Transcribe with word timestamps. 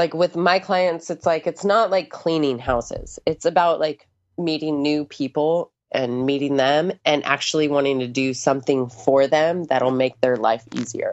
like 0.00 0.14
with 0.14 0.34
my 0.34 0.58
clients, 0.58 1.10
it's 1.10 1.26
like 1.26 1.46
it's 1.46 1.62
not 1.62 1.90
like 1.90 2.08
cleaning 2.08 2.58
houses. 2.58 3.18
It's 3.26 3.44
about 3.44 3.80
like 3.80 4.08
meeting 4.38 4.80
new 4.80 5.04
people 5.04 5.72
and 5.92 6.24
meeting 6.24 6.56
them 6.56 6.92
and 7.04 7.22
actually 7.26 7.68
wanting 7.68 7.98
to 7.98 8.06
do 8.06 8.32
something 8.32 8.88
for 8.88 9.26
them 9.26 9.64
that'll 9.64 9.90
make 9.90 10.18
their 10.22 10.36
life 10.36 10.64
easier. 10.74 11.12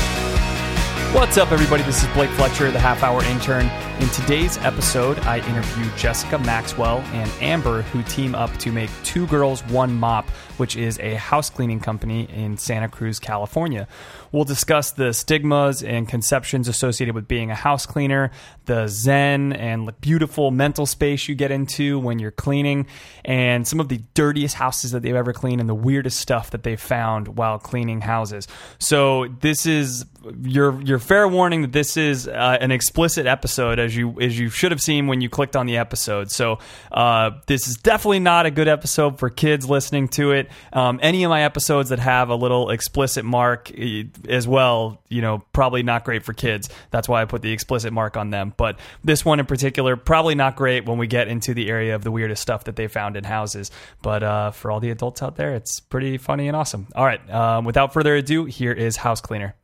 What's 1.13 1.37
up, 1.37 1.51
everybody? 1.51 1.83
This 1.83 2.01
is 2.01 2.09
Blake 2.13 2.29
Fletcher, 2.31 2.71
the 2.71 2.79
half 2.79 3.03
hour 3.03 3.21
intern. 3.25 3.69
In 4.01 4.07
today's 4.11 4.57
episode, 4.59 5.19
I 5.19 5.45
interview 5.49 5.85
Jessica 5.97 6.39
Maxwell 6.39 6.99
and 7.11 7.29
Amber, 7.41 7.81
who 7.81 8.01
team 8.03 8.33
up 8.33 8.49
to 8.59 8.71
make 8.71 8.89
Two 9.03 9.27
Girls, 9.27 9.61
One 9.65 9.93
Mop, 9.93 10.29
which 10.55 10.77
is 10.77 10.97
a 10.99 11.15
house 11.15 11.49
cleaning 11.49 11.81
company 11.81 12.29
in 12.33 12.57
Santa 12.57 12.87
Cruz, 12.87 13.19
California. 13.19 13.89
We'll 14.31 14.45
discuss 14.45 14.91
the 14.91 15.13
stigmas 15.13 15.83
and 15.83 16.07
conceptions 16.07 16.69
associated 16.69 17.13
with 17.13 17.27
being 17.27 17.51
a 17.51 17.55
house 17.55 17.85
cleaner, 17.85 18.31
the 18.65 18.87
zen 18.87 19.51
and 19.51 19.91
beautiful 19.99 20.49
mental 20.49 20.85
space 20.85 21.27
you 21.27 21.35
get 21.35 21.51
into 21.51 21.99
when 21.99 22.19
you're 22.19 22.31
cleaning, 22.31 22.87
and 23.25 23.67
some 23.67 23.81
of 23.81 23.89
the 23.89 23.99
dirtiest 24.13 24.55
houses 24.55 24.91
that 24.91 25.03
they've 25.03 25.13
ever 25.13 25.33
cleaned 25.33 25.59
and 25.59 25.69
the 25.69 25.75
weirdest 25.75 26.19
stuff 26.19 26.51
that 26.51 26.63
they've 26.63 26.79
found 26.79 27.37
while 27.37 27.59
cleaning 27.59 27.99
houses. 27.99 28.47
So 28.79 29.27
this 29.41 29.65
is 29.65 30.05
your 30.43 30.81
your 30.81 30.99
fair 30.99 31.27
warning 31.27 31.63
that 31.63 31.71
this 31.71 31.97
is 31.97 32.27
uh, 32.27 32.57
an 32.59 32.71
explicit 32.71 33.25
episode, 33.25 33.79
as 33.79 33.95
you 33.95 34.19
as 34.21 34.37
you 34.37 34.49
should 34.49 34.71
have 34.71 34.81
seen 34.81 35.07
when 35.07 35.21
you 35.21 35.29
clicked 35.29 35.55
on 35.55 35.65
the 35.65 35.77
episode. 35.77 36.31
So 36.31 36.59
uh, 36.91 37.31
this 37.47 37.67
is 37.67 37.77
definitely 37.77 38.19
not 38.19 38.45
a 38.45 38.51
good 38.51 38.67
episode 38.67 39.19
for 39.19 39.29
kids 39.29 39.69
listening 39.69 40.07
to 40.09 40.31
it. 40.31 40.49
Um, 40.73 40.99
any 41.01 41.23
of 41.23 41.29
my 41.29 41.43
episodes 41.43 41.89
that 41.89 41.99
have 41.99 42.29
a 42.29 42.35
little 42.35 42.69
explicit 42.69 43.25
mark 43.25 43.71
eh, 43.77 44.03
as 44.29 44.47
well, 44.47 45.01
you 45.09 45.21
know, 45.21 45.39
probably 45.53 45.83
not 45.83 46.03
great 46.03 46.23
for 46.23 46.33
kids. 46.33 46.69
That's 46.91 47.09
why 47.09 47.21
I 47.21 47.25
put 47.25 47.41
the 47.41 47.51
explicit 47.51 47.91
mark 47.91 48.17
on 48.17 48.29
them. 48.29 48.53
But 48.57 48.79
this 49.03 49.25
one 49.25 49.39
in 49.39 49.45
particular, 49.45 49.95
probably 49.95 50.35
not 50.35 50.55
great 50.55 50.85
when 50.85 50.97
we 50.97 51.07
get 51.07 51.27
into 51.27 51.53
the 51.53 51.69
area 51.69 51.95
of 51.95 52.03
the 52.03 52.11
weirdest 52.11 52.41
stuff 52.41 52.65
that 52.65 52.75
they 52.75 52.87
found 52.87 53.17
in 53.17 53.23
houses. 53.23 53.71
But 54.01 54.23
uh, 54.23 54.51
for 54.51 54.71
all 54.71 54.79
the 54.79 54.91
adults 54.91 55.23
out 55.23 55.35
there, 55.35 55.55
it's 55.55 55.79
pretty 55.79 56.17
funny 56.17 56.47
and 56.47 56.55
awesome. 56.55 56.87
All 56.95 57.05
right, 57.05 57.27
um, 57.29 57.65
without 57.65 57.93
further 57.93 58.15
ado, 58.15 58.45
here 58.45 58.71
is 58.71 58.97
House 58.97 59.21
Cleaner. 59.21 59.55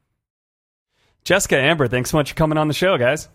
Jessica, 1.27 1.59
Amber, 1.59 1.89
thanks 1.89 2.09
so 2.09 2.15
much 2.15 2.29
for 2.29 2.35
coming 2.35 2.57
on 2.57 2.69
the 2.69 2.73
show, 2.73 2.97
guys. 2.97 3.27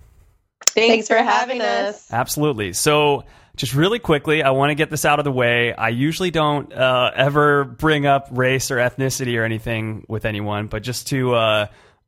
Thanks, 0.65 1.09
for 1.09 1.17
having 1.17 1.61
us. 1.61 2.11
Absolutely. 2.11 2.73
So, 2.73 3.25
just 3.55 3.75
really 3.75 3.99
quickly, 3.99 4.43
I 4.43 4.53
want 4.53 4.71
to 4.71 4.75
get 4.75 4.89
this 4.89 5.05
out 5.05 5.19
of 5.19 5.27
the 5.27 5.31
way. 5.31 5.75
I 5.75 5.91
usually 5.91 6.31
don't 6.31 6.73
uh, 6.73 7.11
ever 7.15 7.65
bring 7.65 8.07
up 8.07 8.29
race 8.31 8.71
or 8.71 8.77
ethnicity 8.77 9.39
or 9.39 9.45
anything 9.45 10.07
with 10.09 10.25
anyone, 10.25 10.69
but 10.69 10.83
just 10.83 11.09
to 11.09 11.35
uh, 11.35 11.67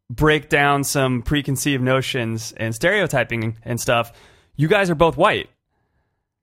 break 0.08 0.48
down 0.48 0.84
some 0.84 1.20
preconceived 1.20 1.82
notions 1.82 2.54
and 2.56 2.74
stereotyping 2.74 3.58
and 3.62 3.78
stuff, 3.78 4.10
you 4.56 4.68
guys 4.68 4.88
are 4.88 4.94
both 4.94 5.18
white. 5.18 5.50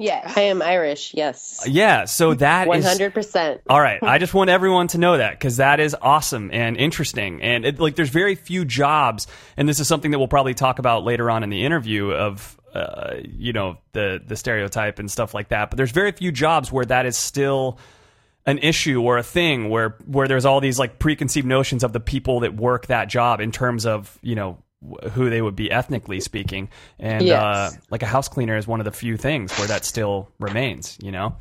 Yeah, 0.02 0.32
I 0.36 0.42
am 0.42 0.62
Irish. 0.62 1.14
Yes, 1.14 1.64
Yeah, 1.68 2.06
so 2.06 2.34
that 2.34 2.68
one 2.68 2.80
is- 2.80 2.86
hundred 2.88 3.14
percent. 3.14 3.62
All 3.70 3.80
right, 3.80 4.02
I 4.02 4.18
just 4.18 4.34
want 4.34 4.50
everyone 4.50 4.88
to 4.90 4.98
know 4.98 5.18
that 5.18 5.32
because 5.34 5.58
that 5.58 5.80
is 5.80 5.96
awesome 6.02 6.50
and 6.52 6.76
interesting, 6.76 7.42
and 7.42 7.64
it, 7.66 7.80
like 7.80 7.96
there's 7.96 8.10
very 8.10 8.36
few 8.36 8.66
jobs, 8.66 9.28
and 9.58 9.70
this 9.70 9.80
is 9.80 9.88
something 9.88 10.12
that 10.12 10.18
we'll 10.20 10.28
probably 10.28 10.54
talk 10.56 10.80
about 10.80 11.04
later 11.04 11.30
on 11.30 11.44
in 11.44 11.50
the 11.50 11.64
interview 11.64 12.12
of 12.12 12.58
uh, 12.74 13.16
you 13.24 13.54
know 13.54 13.78
the 13.94 14.20
the 14.26 14.36
stereotype 14.36 14.98
and 15.00 15.12
stuff 15.12 15.34
like 15.34 15.50
that. 15.50 15.70
But 15.70 15.78
there's 15.78 15.92
very 15.92 16.12
few 16.12 16.32
jobs 16.32 16.72
where 16.72 16.86
that 16.86 17.06
is 17.06 17.18
still 17.18 17.78
an 18.46 18.58
issue 18.58 19.02
or 19.04 19.18
a 19.20 19.24
thing 19.24 19.70
where 19.70 19.98
where 20.08 20.28
there's 20.28 20.46
all 20.46 20.62
these 20.62 20.80
like 20.80 20.98
preconceived 20.98 21.46
notions 21.46 21.84
of 21.84 21.94
the 21.94 22.00
people 22.00 22.40
that 22.40 22.56
work 22.56 22.88
that 22.88 23.08
job 23.08 23.40
in 23.40 23.52
terms 23.52 23.86
of 23.86 24.18
you 24.24 24.34
know 24.34 24.54
wh- 24.54 24.71
who 25.12 25.30
they 25.30 25.42
would 25.42 25.56
be 25.56 25.72
ethnically 25.72 26.20
speaking 26.20 26.70
and 27.00 27.26
Yes. 27.28 27.42
uh, 27.44 27.72
like 27.92 28.02
a 28.04 28.08
house 28.08 28.28
cleaner 28.28 28.58
is 28.58 28.68
one 28.68 28.80
of 28.80 28.86
the 28.86 28.92
few 28.92 29.16
things 29.18 29.52
where 29.58 29.68
that 29.68 29.86
still 29.86 30.28
remains 30.40 30.98
you 31.02 31.12
know 31.12 31.36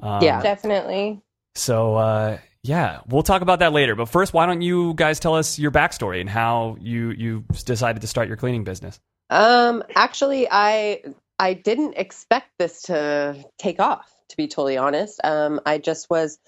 um, 0.00 0.22
Yeah. 0.22 0.42
Definitely. 0.42 1.20
so 1.54 1.94
uh, 1.96 2.38
yeah, 2.64 3.00
we'll 3.08 3.22
talk 3.24 3.42
about 3.42 3.58
that 3.58 3.72
later. 3.72 3.96
But 3.96 4.08
first, 4.08 4.32
why 4.32 4.46
don't 4.46 4.62
you 4.62 4.94
guys 4.94 5.18
tell 5.18 5.34
us 5.34 5.58
your 5.58 5.72
backstory 5.72 6.20
and 6.20 6.30
how 6.30 6.76
you 6.80 7.10
you 7.10 7.44
decided 7.64 8.02
to 8.02 8.06
start 8.06 8.28
your 8.28 8.36
cleaning 8.36 8.62
business? 8.64 9.00
Um, 9.30 9.82
actually, 9.96 10.46
I 10.50 11.02
I 11.40 11.54
didn't 11.54 11.94
expect 11.96 12.50
this 12.58 12.82
to 12.82 13.36
take 13.58 13.80
off. 13.80 14.08
To 14.28 14.36
be 14.36 14.46
totally 14.46 14.76
honest, 14.76 15.20
um, 15.24 15.60
I 15.66 15.78
just 15.78 16.08
was 16.08 16.38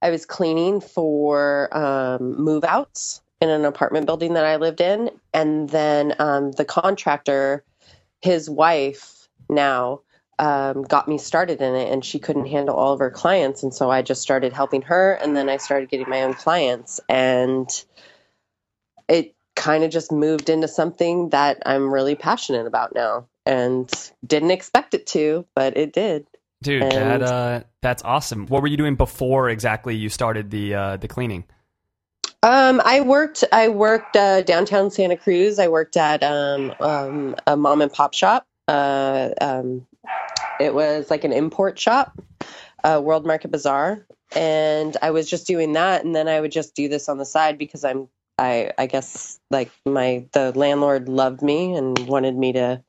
I 0.00 0.10
was 0.10 0.24
cleaning 0.24 0.80
for 0.80 1.68
um, 1.76 2.36
move 2.42 2.64
outs 2.64 3.20
in 3.40 3.50
an 3.50 3.64
apartment 3.64 4.06
building 4.06 4.34
that 4.34 4.44
I 4.44 4.56
lived 4.56 4.80
in, 4.80 5.10
and 5.32 5.68
then 5.68 6.14
um, 6.18 6.52
the 6.52 6.64
contractor, 6.64 7.64
his 8.20 8.48
wife 8.48 9.28
now. 9.48 10.00
Um, 10.40 10.84
got 10.84 11.08
me 11.08 11.18
started 11.18 11.60
in 11.60 11.74
it, 11.74 11.92
and 11.92 12.04
she 12.04 12.20
couldn't 12.20 12.46
handle 12.46 12.76
all 12.76 12.92
of 12.92 13.00
her 13.00 13.10
clients, 13.10 13.64
and 13.64 13.74
so 13.74 13.90
I 13.90 14.02
just 14.02 14.22
started 14.22 14.52
helping 14.52 14.82
her, 14.82 15.14
and 15.14 15.36
then 15.36 15.48
I 15.48 15.56
started 15.56 15.88
getting 15.88 16.08
my 16.08 16.22
own 16.22 16.34
clients, 16.34 17.00
and 17.08 17.68
it 19.08 19.34
kind 19.56 19.82
of 19.82 19.90
just 19.90 20.12
moved 20.12 20.48
into 20.48 20.68
something 20.68 21.30
that 21.30 21.60
I'm 21.66 21.92
really 21.92 22.14
passionate 22.14 22.66
about 22.66 22.94
now 22.94 23.26
and 23.44 23.90
didn't 24.24 24.52
expect 24.52 24.94
it 24.94 25.08
to, 25.08 25.44
but 25.56 25.76
it 25.76 25.92
did. 25.92 26.26
Dude, 26.62 26.82
And- 26.82 26.92
that 26.92 27.22
uh, 27.22 27.60
that's 27.82 28.04
awesome. 28.04 28.46
What 28.46 28.62
were 28.62 28.68
you 28.68 28.76
doing 28.76 28.94
before 28.94 29.48
exactly 29.48 29.96
you 29.96 30.08
started 30.08 30.50
the 30.50 30.74
uh, 30.74 30.96
the 30.98 31.08
cleaning? 31.08 31.44
Um, 32.42 32.80
I 32.84 33.00
worked 33.00 33.44
I 33.52 33.68
worked 33.68 34.16
uh, 34.16 34.42
downtown 34.42 34.90
Santa 34.90 35.16
Cruz. 35.16 35.58
I 35.58 35.68
worked 35.68 35.96
at 35.96 36.22
um, 36.22 36.72
um, 36.78 37.36
a 37.46 37.56
mom 37.56 37.82
and 37.82 37.92
pop 37.92 38.14
shop. 38.14 38.46
Uh, 38.68 39.30
um, 39.40 39.86
it 40.60 40.72
was 40.72 41.10
like 41.10 41.24
an 41.24 41.32
import 41.32 41.78
shop, 41.78 42.20
uh, 42.84 43.00
World 43.02 43.26
Market 43.26 43.50
Bazaar, 43.50 44.06
and 44.36 44.96
I 45.02 45.10
was 45.10 45.28
just 45.28 45.46
doing 45.46 45.72
that. 45.72 46.04
And 46.04 46.14
then 46.14 46.28
I 46.28 46.40
would 46.40 46.52
just 46.52 46.76
do 46.76 46.88
this 46.88 47.08
on 47.08 47.18
the 47.18 47.24
side 47.24 47.58
because 47.58 47.84
I'm 47.84 48.08
I 48.38 48.72
I 48.78 48.86
guess 48.86 49.40
like 49.50 49.72
my 49.84 50.26
the 50.32 50.52
landlord 50.52 51.08
loved 51.08 51.42
me 51.42 51.74
and 51.74 51.98
wanted 52.06 52.36
me 52.36 52.52
to 52.52 52.82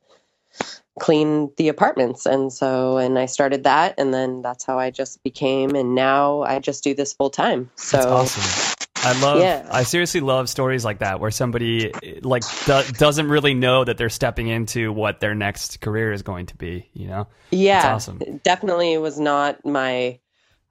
clean 1.00 1.50
the 1.56 1.70
apartments 1.70 2.26
and 2.26 2.52
so 2.52 2.98
and 2.98 3.18
I 3.18 3.26
started 3.26 3.64
that 3.64 3.96
and 3.98 4.14
then 4.14 4.42
that's 4.42 4.66
how 4.66 4.78
I 4.78 4.92
just 4.92 5.24
became 5.24 5.74
and 5.74 5.96
now 5.96 6.42
I 6.42 6.60
just 6.60 6.84
do 6.84 6.94
this 6.94 7.14
full 7.14 7.30
time. 7.30 7.72
So 7.76 7.98
That's 7.98 8.06
awesome. 8.38 8.69
I 9.02 9.20
love. 9.22 9.40
Yeah. 9.40 9.68
I 9.72 9.84
seriously 9.84 10.22
love 10.22 10.50
stories 10.50 10.84
like 10.84 11.00
that 11.00 11.20
where 11.20 11.32
somebody 11.32 11.92
like 12.22 12.44
do, 12.66 12.82
doesn't 12.94 13.30
really 13.30 13.54
know 13.54 13.84
that 13.84 13.98
they're 13.98 14.10
stepping 14.10 14.48
into 14.48 14.92
what 14.92 15.20
their 15.20 15.36
next 15.36 15.82
career 15.82 16.12
is 16.12 16.22
going 16.22 16.48
to 16.48 16.56
be. 16.58 16.90
You 16.94 17.08
know. 17.08 17.28
Yeah, 17.52 17.82
That's 17.82 18.10
awesome. 18.10 18.22
it 18.22 18.44
definitely 18.44 18.98
was 18.98 19.20
not 19.20 19.66
my. 19.66 20.20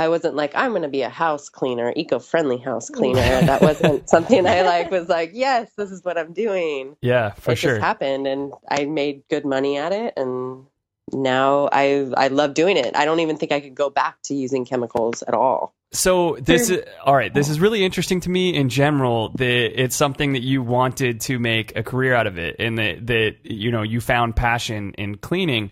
I 0.01 0.09
wasn't 0.09 0.37
like 0.37 0.53
I'm 0.55 0.71
going 0.71 0.83
to 0.83 0.89
be 0.89 1.03
a 1.03 1.09
house 1.09 1.49
cleaner, 1.49 1.93
eco-friendly 1.97 2.59
house 2.59 2.89
cleaner. 2.89 3.21
that 3.21 3.63
wasn't 3.63 4.09
something 4.09 4.47
I 4.47 4.63
like. 4.63 4.91
Was 4.91 5.09
like, 5.09 5.31
yes, 5.33 5.71
this 5.77 5.91
is 5.91 6.05
what 6.05 6.17
I'm 6.17 6.33
doing. 6.33 6.97
Yeah, 7.01 7.31
for 7.33 7.53
it 7.53 7.57
sure. 7.57 7.73
just 7.73 7.83
happened, 7.83 8.27
and 8.27 8.53
I 8.71 8.85
made 8.85 9.23
good 9.29 9.45
money 9.45 9.77
at 9.77 9.93
it, 9.93 10.15
and 10.17 10.67
now 11.13 11.69
I 11.73 12.11
I 12.17 12.29
love 12.29 12.55
doing 12.55 12.77
it. 12.77 12.95
I 12.95 13.07
don't 13.07 13.21
even 13.21 13.37
think 13.39 13.53
I 13.53 13.61
could 13.61 13.75
go 13.75 13.91
back 13.91 14.19
to 14.25 14.35
using 14.35 14.65
chemicals 14.65 15.23
at 15.23 15.35
all. 15.35 15.75
So 15.91 16.37
this 16.41 16.69
is 16.69 16.85
all 17.03 17.17
right. 17.17 17.33
This 17.33 17.49
is 17.49 17.61
really 17.61 17.83
interesting 17.83 18.21
to 18.21 18.31
me 18.31 18.55
in 18.55 18.69
general. 18.69 19.31
That 19.31 19.83
it's 19.83 19.97
something 19.97 20.35
that 20.35 20.43
you 20.43 20.63
wanted 20.63 21.23
to 21.23 21.39
make 21.39 21.75
a 21.77 21.83
career 21.83 22.15
out 22.15 22.27
of 22.27 22.39
it, 22.39 22.57
and 22.59 22.77
that 22.77 23.07
that 23.07 23.37
you 23.43 23.71
know 23.71 23.83
you 23.83 24.01
found 24.01 24.37
passion 24.37 24.93
in 24.99 25.17
cleaning. 25.17 25.71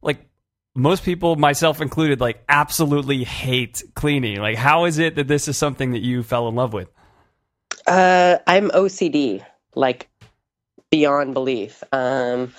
Like 0.00 0.26
most 0.74 1.04
people, 1.04 1.36
myself 1.36 1.82
included, 1.82 2.18
like 2.18 2.42
absolutely 2.48 3.24
hate 3.24 3.82
cleaning. 3.94 4.40
Like 4.40 4.56
how 4.56 4.86
is 4.86 4.98
it 4.98 5.16
that 5.16 5.28
this 5.28 5.48
is 5.48 5.58
something 5.58 5.92
that 5.92 6.02
you 6.02 6.22
fell 6.22 6.48
in 6.48 6.54
love 6.54 6.72
with? 6.72 6.88
Uh, 7.86 8.38
I'm 8.46 8.70
OCD, 8.70 9.44
like 9.74 10.08
beyond 10.90 11.34
belief. 11.34 11.84
Um, 11.92 12.54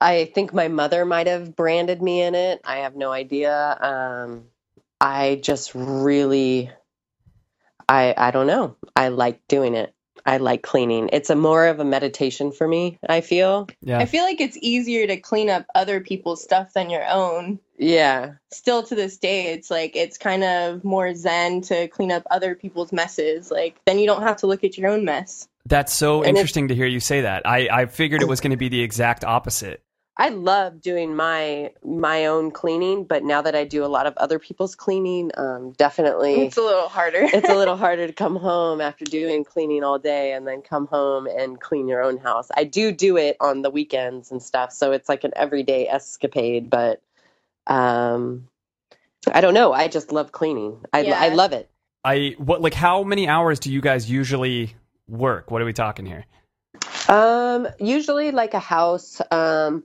I 0.00 0.30
think 0.34 0.54
my 0.54 0.68
mother 0.68 1.04
might 1.04 1.26
have 1.26 1.54
branded 1.54 2.00
me 2.00 2.22
in 2.22 2.34
it. 2.34 2.62
I 2.64 2.78
have 2.78 2.96
no 2.96 3.12
idea. 3.12 3.76
Um, 3.80 4.44
I 5.00 5.40
just 5.42 5.74
really, 5.74 6.70
I 7.88 8.14
I 8.16 8.30
don't 8.30 8.46
know. 8.46 8.76
I 8.94 9.08
like 9.08 9.40
doing 9.48 9.74
it, 9.74 9.94
I 10.26 10.36
like 10.36 10.62
cleaning. 10.62 11.08
It's 11.12 11.30
a 11.30 11.36
more 11.36 11.66
of 11.66 11.80
a 11.80 11.84
meditation 11.84 12.52
for 12.52 12.68
me, 12.68 12.98
I 13.08 13.20
feel. 13.20 13.68
Yeah. 13.80 13.98
I 13.98 14.04
feel 14.04 14.24
like 14.24 14.40
it's 14.40 14.58
easier 14.60 15.06
to 15.06 15.16
clean 15.16 15.48
up 15.48 15.66
other 15.74 16.00
people's 16.00 16.42
stuff 16.42 16.72
than 16.74 16.90
your 16.90 17.06
own. 17.08 17.58
Yeah. 17.78 18.32
Still 18.52 18.82
to 18.84 18.94
this 18.94 19.16
day, 19.16 19.52
it's 19.54 19.70
like 19.70 19.96
it's 19.96 20.18
kind 20.18 20.44
of 20.44 20.84
more 20.84 21.14
zen 21.14 21.62
to 21.62 21.88
clean 21.88 22.12
up 22.12 22.24
other 22.30 22.54
people's 22.54 22.92
messes. 22.92 23.50
Like 23.50 23.80
then 23.86 23.98
you 23.98 24.06
don't 24.06 24.22
have 24.22 24.36
to 24.38 24.46
look 24.46 24.64
at 24.64 24.76
your 24.76 24.90
own 24.90 25.04
mess. 25.06 25.48
That's 25.66 25.94
so 25.94 26.18
And 26.22 26.36
it- 26.36 26.40
interesting 26.40 26.68
to 26.68 26.74
hear 26.74 26.86
you 26.86 27.00
say 27.00 27.22
that. 27.22 27.46
I, 27.46 27.68
I 27.70 27.86
figured 27.86 28.22
it 28.22 28.28
was 28.28 28.40
going 28.40 28.50
to 28.50 28.56
be 28.56 28.68
the 28.68 28.82
exact 28.82 29.24
opposite. 29.24 29.82
I 30.16 30.28
love 30.30 30.80
doing 30.80 31.16
my 31.16 31.72
my 31.84 32.26
own 32.26 32.52
cleaning, 32.52 33.04
but 33.04 33.24
now 33.24 33.42
that 33.42 33.56
I 33.56 33.64
do 33.64 33.84
a 33.84 33.88
lot 33.88 34.06
of 34.06 34.16
other 34.18 34.38
people's 34.38 34.76
cleaning, 34.76 35.32
um, 35.36 35.72
definitely 35.72 36.42
It's 36.42 36.56
a 36.56 36.62
little 36.62 36.88
harder. 36.88 37.24
it's 37.24 37.48
a 37.48 37.54
little 37.56 37.76
harder 37.78 38.06
to 38.06 38.12
come 38.12 38.36
home 38.36 38.80
after 38.80 39.04
doing 39.06 39.44
cleaning 39.44 39.84
all 39.84 39.98
day 39.98 40.32
and 40.34 40.46
then 40.46 40.62
come 40.62 40.86
home 40.86 41.26
and 41.26 41.60
clean 41.60 41.88
your 41.88 42.02
own 42.02 42.18
house. 42.18 42.48
I 42.56 42.64
do 42.64 42.92
do 42.92 43.16
it 43.16 43.36
on 43.40 43.62
the 43.62 43.70
weekends 43.70 44.30
and 44.30 44.42
stuff, 44.42 44.72
so 44.72 44.92
it's 44.92 45.08
like 45.08 45.24
an 45.24 45.32
everyday 45.36 45.88
escapade, 45.88 46.70
but 46.70 47.02
um 47.66 48.48
I 49.32 49.40
don't 49.42 49.54
know, 49.54 49.72
I 49.72 49.88
just 49.88 50.12
love 50.12 50.32
cleaning. 50.32 50.84
I 50.92 51.04
Yeah. 51.04 51.18
I 51.18 51.28
love 51.30 51.52
it. 51.52 51.70
I 52.04 52.36
what 52.38 52.62
like 52.62 52.74
how 52.74 53.04
many 53.04 53.28
hours 53.28 53.60
do 53.60 53.72
you 53.72 53.80
guys 53.82 54.10
usually 54.10 54.76
work? 55.08 55.50
What 55.50 55.62
are 55.62 55.66
we 55.66 55.74
talking 55.74 56.06
here? 56.06 56.26
Um 57.08 57.68
usually 57.80 58.32
like 58.32 58.54
a 58.54 58.60
house 58.60 59.20
um 59.30 59.84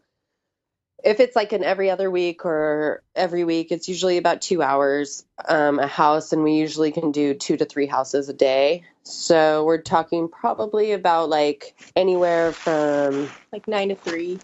if 1.06 1.20
it's 1.20 1.36
like 1.36 1.54
an 1.54 1.64
every 1.64 1.90
other 1.92 2.10
week 2.10 2.46
or 2.46 3.04
every 3.16 3.44
week, 3.44 3.72
it's 3.72 3.88
usually 3.88 4.18
about 4.18 4.42
two 4.42 4.62
hours 4.64 5.24
um, 5.48 5.80
a 5.80 5.88
house, 5.88 6.34
and 6.34 6.44
we 6.44 6.54
usually 6.54 6.92
can 6.92 7.12
do 7.12 7.36
two 7.36 7.56
to 7.58 7.64
three 7.66 7.86
houses 7.86 8.28
a 8.28 8.34
day. 8.34 8.84
So 9.04 9.64
we're 9.66 9.82
talking 9.82 10.28
probably 10.28 10.92
about 10.94 11.30
like 11.30 11.76
anywhere 11.96 12.52
from 12.52 13.30
like 13.54 13.68
nine 13.68 13.90
to 13.90 13.96
three. 13.96 14.40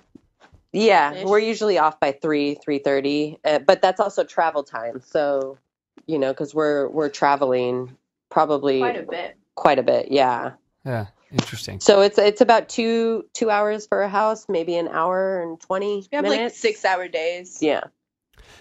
yeah, 0.72 1.14
Ish. 1.14 1.26
we're 1.26 1.40
usually 1.40 1.80
off 1.80 2.00
by 2.00 2.12
three 2.12 2.54
three 2.56 2.78
thirty, 2.78 3.40
uh, 3.44 3.60
but 3.60 3.82
that's 3.82 4.00
also 4.00 4.24
travel 4.24 4.64
time. 4.64 5.02
So 5.04 5.58
you 6.06 6.20
know, 6.20 6.32
because 6.32 6.54
we're 6.54 6.88
we're 6.90 7.10
traveling 7.10 7.98
probably 8.30 8.80
Quite 8.80 8.98
a 8.98 9.04
bit. 9.04 9.36
quite 9.56 9.80
a 9.80 9.84
bit, 9.84 10.12
yeah. 10.12 10.52
Yeah, 10.86 11.08
interesting. 11.32 11.80
So 11.80 12.02
it's 12.02 12.18
it's 12.18 12.42
about 12.42 12.70
two 12.70 13.26
two 13.34 13.50
hours 13.50 13.88
for 13.88 14.02
a 14.02 14.10
house, 14.10 14.48
maybe 14.50 14.76
an 14.76 14.88
hour 14.88 15.42
and 15.42 15.60
twenty 15.60 16.08
We 16.12 16.16
have 16.16 16.26
like 16.26 16.38
minutes. 16.38 16.60
six 16.60 16.86
hour 16.86 17.08
days. 17.08 17.60
Yeah. 17.62 17.82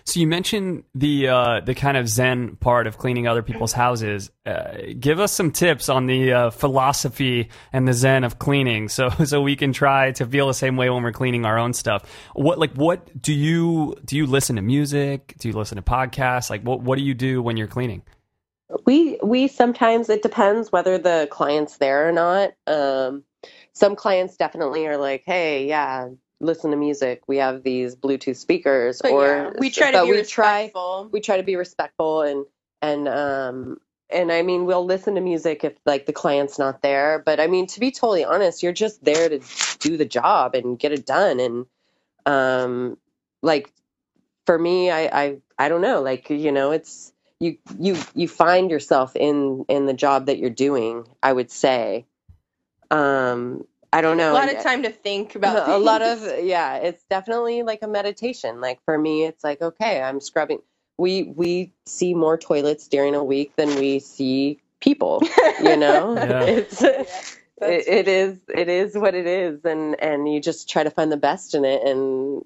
So 0.04 0.18
you 0.18 0.26
mentioned 0.26 0.84
the 0.94 1.28
uh, 1.28 1.60
the 1.60 1.74
kind 1.74 1.96
of 1.96 2.08
zen 2.08 2.56
part 2.56 2.86
of 2.86 2.96
cleaning 2.98 3.26
other 3.28 3.42
people's 3.42 3.72
houses. 3.72 4.30
Uh, 4.46 4.78
give 4.98 5.20
us 5.20 5.32
some 5.32 5.50
tips 5.50 5.88
on 5.88 6.06
the 6.06 6.32
uh, 6.32 6.50
philosophy 6.50 7.50
and 7.72 7.86
the 7.86 7.92
zen 7.92 8.24
of 8.24 8.38
cleaning, 8.38 8.88
so 8.88 9.08
so 9.24 9.42
we 9.42 9.56
can 9.56 9.72
try 9.72 10.12
to 10.12 10.26
feel 10.26 10.46
the 10.46 10.54
same 10.54 10.76
way 10.76 10.88
when 10.90 11.02
we're 11.02 11.12
cleaning 11.12 11.44
our 11.44 11.58
own 11.58 11.72
stuff. 11.74 12.04
What 12.34 12.58
like 12.58 12.72
what 12.74 13.20
do 13.20 13.32
you 13.32 13.94
do? 14.04 14.16
You 14.16 14.26
listen 14.26 14.56
to 14.56 14.62
music? 14.62 15.34
Do 15.38 15.48
you 15.48 15.54
listen 15.54 15.76
to 15.76 15.82
podcasts? 15.82 16.50
Like 16.50 16.62
what 16.62 16.80
what 16.80 16.96
do 16.96 17.04
you 17.04 17.14
do 17.14 17.42
when 17.42 17.56
you're 17.56 17.68
cleaning? 17.68 18.02
We 18.86 19.18
we 19.22 19.48
sometimes 19.48 20.08
it 20.08 20.22
depends 20.22 20.72
whether 20.72 20.98
the 20.98 21.28
client's 21.30 21.78
there 21.78 22.08
or 22.08 22.12
not. 22.12 22.52
Um, 22.66 23.24
some 23.72 23.96
clients 23.96 24.36
definitely 24.36 24.86
are 24.86 24.96
like, 24.96 25.24
"Hey, 25.26 25.68
yeah, 25.68 26.08
listen 26.40 26.70
to 26.72 26.76
music. 26.76 27.22
We 27.28 27.38
have 27.38 27.62
these 27.62 27.96
Bluetooth 27.96 28.36
speakers." 28.36 29.00
But 29.02 29.12
or 29.12 29.24
yeah, 29.26 29.50
we 29.58 29.70
try 29.70 29.90
to 29.92 29.98
but 29.98 30.06
be 30.06 30.12
we 30.12 30.22
try 30.24 30.62
respectful. 30.62 31.08
we 31.12 31.20
try 31.20 31.36
to 31.38 31.42
be 31.42 31.56
respectful 31.56 32.22
and 32.22 32.46
and 32.82 33.08
um 33.08 33.78
and 34.10 34.32
I 34.32 34.42
mean 34.42 34.66
we'll 34.66 34.84
listen 34.86 35.14
to 35.16 35.20
music 35.20 35.64
if 35.64 35.74
like 35.86 36.06
the 36.06 36.12
client's 36.12 36.58
not 36.58 36.82
there. 36.82 37.22
But 37.24 37.40
I 37.40 37.46
mean 37.48 37.66
to 37.68 37.80
be 37.80 37.90
totally 37.90 38.24
honest, 38.24 38.62
you're 38.62 38.72
just 38.72 39.04
there 39.04 39.28
to 39.28 39.40
do 39.80 39.96
the 39.96 40.06
job 40.06 40.54
and 40.54 40.78
get 40.78 40.92
it 40.92 41.06
done. 41.06 41.40
And 41.40 41.66
um 42.26 42.98
like 43.42 43.72
for 44.46 44.58
me, 44.58 44.90
I 44.90 45.02
I 45.24 45.36
I 45.58 45.68
don't 45.68 45.82
know, 45.82 46.02
like 46.02 46.30
you 46.30 46.52
know, 46.52 46.72
it's 46.72 47.12
you 47.40 47.56
you 47.78 47.96
you 48.14 48.28
find 48.28 48.70
yourself 48.70 49.16
in 49.16 49.64
in 49.68 49.86
the 49.86 49.94
job 49.94 50.26
that 50.26 50.38
you're 50.38 50.50
doing. 50.50 51.06
I 51.22 51.32
would 51.32 51.50
say. 51.50 52.06
Um, 52.90 53.64
I 53.92 54.02
don't 54.02 54.16
know. 54.16 54.32
a 54.32 54.34
lot 54.34 54.52
of 54.54 54.62
time 54.62 54.82
to 54.84 54.90
think 54.90 55.34
about 55.34 55.68
a 55.68 55.78
lot 55.78 56.00
things. 56.00 56.24
of 56.24 56.44
yeah 56.44 56.76
it's 56.76 57.02
definitely 57.10 57.62
like 57.62 57.80
a 57.82 57.88
meditation 57.88 58.60
like 58.60 58.80
for 58.84 58.96
me 58.96 59.24
it's 59.24 59.42
like 59.42 59.60
okay 59.60 60.00
i'm 60.00 60.20
scrubbing 60.20 60.60
we 60.96 61.24
we 61.24 61.72
see 61.86 62.14
more 62.14 62.38
toilets 62.38 62.86
during 62.86 63.14
a 63.14 63.24
week 63.24 63.56
than 63.56 63.68
we 63.76 63.98
see 63.98 64.60
people 64.80 65.22
you 65.62 65.76
know 65.76 66.14
Yeah. 66.16 66.42
it's 66.44 66.82
it, 66.82 67.88
it 67.88 68.08
is 68.08 68.38
it 68.48 68.68
is 68.68 68.96
what 68.96 69.14
it 69.14 69.26
is 69.26 69.64
and 69.64 70.00
and 70.00 70.32
you 70.32 70.40
just 70.40 70.68
try 70.68 70.82
to 70.84 70.90
find 70.90 71.10
the 71.10 71.16
best 71.16 71.54
in 71.54 71.64
it 71.64 71.82
and 71.82 72.44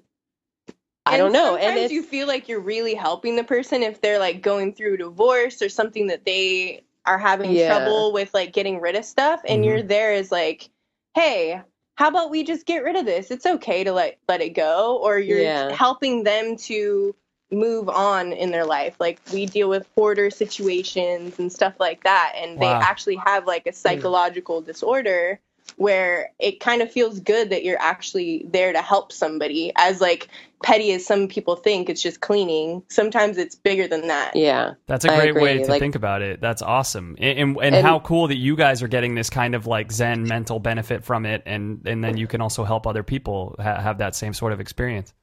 i 1.05 1.11
And 1.13 1.21
don't 1.21 1.33
know 1.33 1.55
and 1.55 1.77
Sometimes 1.77 1.77
it's 1.77 1.91
you 1.91 2.03
feel 2.03 2.27
like 2.27 2.47
you're 2.49 2.59
really 2.59 2.95
helping 2.95 3.35
the 3.35 3.43
person 3.43 3.83
if 3.83 4.01
they're 4.01 4.19
like 4.19 4.41
going 4.41 4.73
through 4.73 4.95
a 4.95 4.97
divorce 4.97 5.61
or 5.61 5.69
something 5.69 6.07
that 6.07 6.25
they 6.25 6.83
are 7.05 7.17
having 7.17 7.51
Yeah. 7.51 7.67
trouble 7.67 8.11
with 8.13 8.33
like 8.33 8.53
getting 8.53 8.81
rid 8.81 8.95
of 8.95 9.05
stuff 9.05 9.41
and 9.45 9.63
Mhm. 9.63 9.65
you're 9.65 9.83
there 9.83 10.13
as 10.13 10.31
like, 10.31 10.69
"Hey, 11.13 11.61
how 11.95 12.09
about 12.09 12.31
we 12.31 12.43
just 12.43 12.65
get 12.65 12.83
rid 12.83 12.95
of 12.95 13.05
this? 13.05 13.31
It's 13.31 13.45
okay 13.45 13.83
to 13.83 13.93
let 13.93 14.17
let 14.27 14.41
it 14.41 14.49
go." 14.51 14.97
Or 15.03 15.19
you're 15.19 15.37
Yeah. 15.37 15.69
helping 15.69 16.23
them 16.23 16.57
to 16.57 17.15
move 17.51 17.89
on 17.89 18.33
in 18.33 18.51
their 18.51 18.65
life. 18.65 18.95
Like 18.99 19.19
we 19.31 19.45
deal 19.45 19.69
with 19.69 19.87
hoarder 19.95 20.31
situations 20.31 21.37
and 21.39 21.51
stuff 21.51 21.75
like 21.79 22.03
that 22.03 22.33
and 22.35 22.59
they 22.59 22.77
actually 22.81 23.17
have 23.17 23.45
like 23.45 23.67
a 23.67 23.73
psychological 23.73 24.61
disorder 24.61 25.39
where 25.77 26.31
it 26.39 26.59
kind 26.59 26.81
of 26.81 26.91
feels 26.91 27.19
good 27.19 27.49
that 27.49 27.63
you're 27.63 27.79
actually 27.81 28.45
there 28.49 28.71
to 28.71 28.81
help 28.81 29.11
somebody 29.11 29.71
as 29.77 29.99
like 29.99 30.27
petty 30.63 30.91
as 30.93 31.05
some 31.05 31.27
people 31.27 31.55
think 31.55 31.89
it's 31.89 32.01
just 32.01 32.21
cleaning 32.21 32.81
sometimes 32.87 33.37
it's 33.37 33.55
bigger 33.55 33.87
than 33.87 34.07
that 34.07 34.35
yeah 34.35 34.73
That's 34.87 35.05
a 35.05 35.09
great 35.09 35.35
way 35.35 35.57
to 35.59 35.65
like- 35.69 35.79
think 35.79 35.95
about 35.95 36.21
it. 36.21 36.39
That's 36.41 36.61
awesome, 36.61 37.15
and, 37.19 37.39
and 37.39 37.57
and 37.57 37.75
And- 37.75 37.85
how 37.85 37.99
cool 37.99 38.27
that 38.27 38.37
you 38.37 38.55
guys 38.55 38.81
are 38.83 38.87
getting 38.87 39.15
this 39.15 39.29
kind 39.29 39.53
of 39.55 39.67
like 39.67 39.91
Zen 39.91 40.23
mental 40.23 40.59
benefit 40.59 41.03
from 41.03 41.25
it, 41.25 41.43
and 41.45 41.81
and 41.85 42.03
then 42.03 42.17
you 42.17 42.27
can 42.27 42.41
also 42.41 42.63
help 42.63 42.87
other 42.87 43.03
people 43.03 43.55
ha- 43.59 43.79
have 43.81 43.97
that 43.99 44.15
same 44.15 44.33
sort 44.33 44.53
of 44.53 44.59
experience. 44.59 45.13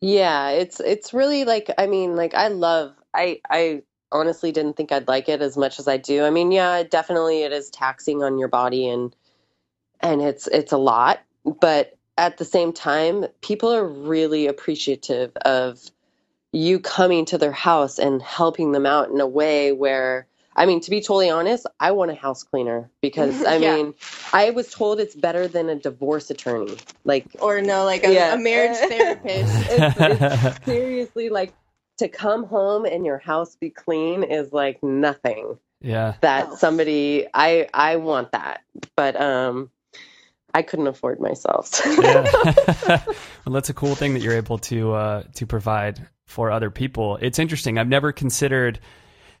Yeah, 0.00 0.50
it's 0.50 0.80
it's 0.80 1.14
really 1.14 1.44
like 1.44 1.70
I 1.78 1.86
mean, 1.86 2.16
like 2.16 2.34
I 2.34 2.48
love 2.48 2.94
I 3.14 3.40
I 3.48 3.82
honestly 4.12 4.52
didn't 4.52 4.76
think 4.76 4.92
I'd 4.92 5.08
like 5.08 5.28
it 5.28 5.42
as 5.42 5.56
much 5.56 5.78
as 5.78 5.88
I 5.88 5.96
do. 5.96 6.24
I 6.24 6.30
mean, 6.30 6.52
yeah, 6.52 6.82
definitely 6.82 7.42
it 7.42 7.52
is 7.52 7.70
taxing 7.70 8.22
on 8.22 8.38
your 8.38 8.48
body 8.48 8.88
and 8.88 9.14
and 10.00 10.22
it's 10.22 10.46
it's 10.48 10.72
a 10.72 10.78
lot, 10.78 11.20
but 11.60 11.96
at 12.18 12.38
the 12.38 12.44
same 12.44 12.72
time, 12.72 13.26
people 13.42 13.72
are 13.74 13.86
really 13.86 14.46
appreciative 14.46 15.32
of 15.38 15.80
you 16.52 16.80
coming 16.80 17.26
to 17.26 17.38
their 17.38 17.52
house 17.52 17.98
and 17.98 18.22
helping 18.22 18.72
them 18.72 18.86
out 18.86 19.10
in 19.10 19.20
a 19.20 19.26
way 19.26 19.72
where 19.72 20.26
I 20.56 20.66
mean, 20.66 20.80
to 20.80 20.90
be 20.90 21.00
totally 21.00 21.30
honest, 21.30 21.66
I 21.80 21.92
want 21.92 22.10
a 22.10 22.14
house 22.14 22.42
cleaner 22.42 22.90
because 23.02 23.44
I 23.46 23.58
Yeah. 23.58 23.76
mean, 23.76 23.94
I 24.32 24.50
was 24.50 24.70
told 24.70 25.00
it's 25.00 25.14
better 25.14 25.48
than 25.48 25.68
a 25.68 25.76
divorce 25.76 26.30
attorney. 26.30 26.78
Like 27.04 27.28
or 27.40 27.60
no 27.62 27.84
like 27.84 28.04
a, 28.04 28.12
Yeah. 28.14 28.34
a 28.34 28.38
marriage 28.38 28.76
therapist 28.88 29.62
it's, 29.68 29.96
it's 29.96 30.64
seriously 30.66 31.28
like 31.30 31.54
to 31.98 32.08
come 32.08 32.44
home 32.44 32.84
and 32.84 33.06
your 33.06 33.18
house 33.18 33.56
be 33.56 33.70
clean 33.70 34.22
is 34.24 34.52
like 34.52 34.82
nothing 34.82 35.58
yeah, 35.80 36.14
that 36.22 36.48
Oh. 36.50 36.56
somebody 36.56 37.26
i 37.34 37.68
i 37.74 37.96
want 37.96 38.32
that 38.32 38.62
but 38.96 39.20
um 39.20 39.70
i 40.56 40.62
couldn't 40.62 40.86
afford 40.88 41.20
myself 41.20 41.80
yeah. 42.00 42.24
well, 43.06 43.52
that's 43.54 43.70
a 43.70 43.74
cool 43.74 43.94
thing 43.94 44.14
that 44.14 44.22
you're 44.22 44.34
able 44.36 44.58
to 44.58 44.92
uh, 44.92 45.22
to 45.34 45.46
provide 45.46 46.08
for 46.26 46.50
other 46.50 46.70
people. 46.70 47.18
It's 47.22 47.38
interesting. 47.38 47.78
I've 47.78 47.88
never 47.88 48.10
considered 48.10 48.80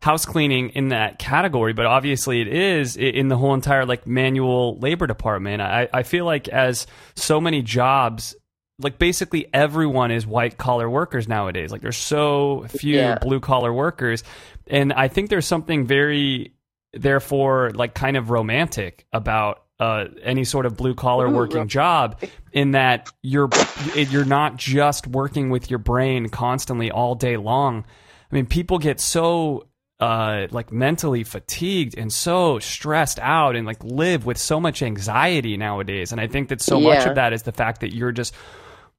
house 0.00 0.24
cleaning 0.24 0.68
in 0.70 0.90
that 0.90 1.18
category, 1.18 1.72
but 1.72 1.86
obviously 1.86 2.40
it 2.40 2.48
is 2.48 2.96
in 2.96 3.26
the 3.28 3.36
whole 3.36 3.54
entire 3.54 3.84
like 3.84 4.06
manual 4.06 4.78
labor 4.78 5.06
department. 5.08 5.60
I, 5.62 5.88
I 5.92 6.02
feel 6.04 6.24
like 6.24 6.46
as 6.48 6.86
so 7.16 7.40
many 7.40 7.62
jobs, 7.62 8.36
like 8.78 8.98
basically 9.00 9.48
everyone 9.52 10.12
is 10.12 10.24
white 10.26 10.58
collar 10.58 10.88
workers 10.88 11.26
nowadays. 11.26 11.72
Like 11.72 11.80
there's 11.80 11.96
so 11.96 12.66
few 12.68 12.96
Yeah. 12.98 13.18
blue 13.18 13.40
collar 13.40 13.72
workers, 13.72 14.22
and 14.68 14.92
I 14.92 15.08
think 15.08 15.28
there's 15.30 15.46
something 15.46 15.86
very 15.86 16.52
therefore 16.92 17.70
like 17.74 17.94
kind 17.94 18.16
of 18.16 18.30
romantic 18.30 19.06
about 19.12 19.64
uh, 19.78 20.06
any 20.22 20.44
sort 20.44 20.66
of 20.66 20.76
blue 20.76 20.94
collar 20.94 21.28
working 21.28 21.68
job 21.68 22.20
in 22.52 22.72
that 22.72 23.10
you're 23.22 23.50
you're 23.94 24.24
not 24.24 24.56
just 24.56 25.06
working 25.06 25.50
with 25.50 25.70
your 25.70 25.78
brain 25.78 26.28
constantly 26.28 26.90
all 26.90 27.14
day 27.14 27.36
long. 27.36 27.84
I 28.30 28.34
mean, 28.34 28.46
people 28.46 28.78
get 28.78 29.00
so 29.00 29.66
uh, 30.00 30.46
like 30.50 30.72
mentally 30.72 31.24
fatigued 31.24 31.96
and 31.96 32.12
so 32.12 32.58
stressed 32.58 33.18
out 33.20 33.56
and 33.56 33.66
like 33.66 33.82
live 33.84 34.26
with 34.26 34.38
so 34.38 34.60
much 34.60 34.82
anxiety 34.82 35.56
nowadays. 35.56 36.12
And 36.12 36.20
I 36.20 36.26
think 36.26 36.48
that 36.48 36.60
so 36.60 36.80
much 36.80 37.06
of 37.06 37.14
that 37.14 37.32
is 37.32 37.42
the 37.42 37.52
fact 37.52 37.80
that 37.80 37.94
you're 37.94 38.12
just 38.12 38.34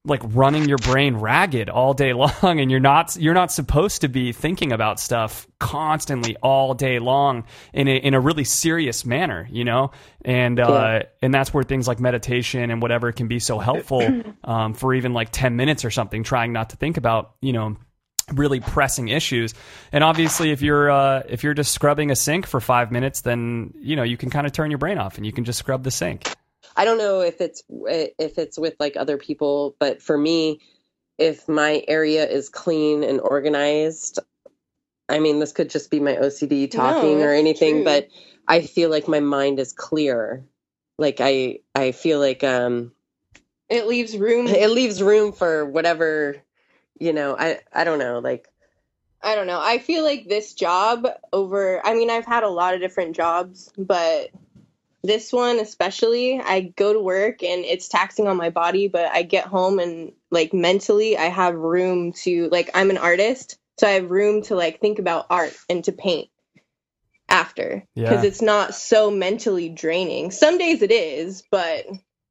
like 0.08 0.22
running 0.24 0.68
your 0.68 0.78
brain 0.78 1.16
ragged 1.16 1.70
all 1.70 1.94
day 1.94 2.14
long 2.44 2.60
and 2.60 2.72
you're 2.72 2.80
not 2.80 3.16
you're 3.18 3.34
not 3.34 3.52
supposed 3.52 4.02
to 4.02 4.08
be 4.08 4.32
thinking 4.32 4.72
about 4.72 5.00
stuff 5.00 5.48
constantly 5.60 6.36
all 6.38 6.74
day 6.74 7.00
long 7.00 7.44
in 7.74 7.88
a 7.88 7.96
in 7.96 8.14
a 8.14 8.20
really 8.20 8.44
serious 8.44 9.06
manner 9.06 9.48
you 9.52 9.64
know? 9.64 9.92
And 10.24 10.60
uh 10.60 11.04
and 11.22 11.34
that's 11.34 11.54
where 11.54 11.64
things 11.64 11.88
like 11.88 12.00
meditation 12.00 12.72
and 12.72 12.82
whatever 12.82 13.12
can 13.12 13.28
be 13.28 13.40
so 13.40 13.60
helpful 13.60 14.24
um 14.44 14.74
for 14.74 14.94
even 14.94 15.14
like 15.14 15.30
10 15.32 15.56
minutes 15.56 15.86
or 15.86 15.92
something 15.92 16.24
trying 16.24 16.54
not 16.54 16.72
to 16.72 16.78
think 16.78 16.98
about 16.98 17.36
you 17.42 17.54
know 17.54 17.78
really 18.34 18.60
pressing 18.60 19.08
issues. 19.08 19.54
And 19.94 20.04
obviously 20.04 20.52
if 20.52 20.62
you're 20.62 20.90
uh 20.90 21.24
if 21.28 21.44
you're 21.44 21.54
just 21.54 21.74
scrubbing 21.74 22.12
a 22.12 22.16
sink 22.16 22.46
for 22.46 22.60
5 22.60 22.92
minutes 22.92 23.22
then 23.22 23.74
you 23.80 23.96
know 23.96 24.04
you 24.04 24.18
can 24.18 24.30
kind 24.30 24.48
of 24.48 24.54
turn 24.54 24.72
your 24.72 24.78
brain 24.80 24.98
off 24.98 25.18
and 25.18 25.26
you 25.26 25.34
can 25.34 25.44
just 25.44 25.60
scrub 25.60 25.84
the 25.84 25.92
sink 25.92 26.24
I 26.78 26.86
don't 26.86 27.00
know 27.00 27.22
if 27.22 27.42
it's 27.42 27.64
if 27.70 28.38
it's 28.38 28.58
with 28.60 28.76
like 28.80 28.96
other 28.98 29.18
people, 29.18 29.76
but 29.80 30.02
for 30.02 30.18
me, 30.18 30.62
if 31.18 31.50
my 31.50 31.84
area 31.88 32.26
is 32.28 32.50
clean 32.50 33.04
and 33.04 33.20
organized, 33.20 34.20
I 35.10 35.20
mean, 35.20 35.40
this 35.40 35.54
could 35.54 35.70
just 35.70 35.92
be 35.92 36.00
my 36.00 36.16
OCD 36.16 36.70
talking 36.70 37.24
or 37.24 37.34
anything, 37.34 37.78
true. 37.78 37.84
but 37.84 38.08
I 38.48 38.62
feel 38.62 38.90
like 38.92 39.08
my 39.08 39.20
mind 39.20 39.60
is 39.60 39.74
clear. 39.74 40.46
Like 41.00 41.18
I 41.20 41.60
I 41.76 41.92
feel 41.92 42.20
like 42.20 42.44
um 42.44 42.92
It 43.70 43.88
leaves 43.88 44.18
room. 44.18 44.48
it 44.48 44.70
leaves 44.70 45.02
room 45.02 45.34
for 45.34 45.66
whatever, 45.66 46.38
you 47.00 47.14
know, 47.14 47.36
I 47.38 47.60
I 47.74 47.84
don't 47.86 48.00
know, 48.00 48.20
like 48.20 48.48
I 49.22 49.36
don't 49.36 49.48
know. 49.48 49.60
I 49.62 49.80
feel 49.80 50.04
like 50.04 50.28
this 50.30 50.54
job 50.54 51.08
over, 51.34 51.86
I 51.86 51.94
mean, 51.96 52.10
I've 52.10 52.26
had 52.26 52.44
a 52.44 52.50
lot 52.50 52.76
of 52.76 52.82
different 52.82 53.16
jobs, 53.16 53.72
but 53.78 54.30
this 55.08 55.34
one 55.34 55.60
especially, 55.60 56.40
I 56.40 56.74
go 56.76 56.94
to 56.94 57.00
work 57.00 57.42
and 57.42 57.66
it's 57.66 57.88
taxing 57.88 58.28
on 58.28 58.38
my 58.38 58.50
body, 58.50 58.88
but 58.88 59.12
I 59.12 59.24
get 59.24 59.46
home 59.46 59.80
and 59.80 60.12
like 60.30 60.54
mentally, 60.54 61.18
I 61.18 61.26
have 61.26 61.56
room 61.56 62.12
to, 62.24 62.50
like, 62.50 62.70
I'm 62.74 62.90
an 62.90 62.98
artist, 62.98 63.58
so 63.80 63.88
I 63.88 63.92
have 63.92 64.12
room 64.12 64.42
to 64.44 64.56
like 64.56 64.80
think 64.82 65.00
about 65.00 65.28
art 65.30 65.56
and 65.70 65.84
to 65.86 65.92
paint 65.92 66.30
after 67.30 67.84
because 67.96 68.24
Yeah. 68.24 68.28
it's 68.28 68.42
not 68.42 68.76
so 68.76 69.10
mentally 69.12 69.70
draining. 69.70 70.32
Some 70.32 70.58
days 70.58 70.82
it 70.82 70.92
is, 70.92 71.44
but 71.52 71.86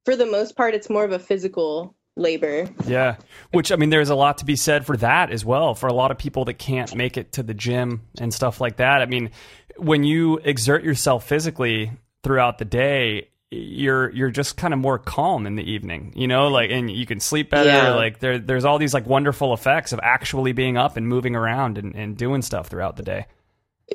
for 0.05 0.17
the 0.17 0.27
most 0.27 0.57
part, 0.57 0.75
it's 0.75 0.89
more 0.91 1.05
of 1.05 1.13
a 1.13 1.19
physical 1.19 1.95
labor. 2.17 2.69
Yeah. 2.87 3.17
Which, 3.53 3.71
I 3.71 3.77
mean, 3.77 3.91
there's 3.91 4.09
a 4.09 4.15
lot 4.15 4.39
to 4.39 4.45
be 4.45 4.57
said 4.57 4.87
for 4.87 4.97
that 4.99 5.31
as 5.31 5.45
well. 5.45 5.75
For 5.75 5.87
a 5.87 5.93
lot 5.93 6.11
of 6.11 6.19
people 6.19 6.47
that 6.47 6.55
can't 6.55 6.95
make 6.95 7.17
it 7.17 7.33
to 7.33 7.43
the 7.43 7.55
gym 7.55 8.03
and 8.19 8.33
stuff 8.33 8.61
like 8.61 8.77
that. 8.77 9.03
I 9.03 9.07
mean, 9.07 9.31
when 9.77 10.03
you 10.03 10.39
exert 10.39 10.83
yourself 10.83 11.29
physically 11.29 11.93
throughout 12.27 12.59
the 12.59 12.65
day, 12.65 13.29
you're 13.53 14.11
you're 14.11 14.33
just 14.33 14.57
kind 14.57 14.75
of 14.75 14.81
more 14.81 14.99
calm 14.99 15.47
in 15.47 15.55
the 15.55 15.63
evening, 15.63 16.13
you 16.17 16.27
know, 16.27 16.49
like 16.49 16.71
and 16.73 16.91
you 16.91 17.07
can 17.07 17.21
sleep 17.21 17.51
better. 17.51 17.69
Yeah. 17.71 17.95
Like 17.95 18.19
there 18.19 18.41
there's 18.41 18.65
all 18.65 18.79
these 18.79 18.93
like 18.93 19.07
wonderful 19.07 19.55
effects 19.55 19.93
of 19.93 20.01
actually 20.03 20.53
being 20.53 20.77
up 20.77 20.97
and 20.97 21.07
moving 21.07 21.37
around 21.37 21.79
and, 21.79 21.95
and 21.95 22.17
doing 22.17 22.43
stuff 22.43 22.67
throughout 22.67 22.97
the 22.97 23.05
day. 23.05 23.27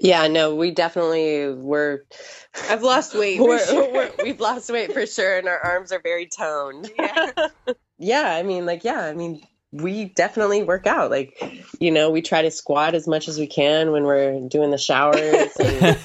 yeah, 0.01 0.27
no, 0.29 0.55
we 0.55 0.71
definitely 0.71 1.53
were 1.53 2.05
I've 2.69 2.83
lost 2.83 3.13
weight. 3.13 3.41
we're, 3.41 3.59
sure. 3.59 3.91
we're, 3.91 4.11
we've 4.23 4.39
lost 4.39 4.71
weight 4.71 4.93
for 4.93 5.05
sure 5.05 5.37
and 5.37 5.49
our 5.49 5.59
arms 5.59 5.91
are 5.91 5.99
very 6.01 6.27
toned. 6.27 6.89
Yeah. 6.97 7.31
yeah 8.03 8.33
i 8.35 8.41
mean 8.41 8.65
like 8.65 8.83
yeah 8.83 9.01
i 9.01 9.13
mean 9.13 9.45
we 9.71 10.05
definitely 10.05 10.63
work 10.63 10.87
out 10.87 11.11
like 11.11 11.39
you 11.79 11.91
know 11.91 12.09
we 12.09 12.21
try 12.21 12.41
to 12.41 12.49
squat 12.51 12.95
as 12.95 13.07
much 13.07 13.27
as 13.27 13.37
we 13.37 13.45
can 13.47 13.91
when 13.91 14.03
we're 14.03 14.47
doing 14.49 14.71
the 14.71 14.77
showers 14.77 15.55
and, 15.59 15.97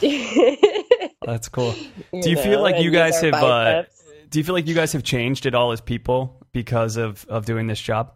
That's 1.28 1.48
cool. 1.50 1.74
Do 2.12 2.30
you 2.30 2.38
feel 2.38 2.62
like 2.62 2.82
you 2.82 2.90
guys 2.90 3.20
have 3.20 3.34
uh, 3.34 3.84
do 4.30 4.38
you 4.38 4.44
feel 4.44 4.54
like 4.54 4.66
you 4.66 4.74
guys 4.74 4.92
have 4.92 5.02
changed 5.02 5.46
at 5.46 5.54
all 5.54 5.72
as 5.72 5.80
people 5.80 6.46
because 6.52 6.96
of 6.96 7.24
of 7.28 7.46
doing 7.46 7.66
this 7.66 7.80
job? 7.80 8.14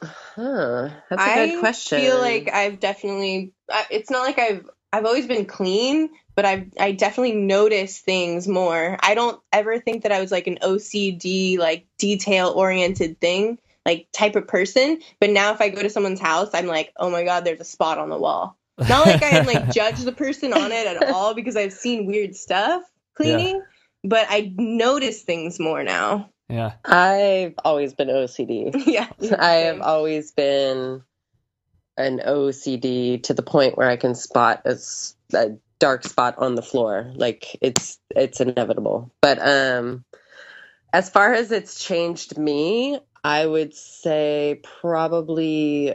huh 0.00 0.88
that's 1.10 1.22
a 1.22 1.24
I 1.24 1.46
good 1.48 1.60
question 1.60 1.98
I 1.98 2.00
feel 2.00 2.18
like 2.18 2.50
I've 2.52 2.80
definitely. 2.80 3.52
It's 3.90 4.10
not 4.10 4.22
like 4.22 4.38
I've. 4.38 4.68
I've 4.94 5.06
always 5.06 5.26
been 5.26 5.44
clean, 5.44 6.10
but 6.34 6.44
I've. 6.44 6.72
I 6.78 6.92
definitely 6.92 7.34
notice 7.34 7.98
things 7.98 8.46
more. 8.46 8.96
I 9.00 9.14
don't 9.14 9.40
ever 9.52 9.80
think 9.80 10.04
that 10.04 10.12
I 10.12 10.20
was 10.20 10.30
like 10.30 10.46
an 10.46 10.58
OCD, 10.62 11.58
like 11.58 11.86
detail 11.98 12.48
oriented 12.48 13.20
thing, 13.20 13.58
like 13.84 14.08
type 14.12 14.36
of 14.36 14.46
person. 14.46 15.00
But 15.20 15.30
now, 15.30 15.52
if 15.52 15.60
I 15.60 15.68
go 15.68 15.82
to 15.82 15.90
someone's 15.90 16.20
house, 16.20 16.50
I'm 16.54 16.66
like, 16.66 16.92
oh 16.96 17.10
my 17.10 17.24
god, 17.24 17.44
there's 17.44 17.60
a 17.60 17.64
spot 17.64 17.98
on 17.98 18.08
the 18.08 18.18
wall. 18.18 18.56
Not 18.78 19.06
like 19.06 19.22
I 19.22 19.40
like 19.40 19.70
judge 19.72 20.00
the 20.00 20.12
person 20.12 20.52
on 20.52 20.72
it 20.72 20.86
at 20.86 21.10
all 21.10 21.34
because 21.34 21.56
I've 21.56 21.72
seen 21.72 22.06
weird 22.06 22.34
stuff 22.34 22.82
cleaning, 23.14 23.62
but 24.02 24.26
I 24.28 24.52
notice 24.56 25.22
things 25.22 25.58
more 25.60 25.82
now. 25.82 26.30
Yeah. 26.48 26.72
i've 26.84 27.54
always 27.64 27.94
been 27.94 28.08
ocd 28.08 28.82
yeah, 28.86 29.08
i 29.38 29.52
have 29.52 29.80
always 29.80 30.32
been 30.32 31.02
an 31.96 32.18
ocd 32.18 33.22
to 33.22 33.32
the 33.32 33.42
point 33.42 33.78
where 33.78 33.88
i 33.88 33.96
can 33.96 34.14
spot 34.14 34.60
a 34.66 34.76
dark 35.82 36.04
spot 36.04 36.36
on 36.38 36.54
the 36.54 36.62
floor. 36.62 37.10
Like 37.16 37.58
it's 37.60 37.98
it's 38.14 38.40
inevitable. 38.40 39.10
But 39.20 39.44
um 39.44 40.04
as 40.92 41.10
far 41.10 41.34
as 41.34 41.50
it's 41.50 41.82
changed 41.84 42.38
me 42.38 43.00
i 43.24 43.44
would 43.44 43.74
say 43.74 44.60
probably 44.80 45.94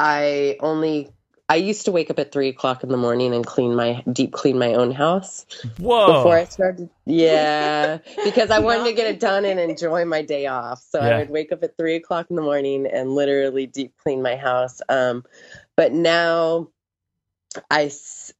i 0.00 0.56
only 0.60 1.10
i 1.48 1.56
used 1.56 1.84
to 1.84 1.92
wake 1.92 2.10
up 2.10 2.18
at 2.18 2.32
three 2.32 2.48
o'clock 2.48 2.82
in 2.82 2.90
the 2.90 2.98
morning 2.98 3.34
and 3.34 3.46
clean 3.46 3.76
my 3.76 4.02
deep 4.12 4.32
clean 4.32 4.58
my 4.58 4.74
own 4.74 4.90
house 4.92 5.46
Whoa. 5.78 6.14
before 6.14 6.38
I 6.38 6.44
started. 6.44 6.90
Yeah, 7.06 7.98
because 8.24 8.50
I 8.50 8.60
wanted 8.60 8.84
to 8.84 8.92
get 8.92 9.06
it 9.06 9.20
done 9.20 9.44
and 9.44 9.60
enjoy 9.60 10.04
my 10.04 10.22
day 10.22 10.46
off. 10.46 10.82
So 10.90 11.00
Yeah. 11.00 11.16
I 11.16 11.18
would 11.20 11.30
wake 11.30 11.52
up 11.52 11.62
at 11.62 11.76
three 11.76 11.96
o'clock 11.96 12.28
in 12.30 12.36
the 12.36 12.42
morning 12.42 12.86
and 12.86 13.14
literally 13.14 13.66
deep 13.66 13.94
clean 13.98 14.22
my 14.22 14.36
house. 14.36 14.80
Um, 14.88 15.24
but 15.76 15.92
now 15.92 16.68
I 17.70 17.90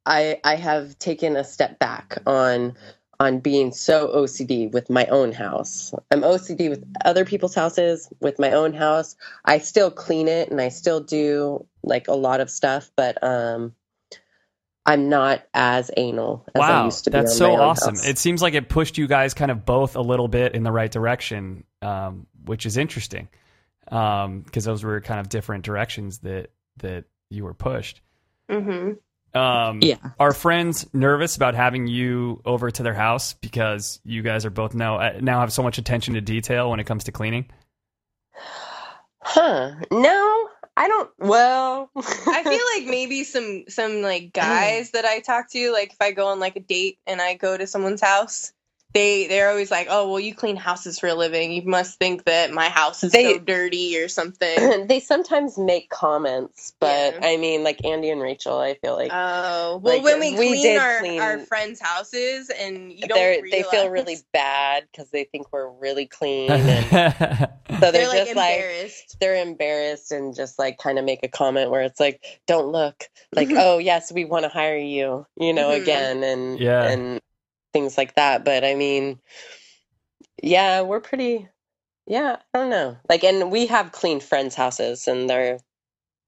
I 0.07 0.41
I 0.45 0.57
have 0.57 0.99
taken 0.99 1.37
a 1.37 1.45
step 1.45 1.79
back 1.79 2.19
on 2.27 2.77
on 3.21 3.39
being 3.39 3.71
so 3.71 4.09
OCD 4.09 4.73
with 4.73 4.89
my 4.89 5.05
own 5.07 5.31
house. 5.31 5.93
I'm 6.11 6.23
OCD 6.23 6.71
with 6.71 6.83
other 7.05 7.27
people's 7.27 7.55
houses, 7.55 8.09
with 8.21 8.39
my 8.39 8.53
own 8.53 8.73
house. 8.73 9.15
I 9.45 9.59
still 9.59 9.91
clean 9.91 10.27
it 10.27 10.51
and 10.51 10.59
I 10.61 10.71
still 10.71 11.01
do 11.01 11.67
like 11.83 12.09
a 12.09 12.15
lot 12.15 12.41
of 12.41 12.51
stuff, 12.51 12.91
but 12.97 13.23
um 13.23 13.75
I'm 14.87 15.11
not 15.11 15.43
as 15.53 15.91
anal 15.97 16.47
as 16.55 16.63
I 16.63 16.69
wow, 16.71 16.85
used 16.87 17.05
to 17.05 17.11
be. 17.11 17.19
that's 17.19 17.33
on 17.33 17.39
so 17.39 17.45
my 17.51 17.55
own 17.57 17.61
awesome. 17.61 17.95
house. 17.97 18.07
It 18.09 18.19
seems 18.19 18.41
like 18.41 18.55
it 18.55 18.71
pushed 18.71 18.97
you 18.97 19.07
guys 19.07 19.35
kind 19.35 19.51
of 19.51 19.67
both 19.67 19.95
a 19.95 20.01
little 20.01 20.27
bit 20.27 20.55
in 20.55 20.63
the 20.63 20.73
right 20.73 20.91
direction, 20.91 21.65
um, 21.83 22.27
which 22.47 22.65
is 22.65 22.79
interesting 22.79 23.29
because 23.85 24.65
those 24.65 24.83
were 24.83 25.01
kind 25.03 25.21
of 25.21 25.29
different 25.29 25.65
directions 25.65 26.19
that 26.21 26.51
that 26.79 27.05
you 27.29 27.45
were 27.45 27.55
pushed. 27.55 28.01
hmm 28.49 28.93
Um, 29.35 29.81
Yeah. 29.83 29.97
Are 30.19 30.33
friends 30.33 30.87
nervous 30.93 31.37
about 31.37 31.55
having 31.55 31.87
you 31.87 32.41
over 32.45 32.71
to 32.71 32.83
their 32.83 32.95
house 32.95 33.35
because 33.35 34.01
you 34.05 34.23
guys 34.23 34.45
are 34.45 34.51
both 34.51 34.75
now 34.75 34.97
uh, 34.97 35.19
now 35.21 35.41
have 35.41 35.53
so 35.53 35.63
much 35.63 35.79
attention 35.79 36.15
to 36.15 36.21
detail 36.21 36.71
when 36.71 36.81
it 36.81 36.85
comes 36.85 37.05
to 37.05 37.13
cleaning? 37.13 37.47
Huh. 39.23 39.73
No, 39.91 40.49
I 40.77 40.89
don't. 40.89 41.11
Well, 41.19 41.91
I 41.97 42.43
feel 42.43 42.81
like 42.81 42.91
maybe 42.91 43.25
some 43.25 43.65
some 43.69 44.03
like 44.03 44.33
guys 44.35 44.93
that 44.93 45.05
I 45.05 45.21
talk 45.21 45.51
to, 45.51 45.73
like 45.73 45.93
if 45.93 46.01
I 46.01 46.13
go 46.13 46.29
on 46.29 46.41
like 46.41 46.57
a 46.57 46.61
date 46.61 46.99
and 47.07 47.21
I 47.21 47.35
go 47.35 47.57
to 47.57 47.67
someone's 47.67 48.01
house, 48.01 48.53
they 48.93 49.27
they're 49.29 49.49
always 49.51 49.71
like, 49.71 49.87
"Oh, 49.91 50.09
well, 50.11 50.19
you 50.21 50.35
clean 50.35 50.57
houses 50.57 50.99
for 50.99 51.07
a 51.09 51.15
living. 51.15 51.53
You 51.53 51.63
must 51.63 51.99
think 51.99 52.25
that 52.25 52.51
my 52.53 52.69
house 52.69 53.05
is 53.05 53.13
They- 53.13 53.35
so 53.35 53.39
dirty 53.39 53.99
or 53.99 54.09
something." 54.09 54.87
they 54.87 55.01
sometimes 55.01 55.57
make 55.59 55.89
comments, 55.91 56.75
but 56.81 57.15
Yeah. 57.15 57.21
I 57.23 57.37
mean, 57.37 57.63
like 57.63 57.85
Andy 57.85 58.11
and 58.11 58.21
Rachel, 58.21 58.59
I 58.59 58.75
feel 58.75 58.95
like 58.97 59.11
Oh, 59.13 59.77
well, 59.83 59.97
Like, 59.97 60.03
when 60.03 60.19
we 60.21 60.31
we 60.33 60.61
clean, 60.61 60.79
our, 60.79 60.99
clean- 61.01 61.21
our 61.21 61.39
friends' 61.39 61.81
houses 61.81 62.51
and 62.51 62.93
you 62.93 63.07
don't 63.07 63.17
they're 63.17 63.43
realize, 63.43 63.51
they 63.51 63.63
feel 63.77 63.89
really 63.91 64.17
bad 64.33 64.85
because 64.91 65.11
they 65.11 65.25
think 65.25 65.53
we're 65.53 65.71
really 65.71 66.07
clean, 66.07 66.51
and 66.51 66.87
so 66.91 67.47
they're, 67.69 67.93
they're, 67.93 68.03
just 68.03 68.35
like 68.37 68.55
embarrassed. 68.59 69.17
they're 69.21 69.43
embarrassed 69.43 70.13
and 70.13 70.35
just 70.35 70.59
like 70.59 70.79
kind 70.79 70.99
of 70.99 71.05
make 71.05 71.21
a 71.23 71.29
comment 71.29 71.71
where 71.71 71.83
it's 71.83 72.01
like, 72.01 72.41
"Don't 72.47 72.69
look," 72.73 73.05
like, 73.33 73.49
"Oh 73.53 73.79
yes, 73.79 74.11
we 74.13 74.25
want 74.25 74.45
to 74.45 74.49
hire 74.49 74.77
you," 74.77 75.27
you 75.37 75.53
know, 75.53 75.69
Mhm. 75.69 75.83
again, 75.83 76.23
and 76.25 76.59
Yeah. 76.59 76.83
and 76.89 77.21
things 77.73 77.97
like 77.99 78.15
that. 78.17 78.45
But 78.45 78.65
I 78.65 78.75
mean, 78.75 79.19
yeah, 80.43 80.83
we're 80.83 81.01
pretty. 81.01 81.49
Yeah, 82.07 82.37
I 82.55 82.59
don't 82.59 82.71
know. 82.71 82.97
Like, 83.09 83.23
and 83.25 83.51
we 83.53 83.67
have 83.67 83.93
clean 83.93 84.21
friends' 84.21 84.55
houses, 84.55 85.07
and 85.07 85.29
they're 85.31 85.59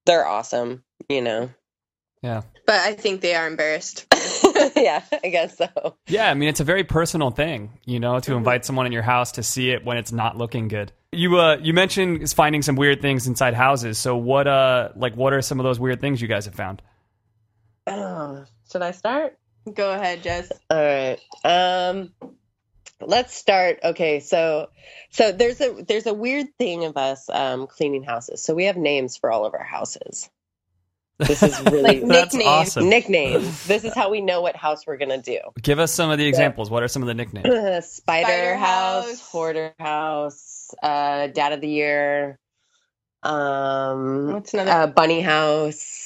they're 0.07 0.27
awesome. 0.27 0.85
You 1.09 1.21
know. 1.23 1.51
yeah. 2.23 2.43
but 2.67 2.77
I 2.81 2.95
think 2.95 3.21
they 3.21 3.35
are 3.35 3.47
embarrassed. 3.47 4.07
yeah, 4.77 5.03
I 5.25 5.29
guess 5.29 5.57
so. 5.59 5.97
Yeah, 6.07 6.31
I 6.31 6.35
mean 6.35 6.49
it's 6.49 6.61
a 6.61 6.65
very 6.65 6.85
personal 6.85 7.31
thing, 7.31 7.79
you 7.85 7.99
know, 8.01 8.21
to 8.21 8.35
invite 8.35 8.65
someone 8.65 8.87
in 8.87 8.93
your 8.93 9.03
house 9.03 9.33
to 9.33 9.43
see 9.43 9.71
it 9.71 9.85
when 9.85 9.97
it's 9.97 10.13
not 10.13 10.37
looking 10.37 10.69
good. 10.69 10.93
You 11.11 11.39
uh 11.39 11.57
you 11.57 11.73
mentioned 11.75 12.31
finding 12.31 12.63
some 12.63 12.77
weird 12.77 13.03
things 13.03 13.27
inside 13.27 13.55
houses. 13.55 13.99
So 13.99 14.17
what 14.17 14.47
uh 14.47 14.91
like 14.97 15.15
what 15.17 15.33
are 15.33 15.43
some 15.43 15.59
of 15.59 15.65
those 15.65 15.81
weird 15.81 16.01
things 16.01 16.23
you 16.23 16.29
guys 16.29 16.45
have 16.45 16.55
found? 16.55 16.83
Oh, 17.87 18.45
should 18.71 18.83
I 18.83 18.93
start? 18.93 19.37
Go 19.73 19.93
ahead, 19.93 20.23
Jess. 20.23 20.51
All 20.71 20.79
right. 20.83 21.19
Um, 21.45 22.13
let's 23.01 23.35
start. 23.35 23.81
Okay, 23.85 24.21
so 24.21 24.69
so 25.11 25.33
there's 25.33 25.61
a 25.61 25.85
there's 25.87 26.07
a 26.07 26.15
weird 26.15 26.49
thing 26.59 26.85
of 26.85 26.97
us 26.97 27.29
um, 27.31 27.67
cleaning 27.67 28.03
houses. 28.05 28.43
So 28.43 28.55
we 28.55 28.65
have 28.67 28.77
names 28.77 29.17
for 29.17 29.31
all 29.33 29.45
of 29.47 29.55
our 29.55 29.65
houses. 29.65 30.31
This 31.19 31.43
is 31.43 31.61
really 31.71 32.01
Like 32.01 32.07
That's 32.07 32.35
nicknames. 32.35 32.47
awesome. 32.47 32.89
nicknames. 32.89 33.65
This 33.67 33.85
is 33.85 33.95
how 33.95 34.11
we 34.11 34.21
know 34.21 34.41
what 34.43 34.57
house 34.57 34.87
we're 34.87 34.99
gonna 34.99 35.23
do. 35.23 35.39
Give 35.63 35.79
us 35.79 35.93
some 35.93 36.11
of 36.11 36.19
the 36.19 36.27
examples. 36.27 36.71
What 36.71 36.83
are 36.83 36.89
some 36.89 37.03
of 37.03 37.09
the 37.09 37.15
nicknames? 37.15 37.47
Spider, 37.87 37.87
Spider 37.87 38.57
house, 38.57 39.07
house. 39.07 39.21
hoarder 39.31 39.75
house, 39.79 40.75
uh, 40.83 41.29
dad 41.29 41.53
of 41.53 41.61
the 41.61 41.69
year, 41.69 42.39
um, 43.23 44.33
What's 44.33 44.55
another 44.55 44.71
uh, 44.73 44.87
bunny 44.89 45.21
house, 45.21 46.02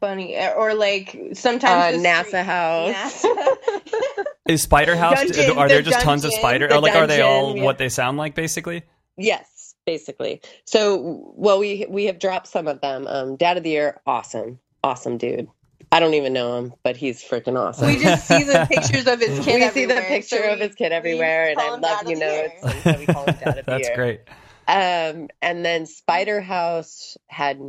bunny 0.00 0.36
or 0.56 0.74
like 0.74 1.14
uh, 1.30 1.34
sometimes 1.34 2.02
the 2.02 2.08
NASA 2.08 2.26
street- 2.26 2.44
house. 2.44 3.22
NASA. 3.22 4.24
Is 4.48 4.62
Spider 4.62 4.94
House? 4.96 5.16
Dungeon, 5.24 5.58
are 5.58 5.68
there 5.68 5.82
the 5.82 5.90
just 5.90 6.02
tons 6.04 6.24
of 6.24 6.30
dungeon, 6.30 6.40
spider? 6.40 6.68
the 6.68 6.76
Or 6.76 6.80
like, 6.80 6.94
are 6.94 7.06
they 7.06 7.20
all 7.20 7.56
yeah. 7.56 7.64
what 7.64 7.78
they 7.78 7.88
sound 7.88 8.16
like, 8.16 8.34
basically? 8.36 8.82
Yes, 9.16 9.74
basically. 9.86 10.40
So, 10.66 11.32
well, 11.34 11.58
we 11.58 11.86
we 11.88 12.04
have 12.04 12.18
dropped 12.18 12.46
some 12.46 12.68
of 12.68 12.80
them. 12.80 13.06
Um, 13.08 13.36
Dad 13.36 13.56
of 13.56 13.62
the 13.64 13.70
Year, 13.70 14.00
awesome, 14.06 14.60
awesome 14.84 15.18
dude. 15.18 15.48
I 15.90 16.00
don't 16.00 16.14
even 16.14 16.32
know 16.32 16.58
him, 16.58 16.74
but 16.82 16.96
he's 16.96 17.22
freaking 17.24 17.56
awesome. 17.58 17.86
we 17.88 17.98
just 18.02 18.26
see 18.28 18.42
the 18.42 18.66
pictures 18.70 19.06
of 19.06 19.20
his 19.20 19.44
kid. 19.44 19.60
We 19.62 19.68
see 19.70 19.84
the 19.86 19.94
picture 20.02 20.36
so 20.44 20.52
of 20.52 20.58
his 20.60 20.74
kid 20.74 20.92
everywhere, 20.92 21.48
and 21.50 21.58
I 21.60 21.70
love 21.76 22.08
you 22.08 22.14
the 22.16 22.20
know 22.20 22.48
it's 22.62 22.82
so 22.84 22.98
we 22.98 23.06
call 23.06 23.24
him 23.24 23.36
Dad 23.36 23.48
of 23.48 23.54
the 23.56 23.62
That's 23.66 23.88
Year. 23.88 23.96
great. 23.96 24.20
Um, 24.68 25.28
and 25.40 25.64
then 25.64 25.86
Spider 25.86 26.40
House 26.40 27.16
had 27.28 27.60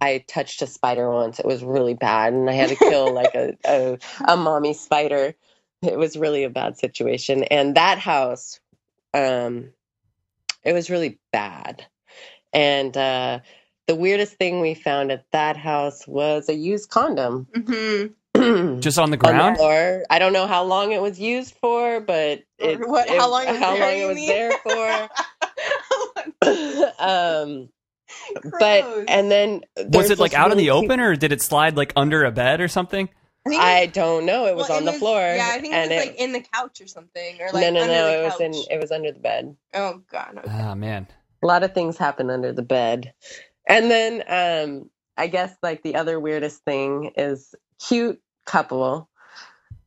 I 0.00 0.24
touched 0.26 0.62
a 0.62 0.66
spider 0.66 1.10
once. 1.10 1.38
It 1.38 1.46
was 1.46 1.62
really 1.62 1.94
bad, 1.94 2.32
and 2.32 2.48
I 2.48 2.54
had 2.54 2.70
to 2.70 2.76
kill 2.76 3.12
like 3.12 3.34
a, 3.34 3.56
a 3.64 3.98
a 4.26 4.36
mommy 4.36 4.72
spider. 4.72 5.34
It 5.82 5.98
was 5.98 6.16
really 6.16 6.44
a 6.44 6.50
bad 6.50 6.78
situation. 6.78 7.44
And 7.44 7.74
that 7.76 7.98
house, 7.98 8.58
um, 9.12 9.70
it 10.64 10.72
was 10.72 10.88
really 10.88 11.18
bad. 11.32 11.84
And 12.52 12.96
uh, 12.96 13.40
the 13.86 13.94
weirdest 13.94 14.34
thing 14.36 14.60
we 14.62 14.72
found 14.74 15.12
at 15.12 15.26
that 15.32 15.58
house 15.58 16.06
was 16.08 16.48
a 16.48 16.54
used 16.54 16.88
condom. 16.88 17.46
Mhm. 17.54 18.14
Just 18.82 18.98
on 18.98 19.10
the 19.10 19.16
the 19.16 19.26
ground? 19.26 19.56
floor. 19.58 20.04
I 20.10 20.18
don't 20.18 20.32
know 20.32 20.46
how 20.46 20.64
long 20.64 20.92
it 20.92 21.00
was 21.02 21.18
used 21.20 21.54
for, 21.54 22.00
but 22.00 22.42
it, 22.58 22.80
Or 22.80 22.88
what- 22.88 23.08
it- 23.08 23.18
how 23.18 23.30
long 23.30 23.44
it 23.46 23.50
was 23.52 23.58
how 23.60 23.74
there, 23.74 23.80
long 23.90 23.98
it 24.02 24.06
was 24.14 24.26
there 24.26 24.52
for. 24.62 25.08
um, 26.98 27.68
but 28.58 29.04
and 29.08 29.30
then 29.30 29.62
Was 29.88 30.10
it 30.10 30.18
like 30.18 30.34
out 30.34 30.52
in 30.52 30.58
the 30.58 30.70
open, 30.70 31.00
or 31.00 31.16
did 31.16 31.32
it 31.32 31.42
slide 31.42 31.76
like 31.76 31.92
under 31.96 32.24
a 32.24 32.30
bed 32.30 32.60
or 32.60 32.68
something? 32.68 33.08
I 33.48 33.80
I 33.82 33.86
don't 33.86 34.26
know. 34.26 34.46
It 34.46 34.56
was 34.56 34.68
well, 34.68 34.78
on 34.78 34.84
the 34.84 34.92
was- 34.92 35.00
floor. 35.00 35.20
Yeah, 35.20 35.50
I 35.52 35.60
think 35.60 35.72
it 35.72 35.76
and 35.76 35.90
was 35.90 36.06
like 36.06 36.16
in 36.16 36.32
the 36.32 36.40
couch 36.52 36.80
or 36.80 36.86
something, 36.86 37.40
or 37.40 37.50
like 37.52 37.62
no, 37.62 37.70
no, 37.70 37.80
under 37.82 37.94
no. 37.94 38.06
the 38.06 38.18
It 38.18 38.24
was 38.24 38.40
in. 38.40 38.54
It 38.70 38.80
was 38.80 38.90
under 38.92 39.12
the 39.12 39.20
bed. 39.20 39.56
Oh 39.74 40.02
god. 40.10 40.38
okay. 40.38 40.48
Ah, 40.50 40.74
man. 40.74 41.06
A 41.42 41.46
lot 41.46 41.62
of 41.62 41.74
things 41.74 41.96
happen 41.96 42.30
under 42.30 42.52
the 42.52 42.62
bed, 42.62 43.12
and 43.68 43.90
then 43.90 44.22
um, 44.28 44.90
I 45.16 45.28
guess 45.28 45.54
like 45.62 45.82
the 45.82 45.96
other 45.96 46.18
weirdest 46.18 46.64
thing 46.64 47.12
is 47.16 47.54
cute 47.86 48.20
couple, 48.46 49.08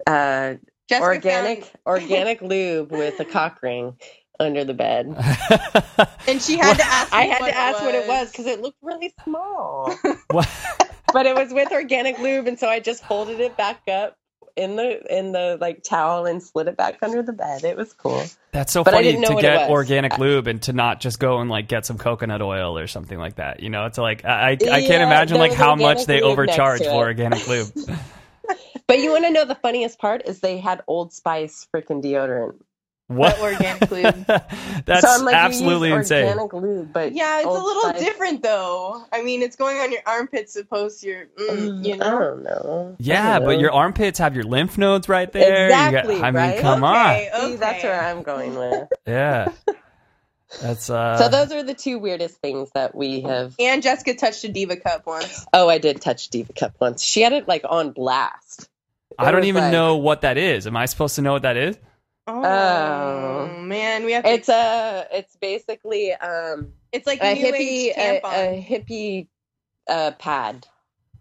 uh, 0.08 0.56
Jessica 0.88 1.06
organic 1.06 1.64
found- 1.66 1.78
organic 1.86 2.42
lube 2.44 2.92
with 2.92 3.20
a 3.20 3.26
cock 3.26 3.62
ring 3.62 3.96
under 4.40 4.64
the 4.64 4.74
bed. 4.74 5.08
and 6.28 6.42
she 6.42 6.58
had 6.58 6.78
to 6.78 6.86
ask. 6.86 7.14
I 7.14 7.24
had 7.24 7.46
to 7.46 7.56
ask 7.56 7.82
what 7.82 7.96
it 7.96 8.08
was 8.08 8.32
because 8.32 8.46
it 8.46 8.62
looked 8.62 8.78
really 8.82 9.14
small. 9.24 9.94
But 11.12 11.26
it 11.26 11.36
was 11.36 11.52
with 11.52 11.72
organic 11.72 12.20
lube, 12.20 12.46
and 12.46 12.60
so 12.60 12.70
I 12.70 12.80
just 12.80 13.04
folded 13.04 13.40
it 13.40 13.58
back 13.58 13.82
up 13.92 14.16
in 14.56 14.76
the 14.76 15.18
in 15.18 15.32
the 15.32 15.58
like 15.60 15.82
towel 15.82 16.28
and 16.28 16.44
slid 16.44 16.68
it 16.68 16.78
back 16.78 17.00
under 17.02 17.24
the 17.24 17.34
bed. 17.34 17.64
It 17.64 17.76
was 17.76 17.94
cool. 17.94 18.24
That's 18.52 18.72
so 18.72 18.84
But 18.84 18.94
I 18.94 18.98
funny 18.98 19.08
didn't 19.08 19.22
know 19.22 19.30
to 19.30 19.34
what 19.34 19.42
get 19.42 19.70
organic 19.72 20.20
lube 20.20 20.46
and 20.46 20.62
to 20.64 20.74
not 20.74 21.00
just 21.00 21.20
go 21.20 21.40
and 21.40 21.50
like 21.50 21.68
get 21.68 21.84
some 21.84 21.98
coconut 21.98 22.44
oil 22.44 22.78
or 22.78 22.86
something 22.86 23.18
like 23.18 23.38
that. 23.38 23.62
You 23.62 23.72
know, 23.72 23.86
it's 23.88 23.98
like 23.98 24.24
I 24.24 24.50
I, 24.50 24.52
I 24.52 24.82
can't 24.82 25.02
imagine 25.02 25.40
like 25.40 25.54
how 25.54 25.76
much 25.76 26.06
they 26.06 26.22
overcharge 26.22 26.84
for 26.84 26.92
organic 26.92 27.48
lube. 27.48 27.72
But 28.90 29.00
you 29.00 29.12
want 29.12 29.26
to 29.26 29.32
know 29.32 29.46
the 29.46 29.54
funniest 29.54 30.00
part 30.00 30.24
is 30.26 30.40
they 30.40 30.58
had 30.58 30.82
Old 30.88 31.14
Spice 31.14 31.68
freaking 31.74 32.04
deodorant. 32.04 32.56
What? 33.10 33.40
organic 33.40 33.90
lube. 33.92 34.26
That's 34.86 35.02
so 35.02 35.08
I'm 35.10 35.26
like, 35.26 35.36
absolutely 35.36 35.90
you 35.90 35.96
use 35.96 36.06
insane. 36.12 36.26
Organic 36.38 36.54
lube, 36.54 36.94
but 36.94 37.12
Yeah, 37.14 37.38
it's 37.40 37.46
a 37.48 37.50
little 37.50 37.82
Spice- 37.82 38.00
different 38.00 38.44
though. 38.44 39.04
I 39.12 39.24
mean, 39.24 39.42
it's 39.42 39.56
going 39.56 39.78
on 39.80 39.92
your 39.92 40.02
armpits 40.06 40.56
opposed 40.56 41.02
to 41.02 41.08
your, 41.08 41.26
mm, 41.38 41.86
you 41.86 41.96
I 41.96 41.98
don't 41.98 42.44
know. 42.44 42.96
Yeah, 43.00 43.40
don't 43.40 43.48
but 43.48 43.60
your 43.60 43.72
armpits 43.72 44.20
have 44.20 44.36
your 44.36 44.44
lymph 44.46 44.78
nodes 44.78 45.10
right 45.10 45.32
there. 45.32 45.66
You 45.66 45.70
got- 45.70 45.88
Exactly, 45.90 46.16
I 46.22 46.26
mean, 46.32 46.36
right? 46.36 46.60
come 46.60 46.84
Okay, 46.84 47.30
See, 47.34 47.56
that's 47.56 47.84
where 47.84 48.02
I'm 48.02 48.24
going 48.24 48.56
with. 48.56 48.88
Yeah. 49.06 49.52
That's 50.62 50.90
uh 50.90 51.16
so 51.18 51.30
those 51.30 51.52
are 51.52 51.62
the 51.62 51.76
two 51.76 52.00
weirdest 52.00 52.38
things 52.42 52.72
that 52.74 52.96
we 52.96 53.22
have. 53.22 53.54
And 53.60 53.84
Jessica 53.84 54.16
touched 54.16 54.44
a 54.46 54.50
diva 54.50 54.78
cup 54.78 55.06
once. 55.06 55.46
Oh, 55.54 55.70
I 55.70 55.78
did 55.78 56.02
touch 56.02 56.30
Diva 56.30 56.54
Cup 56.54 56.74
once. 56.80 57.04
She 57.04 57.22
had 57.22 57.34
it 57.34 57.48
like 57.48 57.62
on 57.70 57.92
blast. 57.92 58.68
I 59.20 59.30
don't 59.30 59.44
even 59.44 59.66
like- 59.66 59.72
know 59.72 59.98
what 59.98 60.22
that 60.22 60.38
is. 60.40 60.66
Am 60.66 60.76
I 60.76 60.88
supposed 60.88 61.16
to 61.18 61.22
know 61.22 61.34
what 61.34 61.44
that 61.44 61.56
is? 61.56 61.78
Oh, 62.30 62.44
Oh. 62.46 63.62
man, 63.64 64.06
we 64.06 64.12
have 64.14 64.24
to. 64.24 64.32
It's 64.32 64.50
a. 64.50 65.08
It's 65.12 65.36
basically 65.38 66.14
um 66.14 66.74
it's 66.92 67.08
like 67.08 67.20
a 67.22 67.36
hippie 67.36 67.90
a, 67.98 68.20
a 68.24 68.66
hippie 68.68 69.28
uh, 69.88 70.12
pad. 70.20 70.68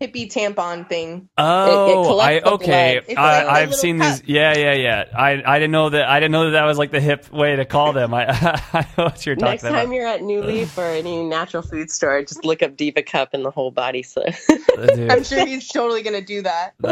Hippie 0.01 0.33
tampon 0.33 0.89
thing. 0.89 1.29
Oh, 1.37 2.03
I 2.03 2.07
collects 2.41 2.45
the 2.45 2.51
okay. 2.55 2.95
blood. 3.01 3.05
It's 3.09 3.19
I, 3.19 3.39
like 3.39 3.47
a 3.47 3.51
I've 3.51 3.75
seen 3.75 3.99
cup. 3.99 4.21
these. 4.21 4.29
Yeah, 4.29 4.57
yeah, 4.57 4.73
yeah. 4.75 5.05
I, 5.17 5.43
I 5.45 5.59
didn't 5.59 5.73
know 5.73 5.91
that. 5.91 6.09
I 6.09 6.21
didn't 6.21 6.33
know 6.33 6.45
that 6.47 6.51
that 6.53 6.65
was 6.65 6.79
like 6.79 6.91
the 6.91 7.01
hip 7.01 7.31
way 7.33 7.57
to 7.57 7.65
call 7.65 7.93
them. 7.93 8.15
I, 8.15 8.27
I 8.73 8.87
know 8.97 9.05
what 9.05 9.27
you're 9.27 9.35
talking 9.37 9.51
Next 9.53 9.63
about. 9.65 9.73
time 9.83 9.93
you're 9.93 10.07
at 10.07 10.23
New 10.23 10.43
Leaf 10.43 10.77
or 10.79 10.85
any 10.85 11.23
natural 11.25 11.63
food 11.63 11.91
store, 11.91 12.23
just 12.23 12.45
look 12.45 12.63
up 12.63 12.77
Diva 12.77 13.03
Cup 13.03 13.31
and 13.35 13.45
the 13.45 13.51
whole 13.51 13.71
body 13.71 14.03
slip. 14.03 14.35
I'm 14.79 15.25
sure 15.25 15.45
he's 15.47 15.69
totally 15.69 16.03
gonna 16.03 16.21
do 16.21 16.43
that. 16.43 16.75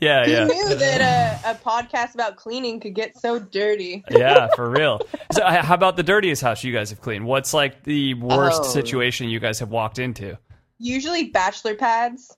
yeah, 0.00 0.24
He 0.26 0.32
yeah. 0.32 0.44
knew 0.44 0.74
that 0.74 1.40
a, 1.44 1.50
a 1.50 1.54
podcast 1.54 2.14
about 2.14 2.36
cleaning 2.36 2.80
could 2.80 2.94
get 2.94 3.16
so 3.16 3.38
dirty. 3.38 4.04
yeah, 4.10 4.48
for 4.54 4.68
real. 4.68 5.00
So, 5.32 5.44
how 5.44 5.74
about 5.74 5.96
the 5.96 6.02
dirtiest 6.02 6.42
house 6.42 6.64
you 6.64 6.72
guys 6.72 6.90
have 6.90 7.00
cleaned? 7.00 7.24
What's 7.26 7.54
like 7.54 7.82
the 7.84 8.14
worst 8.14 8.62
Oh. 8.64 8.68
situation 8.68 9.28
you 9.28 9.40
guys 9.40 9.58
have 9.60 9.70
walked 9.70 9.98
into? 9.98 10.38
Usually 10.78 11.30
bachelor 11.30 11.74
pads. 11.74 12.36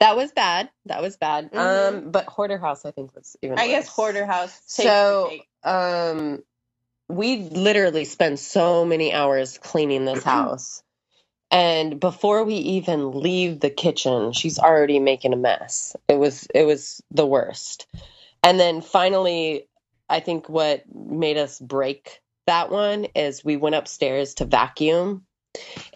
that 0.00 0.16
was 0.16 0.32
bad. 0.32 0.68
That 0.86 1.00
was 1.00 1.16
bad. 1.16 1.50
Mhm. 1.52 1.58
Um, 1.58 2.10
but 2.10 2.26
Hoarder 2.26 2.58
House, 2.58 2.84
I 2.84 2.90
think, 2.90 3.14
was 3.14 3.36
even. 3.42 3.58
I 3.58 3.68
guess 3.68 3.88
hoarder 3.88 4.26
house. 4.26 4.60
So, 4.66 5.32
um, 5.62 6.42
we 7.08 7.36
literally 7.36 8.04
spend 8.04 8.38
so 8.38 8.84
many 8.84 9.12
hours 9.12 9.58
cleaning 9.58 10.04
this 10.04 10.22
house. 10.24 10.82
And 11.50 12.00
before 12.00 12.44
we 12.44 12.54
even 12.54 13.12
leave 13.12 13.60
the 13.60 13.70
kitchen, 13.70 14.32
she's 14.32 14.58
already 14.58 14.98
making 14.98 15.32
a 15.32 15.36
mess. 15.36 15.94
It 16.08 16.18
was 16.18 16.48
it 16.54 16.64
was 16.64 17.00
the 17.10 17.26
worst. 17.26 17.86
And 18.42 18.58
then 18.58 18.80
finally, 18.80 19.68
I 20.08 20.20
think 20.20 20.48
what 20.48 20.82
made 20.92 21.36
us 21.36 21.58
break 21.60 22.20
that 22.46 22.70
one 22.70 23.04
is 23.14 23.44
we 23.44 23.56
went 23.56 23.74
upstairs 23.76 24.34
to 24.34 24.44
vacuum 24.44 25.24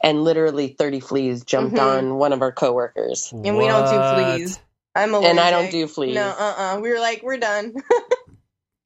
and 0.02 0.24
literally 0.24 0.68
30 0.68 1.00
fleas 1.00 1.44
jumped 1.44 1.76
Mhm. 1.76 1.82
on 1.82 2.14
one 2.16 2.32
of 2.32 2.42
our 2.42 2.52
coworkers. 2.52 3.32
and 3.32 3.56
we 3.56 3.66
don't 3.66 3.88
do 3.88 4.38
fleas. 4.38 4.60
I'm 4.94 5.14
allergic. 5.14 5.30
And 5.30 5.40
I 5.40 5.50
don't 5.50 5.70
do 5.70 5.86
fleas. 5.86 6.14
No, 6.14 6.28
uh, 6.28 6.54
uh 6.76 6.80
We 6.80 6.90
were 6.90 7.00
like, 7.00 7.22
we're 7.22 7.36
done. 7.38 7.74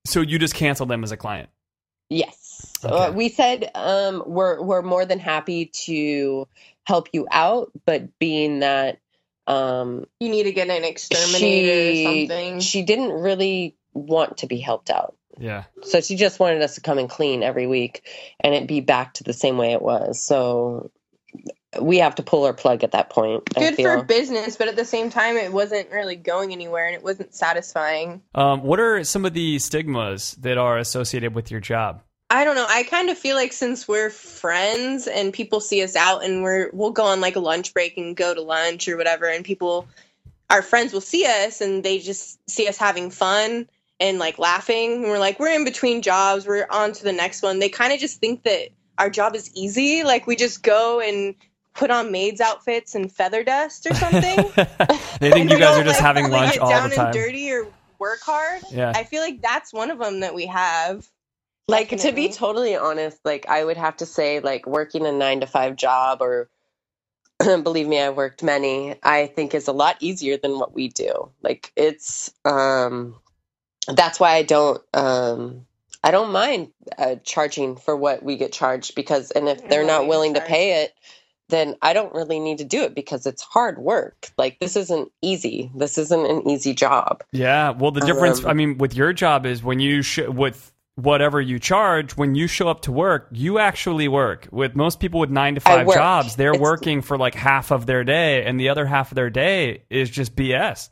So 0.04 0.20
you 0.20 0.38
just 0.38 0.54
canceled 0.54 0.88
them 0.88 1.04
as 1.04 1.12
a 1.12 1.16
client? 1.16 1.48
Yes. 2.10 2.72
Okay. 2.84 2.94
Uh, 2.94 3.12
we 3.12 3.28
said 3.28 3.70
um, 3.74 4.22
we're 4.26 4.60
we're 4.60 4.82
more 4.82 5.06
than 5.06 5.18
happy 5.18 5.66
to 5.84 6.48
help 6.84 7.08
you 7.12 7.26
out, 7.30 7.70
but 7.86 8.18
being 8.18 8.60
that 8.60 8.98
um, 9.46 10.06
you 10.20 10.28
need 10.28 10.44
to 10.44 10.52
get 10.52 10.68
an 10.68 10.84
exterminator 10.84 11.38
she 11.38 12.04
or 12.04 12.10
something. 12.28 12.60
she 12.60 12.82
didn't 12.82 13.12
really 13.12 13.76
want 13.94 14.38
to 14.38 14.46
be 14.46 14.58
helped 14.58 14.90
out, 14.90 15.16
Yeah. 15.38 15.64
so 15.82 16.00
she 16.00 16.16
just 16.16 16.38
wanted 16.38 16.62
us 16.62 16.74
to 16.74 16.80
come 16.80 16.98
and 16.98 17.08
clean 17.08 17.42
every 17.42 17.66
week 17.66 18.06
and 18.40 18.54
it 18.54 18.66
be 18.68 18.80
back 18.80 19.14
to 19.14 19.24
the 19.24 19.32
same 19.32 19.56
way 19.56 19.72
it 19.72 19.82
was. 19.82 20.22
So 20.22 20.90
we 21.80 21.98
have 21.98 22.14
to 22.16 22.22
pull 22.22 22.44
our 22.44 22.52
plug 22.52 22.84
at 22.84 22.92
that 22.92 23.10
point. 23.10 23.44
Good 23.54 23.76
for 23.76 24.02
business, 24.02 24.56
but 24.56 24.68
at 24.68 24.76
the 24.76 24.84
same 24.84 25.10
time, 25.10 25.36
it 25.36 25.52
wasn't 25.52 25.90
really 25.90 26.16
going 26.16 26.52
anywhere 26.52 26.86
and 26.86 26.94
it 26.94 27.02
wasn't 27.02 27.34
satisfying. 27.34 28.22
Um, 28.34 28.62
what 28.62 28.78
are 28.78 29.02
some 29.04 29.24
of 29.24 29.32
the 29.32 29.58
stigmas 29.58 30.32
that 30.40 30.58
are 30.58 30.76
associated 30.76 31.34
with 31.34 31.50
your 31.50 31.60
job? 31.60 32.02
I 32.28 32.44
don't 32.44 32.56
know. 32.56 32.66
I 32.68 32.82
kind 32.84 33.10
of 33.10 33.18
feel 33.18 33.36
like 33.36 33.52
since 33.52 33.86
we're 33.86 34.10
friends 34.10 35.06
and 35.06 35.32
people 35.32 35.60
see 35.60 35.82
us 35.82 35.96
out 35.96 36.24
and 36.24 36.42
we're 36.42 36.70
we'll 36.72 36.90
go 36.90 37.04
on 37.04 37.20
like 37.20 37.36
a 37.36 37.40
lunch 37.40 37.74
break 37.74 37.98
and 37.98 38.16
go 38.16 38.34
to 38.34 38.40
lunch 38.40 38.88
or 38.88 38.96
whatever 38.96 39.26
and 39.26 39.44
people 39.44 39.86
our 40.48 40.62
friends 40.62 40.94
will 40.94 41.02
see 41.02 41.26
us 41.26 41.60
and 41.60 41.82
they 41.82 41.98
just 41.98 42.38
see 42.48 42.68
us 42.68 42.78
having 42.78 43.10
fun 43.10 43.68
and 44.02 44.18
like 44.18 44.36
laughing 44.36 44.94
and 44.94 45.02
we're 45.04 45.20
like 45.20 45.38
we're 45.38 45.54
in 45.54 45.64
between 45.64 46.02
jobs, 46.02 46.44
we're 46.44 46.66
on 46.68 46.92
to 46.92 47.04
the 47.04 47.12
next 47.12 47.40
one. 47.40 47.60
They 47.60 47.68
kind 47.68 47.92
of 47.92 48.00
just 48.00 48.18
think 48.20 48.42
that 48.42 48.68
our 48.98 49.08
job 49.08 49.36
is 49.36 49.50
easy, 49.54 50.02
like 50.02 50.26
we 50.26 50.34
just 50.34 50.62
go 50.62 51.00
and 51.00 51.36
put 51.72 51.90
on 51.90 52.10
maids 52.10 52.40
outfits 52.40 52.96
and 52.96 53.10
feather 53.10 53.44
dust 53.44 53.86
or 53.88 53.94
something. 53.94 54.36
they 55.20 55.30
think 55.30 55.50
you 55.50 55.58
guys 55.58 55.78
are 55.78 55.84
just 55.84 56.00
like, 56.00 56.00
having 56.00 56.24
really 56.24 56.36
lunch 56.36 56.54
get 56.54 56.62
all 56.62 56.68
down 56.68 56.90
the 56.90 56.96
time. 56.96 57.06
and 57.06 57.14
dirty 57.14 57.50
or 57.52 57.66
work 58.00 58.20
hard. 58.20 58.62
Yeah. 58.70 58.92
I 58.94 59.04
feel 59.04 59.22
like 59.22 59.40
that's 59.40 59.72
one 59.72 59.90
of 59.90 59.98
them 59.98 60.20
that 60.20 60.34
we 60.34 60.46
have. 60.46 61.08
Like 61.68 61.96
to 62.00 62.12
be 62.12 62.28
totally 62.28 62.74
honest, 62.74 63.18
like 63.24 63.46
I 63.48 63.64
would 63.64 63.76
have 63.76 63.98
to 63.98 64.06
say 64.06 64.40
like 64.40 64.66
working 64.66 65.06
a 65.06 65.12
9 65.12 65.40
to 65.40 65.46
5 65.46 65.76
job 65.76 66.20
or 66.20 66.50
believe 67.38 67.86
me 67.86 68.00
I've 68.00 68.16
worked 68.16 68.42
many, 68.42 68.96
I 69.00 69.28
think 69.28 69.54
is 69.54 69.68
a 69.68 69.72
lot 69.72 69.96
easier 70.00 70.36
than 70.36 70.58
what 70.58 70.74
we 70.74 70.88
do. 70.88 71.30
Like 71.40 71.72
it's 71.76 72.32
um 72.44 73.14
that's 73.88 74.18
why 74.20 74.34
I 74.34 74.42
don't 74.42 74.82
um 74.94 75.66
I 76.04 76.10
don't 76.10 76.32
mind 76.32 76.72
uh, 76.98 77.16
charging 77.24 77.76
for 77.76 77.96
what 77.96 78.22
we 78.24 78.36
get 78.36 78.52
charged 78.52 78.94
because 78.96 79.30
and 79.30 79.48
if 79.48 79.68
they're 79.68 79.82
what 79.82 79.86
not 79.92 80.02
we 80.02 80.08
willing 80.08 80.34
to 80.34 80.40
pay 80.40 80.82
it 80.82 80.94
then 81.48 81.76
I 81.82 81.92
don't 81.92 82.14
really 82.14 82.40
need 82.40 82.58
to 82.58 82.64
do 82.64 82.82
it 82.82 82.94
because 82.94 83.26
it's 83.26 83.42
hard 83.42 83.76
work. 83.78 84.30
Like 84.38 84.58
this 84.58 84.74
isn't 84.74 85.12
easy. 85.20 85.70
This 85.74 85.98
isn't 85.98 86.24
an 86.30 86.48
easy 86.48 86.72
job. 86.72 87.22
Yeah. 87.30 87.70
Well, 87.70 87.90
the 87.90 88.00
difference, 88.00 88.42
Um, 88.42 88.46
I 88.50 88.54
mean, 88.54 88.78
with 88.78 88.94
your 88.94 89.12
job 89.12 89.44
is 89.44 89.62
when 89.62 89.78
you 89.78 90.00
sh- 90.00 90.20
with 90.28 90.72
whatever 90.94 91.42
you 91.42 91.58
charge, 91.58 92.16
when 92.16 92.34
you 92.34 92.46
show 92.46 92.68
up 92.68 92.80
to 92.82 92.92
work, 92.92 93.28
you 93.32 93.58
actually 93.58 94.08
work. 94.08 94.48
With 94.50 94.74
most 94.74 94.98
people 94.98 95.20
with 95.20 95.28
nine 95.28 95.56
to 95.56 95.60
I 95.66 95.76
five 95.78 95.86
work. 95.88 95.96
jobs, 95.96 96.36
they're 96.36 96.50
It's- 96.54 96.60
working 96.62 97.02
for 97.02 97.18
like 97.18 97.34
half 97.34 97.70
of 97.70 97.84
their 97.84 98.02
day, 98.04 98.44
and 98.46 98.58
the 98.58 98.70
other 98.70 98.86
half 98.86 99.10
of 99.12 99.16
their 99.16 99.28
day 99.28 99.82
is 99.90 100.08
just 100.08 100.34
BS. 100.34 100.88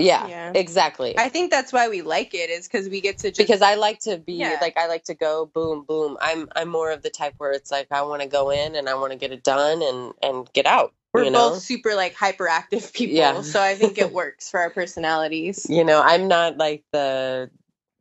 Yeah, 0.00 0.26
Yeah. 0.28 0.52
exactly. 0.54 1.18
I 1.18 1.28
think 1.28 1.50
that's 1.50 1.72
why 1.72 1.88
we 1.88 2.02
like 2.02 2.34
it 2.34 2.50
is 2.50 2.66
because 2.66 2.88
we 2.88 3.00
get 3.00 3.18
to 3.18 3.28
just 3.30 3.38
because 3.38 3.62
I 3.62 3.74
like 3.74 4.00
to 4.00 4.18
be 4.18 4.34
Yeah. 4.34 4.58
like 4.60 4.76
I 4.76 4.86
like 4.88 5.04
to 5.04 5.14
go 5.14 5.46
boom 5.46 5.84
boom. 5.86 6.16
I'm 6.20 6.48
I'm 6.56 6.68
more 6.68 6.90
of 6.90 7.02
the 7.02 7.10
type 7.10 7.34
where 7.38 7.52
it's 7.52 7.70
like 7.70 7.88
I 7.90 8.02
want 8.02 8.22
to 8.22 8.28
go 8.28 8.50
in 8.50 8.74
and 8.76 8.88
I 8.88 8.94
want 8.94 9.12
to 9.12 9.18
get 9.18 9.32
it 9.32 9.42
done 9.44 9.82
and 9.82 10.12
and 10.22 10.52
get 10.52 10.66
out. 10.66 10.92
we're 11.12 11.24
you 11.24 11.30
know, 11.30 11.50
both 11.50 11.62
super 11.62 11.94
like 11.94 12.14
hyperactive 12.14 12.92
people, 12.92 13.16
Yeah. 13.16 13.42
so 13.42 13.60
I 13.62 13.74
think 13.74 13.98
it 13.98 14.12
works 14.20 14.50
for 14.50 14.60
our 14.60 14.70
personalities. 14.70 15.66
you 15.68 15.84
know 15.84 16.00
I'm 16.02 16.28
not 16.28 16.56
like 16.56 16.84
the 16.92 17.50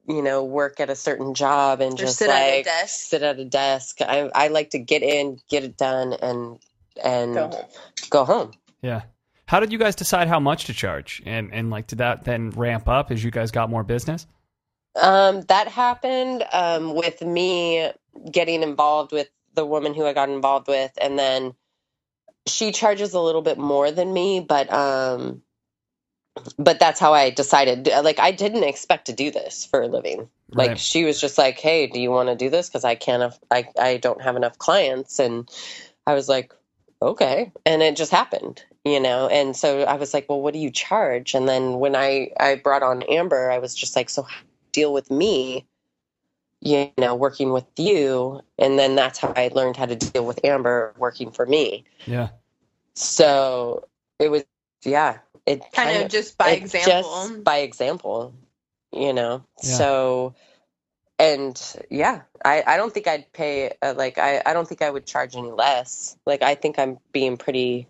you 0.08 0.22
know 0.22 0.44
work 0.44 0.80
at 0.80 0.90
a 0.90 0.96
certain 0.96 1.34
job 1.36 1.82
and 1.82 1.94
Or 1.94 1.98
just 1.98 2.18
sit 2.18 2.30
at 2.30 2.36
a 2.42 2.56
like 2.58 2.66
desk. 2.66 3.10
sit 3.10 3.22
at 3.24 3.40
a 3.40 3.46
desk. 3.46 4.02
I 4.02 4.30
I 4.34 4.48
like 4.48 4.72
to 4.72 4.80
get 4.80 5.04
in, 5.04 5.40
get 5.50 5.64
it 5.64 5.78
done, 5.78 6.14
and 6.14 6.60
and 7.04 7.34
Go 7.36 7.48
home. 7.50 7.66
go 8.10 8.26
home. 8.26 8.52
Yeah. 8.82 9.02
How 9.50 9.60
did 9.60 9.72
you 9.72 9.80
guys 9.80 9.96
decide 9.96 10.28
how 10.28 10.40
much 10.40 10.66
to 10.66 10.76
charge? 10.76 11.24
And 11.26 11.52
and 11.52 11.72
like 11.72 11.88
did 11.88 11.98
that 11.98 12.24
then 12.24 12.52
ramp 12.52 12.88
up 12.88 13.10
as 13.10 13.24
you 13.24 13.32
guys 13.32 13.50
got 13.50 13.68
more 13.68 13.84
business? 13.84 14.28
Um, 14.96 15.42
that 15.48 15.68
happened 15.68 16.44
um, 16.54 16.94
with 16.94 17.20
me 17.24 17.90
getting 18.32 18.62
involved 18.62 19.12
with 19.12 19.28
the 19.56 19.66
woman 19.66 19.96
who 19.96 20.06
I 20.06 20.14
got 20.14 20.30
involved 20.30 20.68
with, 20.68 20.92
and 21.02 21.18
then 21.18 21.56
she 22.46 22.72
charges 22.72 23.16
a 23.16 23.20
little 23.20 23.42
bit 23.42 23.58
more 23.58 23.90
than 23.90 24.14
me, 24.14 24.40
but 24.40 24.72
um, 24.72 25.42
but 26.60 26.80
that's 26.80 27.00
how 27.00 27.16
I 27.16 27.32
decided. 27.32 27.88
Like, 27.88 28.20
I 28.20 28.32
didn't 28.32 28.66
expect 28.66 29.08
to 29.08 29.14
do 29.14 29.32
this 29.32 29.66
for 29.66 29.82
a 29.82 29.88
living. 29.88 30.30
Like, 30.52 30.70
Right. 30.70 30.80
she 30.80 31.06
was 31.06 31.20
just 31.20 31.40
like, 31.40 31.60
"Hey, 31.60 31.88
do 31.88 32.00
you 32.00 32.12
want 32.12 32.30
to 32.30 32.36
do 32.36 32.52
this? 32.52 32.70
Because 32.70 32.84
I 32.84 32.94
can't. 32.94 33.34
I 33.50 33.68
I 33.80 33.98
don't 33.98 34.22
have 34.22 34.36
enough 34.36 34.60
clients." 34.60 35.18
And 35.18 35.50
I 36.06 36.14
was 36.14 36.30
like, 36.30 36.54
"Okay," 37.02 37.52
and 37.66 37.82
it 37.82 37.96
just 37.96 38.12
happened, 38.12 38.64
you 38.90 39.00
know. 39.00 39.28
And 39.28 39.56
so 39.56 39.84
I 39.84 39.96
was 39.96 40.14
like, 40.14 40.28
"Well, 40.30 40.42
what 40.42 40.54
do 40.54 40.60
you 40.60 40.72
charge?" 40.72 41.36
And 41.36 41.48
then 41.48 41.80
when 41.80 41.96
I 41.96 42.32
I 42.40 42.56
brought 42.56 42.84
on 42.84 43.04
Amber, 43.04 43.52
I 43.52 43.60
was 43.60 43.76
just 43.76 43.96
like, 43.96 44.10
"So 44.10 44.28
deal 44.72 44.94
with 44.94 45.12
me." 45.12 45.66
You 46.62 46.92
know, 46.98 47.16
working 47.16 47.54
with 47.54 47.66
you, 47.78 48.42
and 48.58 48.78
then 48.78 48.96
that's 48.96 49.18
how 49.18 49.32
I 49.34 49.50
learned 49.54 49.78
how 49.78 49.86
to 49.86 49.96
deal 49.96 50.26
with 50.26 50.44
Amber 50.44 50.94
working 50.98 51.32
for 51.32 51.46
me. 51.46 51.86
Yeah. 52.06 52.30
So 52.96 53.88
it 54.20 54.30
was, 54.30 54.44
yeah, 54.84 55.20
it 55.46 55.64
Kind 55.72 56.04
of 56.04 56.12
just 56.12 56.38
by 56.38 56.52
example. 56.52 56.92
just 56.92 57.44
by 57.46 57.58
example, 57.60 58.34
you 58.92 59.14
know. 59.14 59.46
Yeah. 59.64 59.70
So, 59.70 60.36
and 61.18 61.60
yeah, 61.90 62.22
I 62.44 62.64
I 62.68 62.78
don't 62.78 62.94
think 62.94 63.08
I'd 63.08 63.32
pay 63.32 63.74
uh, 63.82 63.94
like 63.96 64.18
I 64.18 64.42
I 64.46 64.54
don't 64.54 64.68
think 64.68 64.82
I 64.82 64.90
would 64.90 65.06
charge 65.06 65.36
any 65.36 65.52
less. 65.52 66.18
Like 66.26 66.42
I 66.44 66.56
think 66.56 66.78
I'm 66.78 67.00
being 67.14 67.38
pretty 67.38 67.88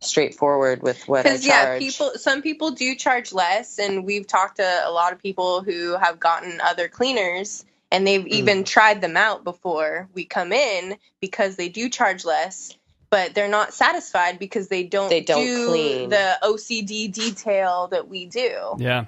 straightforward 0.00 0.82
with 0.82 1.06
what 1.08 1.26
I 1.26 1.30
charge. 1.30 1.42
Because 1.42 1.46
yeah, 1.46 1.78
people 1.78 2.12
some 2.16 2.42
people 2.42 2.70
do 2.72 2.94
charge 2.94 3.32
less, 3.32 3.78
and 3.78 4.04
we've 4.04 4.26
talked 4.26 4.56
to 4.56 4.82
a 4.84 4.90
lot 4.90 5.12
of 5.12 5.22
people 5.22 5.62
who 5.62 5.96
have 5.96 6.20
gotten 6.20 6.60
other 6.60 6.88
cleaners, 6.88 7.64
and 7.90 8.06
they've 8.06 8.22
Mm. 8.24 8.28
even 8.28 8.64
tried 8.64 9.00
them 9.00 9.16
out 9.16 9.44
before 9.44 10.08
we 10.14 10.24
come 10.24 10.52
in 10.52 10.96
because 11.20 11.56
they 11.56 11.68
do 11.68 11.88
charge 11.88 12.24
less, 12.24 12.76
but 13.10 13.34
they're 13.34 13.48
not 13.48 13.72
satisfied 13.74 14.38
because 14.38 14.68
they 14.68 14.84
don't 14.84 15.08
They 15.08 15.22
don't 15.22 15.42
do 15.44 15.66
clean. 15.66 16.08
the 16.10 16.38
OCD 16.42 17.08
detail 17.12 17.88
that 17.88 18.08
we 18.08 18.26
do. 18.26 18.76
Yeah. 18.78 19.06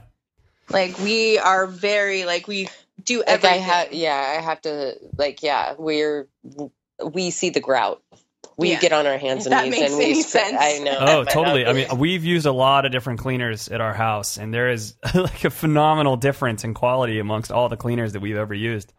Like 0.70 0.98
we 0.98 1.38
are 1.38 1.66
very 1.66 2.24
like 2.24 2.46
we 2.46 2.68
do 3.04 3.18
like 3.20 3.28
everything. 3.28 3.54
I 3.54 3.62
have 3.62 3.92
yeah 3.92 4.34
I 4.38 4.42
have 4.42 4.60
to 4.62 4.96
like 5.16 5.42
yeah 5.42 5.74
we're 5.78 6.28
we 7.02 7.30
see 7.30 7.50
the 7.50 7.60
grout. 7.60 8.02
We 8.56 8.70
Yeah. 8.70 8.80
get 8.80 8.92
on 8.92 9.06
our 9.06 9.18
hands 9.18 9.46
If 9.46 9.52
and 9.52 9.52
that 9.52 9.64
knees 9.68 9.78
makes 9.80 9.90
and 9.90 9.98
we 9.98 10.04
any 10.06 10.22
spit- 10.22 10.30
sense. 10.46 10.56
I 10.60 10.78
know. 10.78 10.96
Oh, 11.00 11.24
totally. 11.30 11.64
uh, 11.64 11.70
I 11.70 11.72
mean, 11.74 11.98
we've 11.98 12.24
used 12.24 12.46
a 12.46 12.52
lot 12.52 12.84
of 12.86 12.92
different 12.92 13.20
cleaners 13.20 13.68
at 13.68 13.80
our 13.80 13.94
house, 13.94 14.36
and 14.36 14.52
there 14.52 14.70
is 14.70 14.94
like 15.14 15.44
a 15.44 15.50
phenomenal 15.50 16.16
difference 16.16 16.64
in 16.64 16.74
quality 16.74 17.18
amongst 17.20 17.52
all 17.52 17.68
the 17.68 17.76
cleaners 17.76 18.12
that 18.14 18.20
we've 18.20 18.36
ever 18.36 18.54
used. 18.54 18.92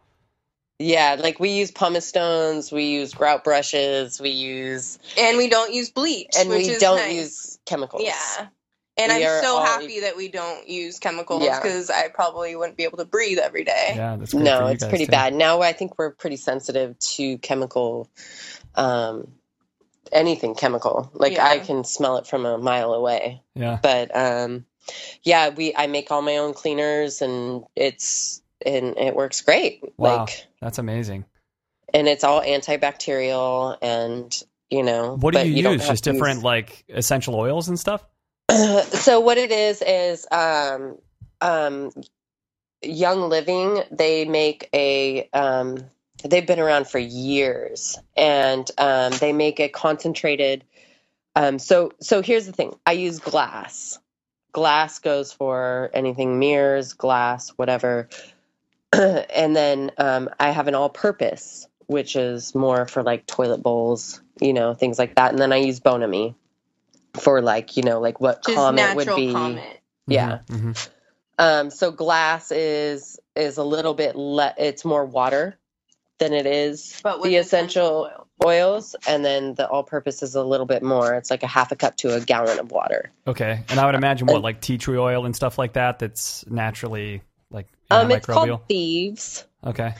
Yeah, 0.78 1.16
like 1.18 1.38
we 1.38 1.50
use 1.50 1.70
pumice 1.70 2.06
stones, 2.06 2.72
we 2.72 2.84
use 2.84 3.12
grout 3.12 3.44
brushes, 3.44 4.18
we 4.18 4.30
use, 4.30 4.98
and 5.18 5.36
we 5.36 5.48
don't 5.50 5.74
use 5.74 5.90
bleach, 5.90 6.30
and 6.38 6.48
which 6.48 6.66
we 6.66 6.72
is 6.72 6.80
don't 6.80 6.96
nice. 6.96 7.12
use 7.14 7.58
chemicals. 7.66 8.02
Yeah. 8.02 8.46
And 8.96 9.12
We 9.12 9.26
I'm 9.26 9.42
so 9.42 9.56
all- 9.58 9.64
happy 9.64 10.00
that 10.00 10.16
we 10.16 10.28
don't 10.28 10.68
use 10.68 10.98
chemicals 10.98 11.44
Yeah. 11.44 11.60
because 11.60 11.90
I 11.90 12.08
probably 12.08 12.56
wouldn't 12.56 12.76
be 12.78 12.84
able 12.84 12.98
to 12.98 13.04
breathe 13.04 13.38
every 13.38 13.64
day. 13.64 13.92
Yeah, 13.94 14.16
that's 14.18 14.32
No, 14.34 14.66
it's 14.68 14.84
pretty 14.84 15.04
too. 15.06 15.10
bad. 15.10 15.34
Now 15.34 15.60
I 15.62 15.72
think 15.74 15.98
we're 15.98 16.10
pretty 16.12 16.36
sensitive 16.36 16.98
to 16.98 17.38
chemical, 17.38 18.08
um, 18.74 19.28
anything 20.12 20.54
chemical. 20.54 21.10
Like 21.14 21.34
Yeah. 21.34 21.46
I 21.46 21.58
can 21.58 21.84
smell 21.84 22.16
it 22.16 22.26
from 22.26 22.44
a 22.46 22.58
mile 22.58 22.92
away. 22.94 23.42
Yeah. 23.54 23.78
But 23.82 24.14
um, 24.16 24.64
yeah, 25.22 25.50
we 25.50 25.74
I 25.76 25.86
make 25.86 26.10
all 26.10 26.22
my 26.22 26.38
own 26.38 26.54
cleaners, 26.54 27.22
and 27.22 27.64
it's 27.76 28.42
and 28.64 28.96
it 28.98 29.14
works 29.14 29.40
great. 29.40 29.82
Wow. 29.96 30.20
Like, 30.24 30.46
That's 30.60 30.78
amazing. 30.78 31.24
and 31.94 32.08
it's 32.08 32.24
all 32.24 32.42
antibacterial, 32.42 33.76
and 33.82 34.42
you 34.70 34.82
know. 34.82 35.16
What 35.16 35.34
do 35.34 35.40
but 35.40 35.48
you, 35.48 35.62
don't 35.62 35.74
use? 35.74 35.86
Just 35.86 36.04
to 36.04 36.10
use- 36.10 36.16
different 36.18 36.42
like 36.42 36.84
essential 36.88 37.34
oils 37.36 37.68
and 37.68 37.78
stuff? 37.78 38.04
so 38.50 39.20
what 39.20 39.38
it 39.38 39.52
is 39.52 39.80
is 39.82 40.26
um 40.32 40.98
um 41.40 41.92
young 42.82 43.28
living 43.28 43.82
they 43.92 44.24
make 44.24 44.68
a 44.74 45.28
um 45.32 45.78
they've 46.24 46.46
been 46.46 46.60
around 46.60 46.86
for 46.88 46.98
years 46.98 47.98
and 48.16 48.70
um 48.78 49.12
they 49.20 49.32
make 49.32 49.60
a 49.60 49.68
concentrated. 49.68 50.64
Um 51.36 51.58
so 51.58 51.92
so 52.00 52.22
here's 52.22 52.46
the 52.46 52.52
thing. 52.52 52.76
I 52.86 52.92
use 52.92 53.18
glass. 53.20 53.98
Glass 54.52 54.98
goes 55.00 55.32
for 55.32 55.90
anything 55.94 56.38
mirrors 56.38 56.94
glass 56.94 57.50
whatever. 57.50 58.08
And 58.94 59.56
then 59.56 59.92
um 59.98 60.30
i 60.40 60.50
have 60.50 60.68
an 60.68 60.74
all 60.74 60.90
purpose 60.90 61.68
which 61.86 62.16
is 62.16 62.54
more 62.54 62.86
for 62.86 63.02
like 63.02 63.26
toilet 63.26 63.62
bowls 63.62 64.20
you 64.40 64.52
know 64.52 64.74
things 64.74 64.98
like 64.98 65.16
that. 65.16 65.30
And 65.32 65.38
then 65.40 65.52
i 65.52 65.58
use 65.58 65.80
Bon 65.80 66.02
Ami 66.02 66.34
for 67.14 67.42
like 67.42 67.76
you 67.76 67.84
know 67.84 68.00
like 68.00 68.20
what 68.20 68.44
Just 68.44 68.56
Comet 68.56 68.96
would 68.96 69.14
be. 69.16 69.32
Comet. 69.32 69.80
yeah. 70.06 70.40
hmm 70.48 70.72
um 71.38 71.70
so 71.70 71.90
glass 71.92 72.52
is 72.52 73.20
is 73.36 73.58
a 73.58 73.64
little 73.64 73.94
bit 73.94 74.16
le- 74.16 74.54
it's 74.58 74.84
more 74.84 75.06
water 75.06 75.58
than 76.20 76.32
it 76.32 76.46
is 76.46 77.00
But 77.02 77.20
with 77.20 77.30
the 77.30 77.36
essential 77.36 78.08
oil. 78.12 78.26
oils 78.46 78.94
and 79.08 79.24
then 79.24 79.54
the 79.54 79.68
all 79.68 79.82
purpose 79.82 80.22
is 80.22 80.36
a 80.36 80.44
little 80.44 80.66
bit 80.66 80.82
more 80.84 81.14
it's 81.14 81.30
like 81.30 81.42
a 81.42 81.46
half 81.48 81.72
a 81.72 81.76
cup 81.76 81.96
to 81.96 82.14
a 82.14 82.20
gallon 82.20 82.60
of 82.60 82.70
water 82.70 83.10
Okay. 83.26 83.64
And 83.68 83.80
I 83.80 83.86
would 83.86 83.96
imagine 83.96 84.28
what 84.28 84.42
like 84.42 84.60
tea 84.60 84.78
tree 84.78 84.96
oil 84.98 85.26
and 85.26 85.34
stuff 85.34 85.58
like 85.58 85.72
that. 85.72 85.98
That's 85.98 86.44
naturally 86.48 87.22
like 87.50 87.66
um 87.90 88.10
it's 88.12 88.24
antimicrobial. 88.26 88.34
called 88.48 88.68
thieves 88.68 89.44
okay. 89.66 89.94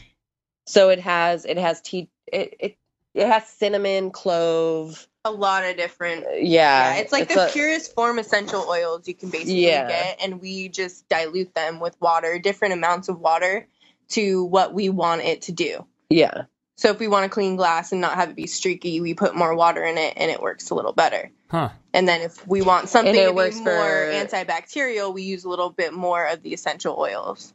so 0.67 0.91
it 0.91 1.01
has 1.01 1.45
it 1.45 1.59
has 1.59 1.81
tea 1.81 2.09
it 2.33 2.55
it, 2.61 2.77
it 3.15 3.27
has 3.27 3.45
cinnamon 3.49 4.13
clove 4.13 5.09
A 5.25 5.33
lot 5.33 5.65
of 5.65 5.77
different. 5.77 6.25
yeah, 6.41 6.95
Yeah, 6.95 7.01
it's 7.01 7.13
like 7.13 7.29
the 7.29 7.49
a- 7.49 7.51
purest 7.51 7.93
form 7.95 8.19
essential 8.21 8.65
oils 8.69 9.09
you 9.09 9.15
can 9.15 9.31
basically 9.31 9.67
Yeah. 9.67 9.89
get, 9.89 10.21
and 10.23 10.41
we 10.41 10.69
just 10.69 11.09
dilute 11.09 11.53
them 11.55 11.81
with 11.81 12.01
water, 12.01 12.39
different 12.39 12.73
amounts 12.75 13.09
of 13.09 13.19
water 13.19 13.67
to 14.11 14.45
what 14.45 14.73
we 14.75 14.89
want 14.91 15.23
it 15.23 15.43
to 15.43 15.53
do. 15.53 15.85
Yeah 16.11 16.43
So 16.77 16.91
if 16.91 16.99
we 16.99 17.09
want 17.09 17.25
to 17.25 17.29
clean 17.31 17.57
glass 17.57 17.93
and 17.93 18.01
not 18.01 18.15
have 18.15 18.31
it 18.31 18.37
be 18.37 18.47
streaky, 18.47 19.01
we 19.01 19.15
put 19.15 19.35
more 19.37 19.55
water 19.55 19.85
in 19.85 19.97
it, 19.99 20.15
and 20.17 20.31
it 20.31 20.41
works 20.43 20.71
a 20.71 20.75
little 20.75 20.93
better. 20.93 21.31
Huh. 21.49 21.71
And 21.93 22.07
then 22.09 22.21
if 22.23 22.47
we 22.47 22.63
want 22.63 22.89
something 22.89 23.15
it 23.15 23.25
to 23.25 23.31
be 23.31 23.35
works 23.37 23.57
more 23.57 23.65
for- 23.67 24.13
antibacterial, 24.13 25.13
we 25.13 25.23
use 25.23 25.45
a 25.45 25.49
little 25.49 25.71
bit 25.71 25.93
more 25.93 26.27
of 26.27 26.43
the 26.43 26.53
essential 26.55 26.97
oils. 26.99 27.53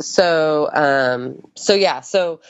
so 0.00 0.68
um 0.72 1.42
so 1.54 1.74
yeah 1.74 2.00
so 2.00 2.40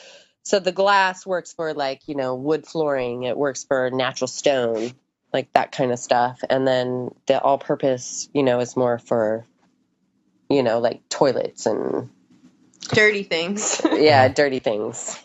so 0.43 0.59
the 0.59 0.71
glass 0.71 1.23
works 1.25 1.53
for 1.53 1.73
like 1.75 2.01
you 2.07 2.15
know 2.15 2.33
wood 2.35 2.65
flooring 2.65 3.23
it 3.23 3.37
works 3.37 3.63
for 3.63 3.91
natural 3.91 4.27
stone 4.27 4.91
like 5.33 5.51
that 5.53 5.71
kind 5.71 5.91
of 5.91 5.99
stuff 5.99 6.39
and 6.49 6.65
then 6.67 7.13
the 7.27 7.39
all 7.39 7.59
purpose 7.59 8.27
you 8.33 8.41
know 8.41 8.59
is 8.59 8.75
more 8.75 8.97
for 8.97 9.45
you 10.49 10.63
know, 10.63 10.79
like 10.79 11.07
toilets 11.09 11.65
and 11.65 12.09
Dirty 12.93 13.23
things. 13.23 13.81
yeah, 13.91 14.27
dirty 14.41 14.59
things. 14.59 15.19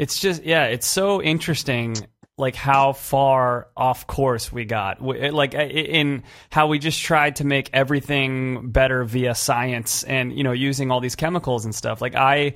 It's 0.00 0.18
just 0.18 0.44
yeah, 0.44 0.64
it's 0.64 0.86
so 0.86 1.20
interesting 1.20 1.94
like 2.38 2.54
how 2.54 2.94
far 2.94 3.68
off 3.76 4.06
course 4.06 4.50
we 4.50 4.64
got. 4.64 5.02
Like 5.02 5.52
in 5.52 6.22
how 6.50 6.68
we 6.68 6.78
just 6.78 7.02
tried 7.02 7.36
to 7.36 7.44
make 7.44 7.68
everything 7.74 8.70
better 8.70 9.04
via 9.04 9.34
science 9.34 10.02
and 10.04 10.32
you 10.32 10.42
know 10.42 10.52
using 10.52 10.90
all 10.90 11.00
these 11.00 11.16
chemicals 11.16 11.66
and 11.66 11.74
stuff. 11.74 12.00
Like 12.00 12.14
i 12.14 12.54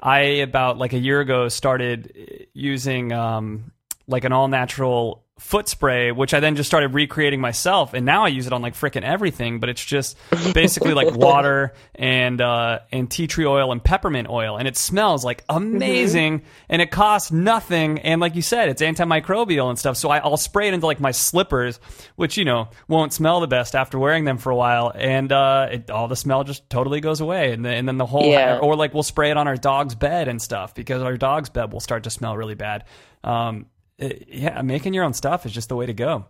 i 0.00 0.18
about 0.20 0.78
like 0.78 0.92
a 0.92 0.98
year 0.98 1.20
ago 1.20 1.48
started 1.48 2.46
using 2.52 3.10
um 3.10 3.72
like 4.06 4.22
an 4.22 4.30
all 4.30 4.46
natural 4.46 5.23
foot 5.40 5.68
spray 5.68 6.12
which 6.12 6.32
i 6.32 6.38
then 6.38 6.54
just 6.54 6.68
started 6.68 6.94
recreating 6.94 7.40
myself 7.40 7.92
and 7.92 8.06
now 8.06 8.24
i 8.24 8.28
use 8.28 8.46
it 8.46 8.52
on 8.52 8.62
like 8.62 8.72
freaking 8.72 9.02
everything 9.02 9.58
but 9.58 9.68
it's 9.68 9.84
just 9.84 10.16
basically 10.54 10.94
like 10.94 11.12
water 11.16 11.74
and 11.96 12.40
uh 12.40 12.78
and 12.92 13.10
tea 13.10 13.26
tree 13.26 13.44
oil 13.44 13.72
and 13.72 13.82
peppermint 13.82 14.28
oil 14.28 14.56
and 14.56 14.68
it 14.68 14.76
smells 14.76 15.24
like 15.24 15.42
amazing 15.48 16.42
and 16.68 16.80
it 16.80 16.92
costs 16.92 17.32
nothing 17.32 17.98
and 17.98 18.20
like 18.20 18.36
you 18.36 18.42
said 18.42 18.68
it's 18.68 18.80
antimicrobial 18.80 19.68
and 19.68 19.76
stuff 19.78 19.96
so 19.96 20.08
I, 20.08 20.18
i'll 20.18 20.36
spray 20.36 20.68
it 20.68 20.74
into 20.74 20.86
like 20.86 21.00
my 21.00 21.10
slippers 21.10 21.80
which 22.14 22.36
you 22.36 22.44
know 22.44 22.68
won't 22.86 23.12
smell 23.12 23.40
the 23.40 23.48
best 23.48 23.74
after 23.74 23.98
wearing 23.98 24.24
them 24.24 24.38
for 24.38 24.50
a 24.50 24.56
while 24.56 24.92
and 24.94 25.32
uh 25.32 25.68
it, 25.72 25.90
all 25.90 26.06
the 26.06 26.16
smell 26.16 26.44
just 26.44 26.70
totally 26.70 27.00
goes 27.00 27.20
away 27.20 27.52
and, 27.52 27.64
then 27.64 27.74
and 27.74 27.88
then 27.88 27.98
the 27.98 28.06
whole 28.06 28.24
Yeah. 28.30 28.58
or 28.62 28.76
like 28.76 28.94
we'll 28.94 29.02
spray 29.02 29.30
it 29.32 29.36
on 29.36 29.48
our 29.48 29.56
dog's 29.56 29.96
bed 29.96 30.28
and 30.28 30.40
stuff 30.40 30.74
because 30.76 31.02
our 31.02 31.16
dog's 31.16 31.50
bed 31.50 31.72
will 31.72 31.80
start 31.80 32.04
to 32.04 32.10
smell 32.10 32.36
really 32.36 32.54
bad 32.54 32.84
um 33.24 33.66
it- 33.98 34.26
yeah 34.28 34.60
making 34.62 34.94
your 34.94 35.04
own 35.04 35.12
stuff 35.14 35.46
is 35.46 35.52
just 35.52 35.68
the 35.68 35.76
way 35.76 35.86
to 35.86 35.94
go 35.94 36.26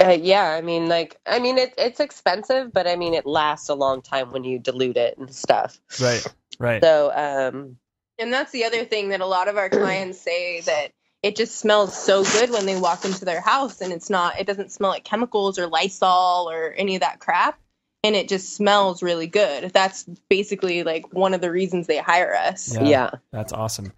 Uh, 0.00 0.10
yeah, 0.10 0.44
I 0.52 0.60
mean, 0.60 0.88
like, 0.88 1.18
I 1.26 1.40
mean, 1.40 1.58
it, 1.58 1.74
it's 1.76 1.98
expensive, 1.98 2.72
but 2.72 2.86
I 2.86 2.94
mean, 2.94 3.14
it 3.14 3.26
lasts 3.26 3.68
a 3.68 3.74
long 3.74 4.00
time 4.00 4.30
when 4.30 4.44
you 4.44 4.60
dilute 4.60 4.96
it 4.96 5.18
and 5.18 5.34
stuff. 5.34 5.80
right 6.00 6.24
right 6.60 6.80
So, 6.84 7.10
um, 7.12 7.78
And 8.20 8.32
that's 8.32 8.52
the 8.52 8.64
other 8.64 8.84
thing 8.84 9.08
that 9.08 9.20
a 9.20 9.26
lot 9.26 9.48
of 9.48 9.56
our 9.56 9.68
clients 9.68 10.20
say 10.20 10.60
that 10.60 10.92
it 11.24 11.34
just 11.34 11.56
smells 11.56 11.96
so 12.00 12.22
good 12.22 12.50
when 12.50 12.64
they 12.64 12.78
walk 12.78 13.04
into 13.04 13.24
their 13.24 13.40
house 13.40 13.80
and 13.80 13.92
it's 13.92 14.08
not 14.08 14.38
it 14.38 14.46
doesn't 14.46 14.70
smell 14.70 14.90
like 14.90 15.02
chemicals 15.02 15.58
or 15.58 15.66
Lysol 15.66 16.48
or 16.48 16.72
any 16.76 16.94
of 16.94 17.00
that 17.00 17.18
crap 17.18 17.58
and 18.04 18.14
it 18.14 18.28
just 18.28 18.54
smells 18.54 19.02
really 19.02 19.26
good. 19.26 19.72
That's 19.72 20.04
basically 20.30 20.84
like 20.84 21.12
one 21.12 21.34
of 21.34 21.40
the 21.40 21.50
reasons 21.50 21.88
they 21.88 21.98
hire 21.98 22.36
us. 22.36 22.72
yeah. 22.80 23.10
That's 23.32 23.52
awesome. 23.52 23.92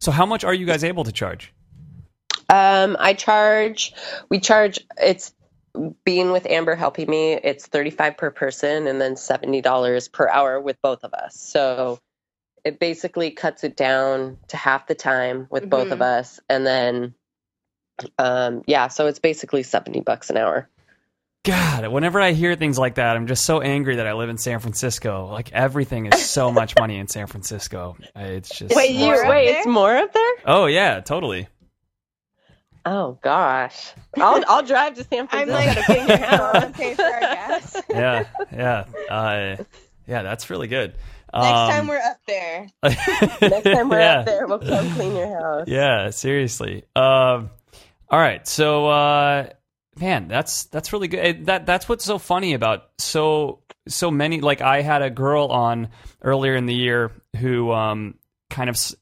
So, 0.00 0.10
how 0.10 0.26
much 0.26 0.42
are 0.42 0.52
you 0.52 0.66
guys 0.66 0.82
able 0.82 1.04
to 1.04 1.12
charge? 1.12 1.52
Um, 2.48 2.96
I 2.98 3.14
charge, 3.14 3.92
we 4.28 4.40
charge, 4.40 4.80
it's 5.00 5.34
being 6.04 6.30
with 6.30 6.46
Amber 6.46 6.76
helping 6.76 7.08
me, 7.08 7.32
it's 7.32 7.66
35 7.66 8.16
per 8.16 8.30
person 8.30 8.86
and 8.86 9.00
then 9.00 9.14
$70 9.14 10.12
per 10.12 10.28
hour 10.28 10.60
with 10.60 10.80
both 10.82 11.02
of 11.04 11.12
us. 11.14 11.38
So 11.38 11.98
it 12.64 12.78
basically 12.78 13.30
cuts 13.30 13.64
it 13.64 13.76
down 13.76 14.38
to 14.48 14.56
half 14.56 14.86
the 14.86 14.94
time 14.94 15.46
with 15.50 15.68
both 15.68 15.90
of 15.90 16.00
us. 16.00 16.40
And 16.48 16.66
then, 16.66 17.14
um, 18.18 18.62
yeah, 18.66 18.88
so 18.88 19.06
it's 19.06 19.18
basically 19.18 19.62
70 19.62 20.00
bucks 20.00 20.30
an 20.30 20.36
hour. 20.36 20.68
God, 21.44 21.86
whenever 21.88 22.22
I 22.22 22.32
hear 22.32 22.56
things 22.56 22.78
like 22.78 22.94
that, 22.94 23.16
I'm 23.16 23.26
just 23.26 23.44
so 23.44 23.60
angry 23.60 23.96
that 23.96 24.06
I 24.06 24.14
live 24.14 24.30
in 24.30 24.38
San 24.38 24.60
Francisco. 24.60 25.28
Like 25.30 25.52
everything 25.52 26.06
is 26.06 26.24
so 26.24 26.50
much 26.50 26.74
money 26.78 26.96
in 26.96 27.06
San 27.06 27.26
Francisco. 27.26 27.98
It's 28.16 28.48
just 28.48 28.74
Wait, 28.74 28.92
you, 28.92 29.00
More 29.06 29.24
up 29.24 29.28
wait, 29.28 29.46
there? 29.48 29.58
it's 29.58 29.66
more 29.66 29.94
up 29.94 30.12
there? 30.14 30.32
Oh 30.46 30.64
yeah, 30.64 31.00
totally. 31.00 31.48
Oh 32.86 33.18
gosh. 33.22 33.92
I'll, 34.16 34.42
I'll 34.46 34.62
drive 34.62 34.94
to 34.94 35.04
San 35.04 35.26
Francisco. 35.28 35.56
I'm 35.58 35.74
Francisco. 35.74 35.80
like 35.80 35.86
paying 35.86 36.08
your 36.08 36.28
house, 36.28 36.54
I'm 36.56 36.72
for 36.96 37.02
our 37.04 37.20
gas. 37.20 37.82
Yeah, 37.90 38.24
yeah, 38.52 38.84
uh, 39.10 39.64
yeah. 40.06 40.22
That's 40.22 40.50
really 40.50 40.68
good. 40.68 40.94
Next 41.32 41.46
Um, 41.46 41.70
time 41.70 41.86
we're 41.88 41.98
up 41.98 42.18
there. 42.26 42.66
Next 42.82 43.64
time 43.64 43.88
we're 43.88 43.98
yeah. 44.00 44.18
up 44.20 44.26
there, 44.26 44.46
we'll 44.46 44.58
come 44.58 44.90
clean 44.94 45.16
your 45.16 45.40
house. 45.40 45.64
Yeah, 45.66 46.10
seriously. 46.10 46.84
Um, 46.94 47.50
all 48.10 48.20
right, 48.20 48.46
so 48.46 48.86
uh, 48.88 49.48
man, 49.98 50.28
that's 50.28 50.64
that's 50.66 50.92
really 50.92 51.08
good. 51.08 51.46
That 51.46 51.66
that's 51.66 51.88
what's 51.88 52.04
so 52.04 52.18
funny 52.18 52.52
about 52.54 52.90
so 52.98 53.60
so 53.88 54.10
many. 54.10 54.40
Like 54.42 54.60
I 54.60 54.82
had 54.82 55.02
a 55.02 55.10
girl 55.10 55.46
on 55.46 55.88
earlier 56.22 56.54
in 56.54 56.66
the 56.66 56.74
year 56.74 57.10
who 57.38 57.72
um, 57.72 58.14
kind 58.50 58.68
of 58.70 58.76
s- 58.76 58.94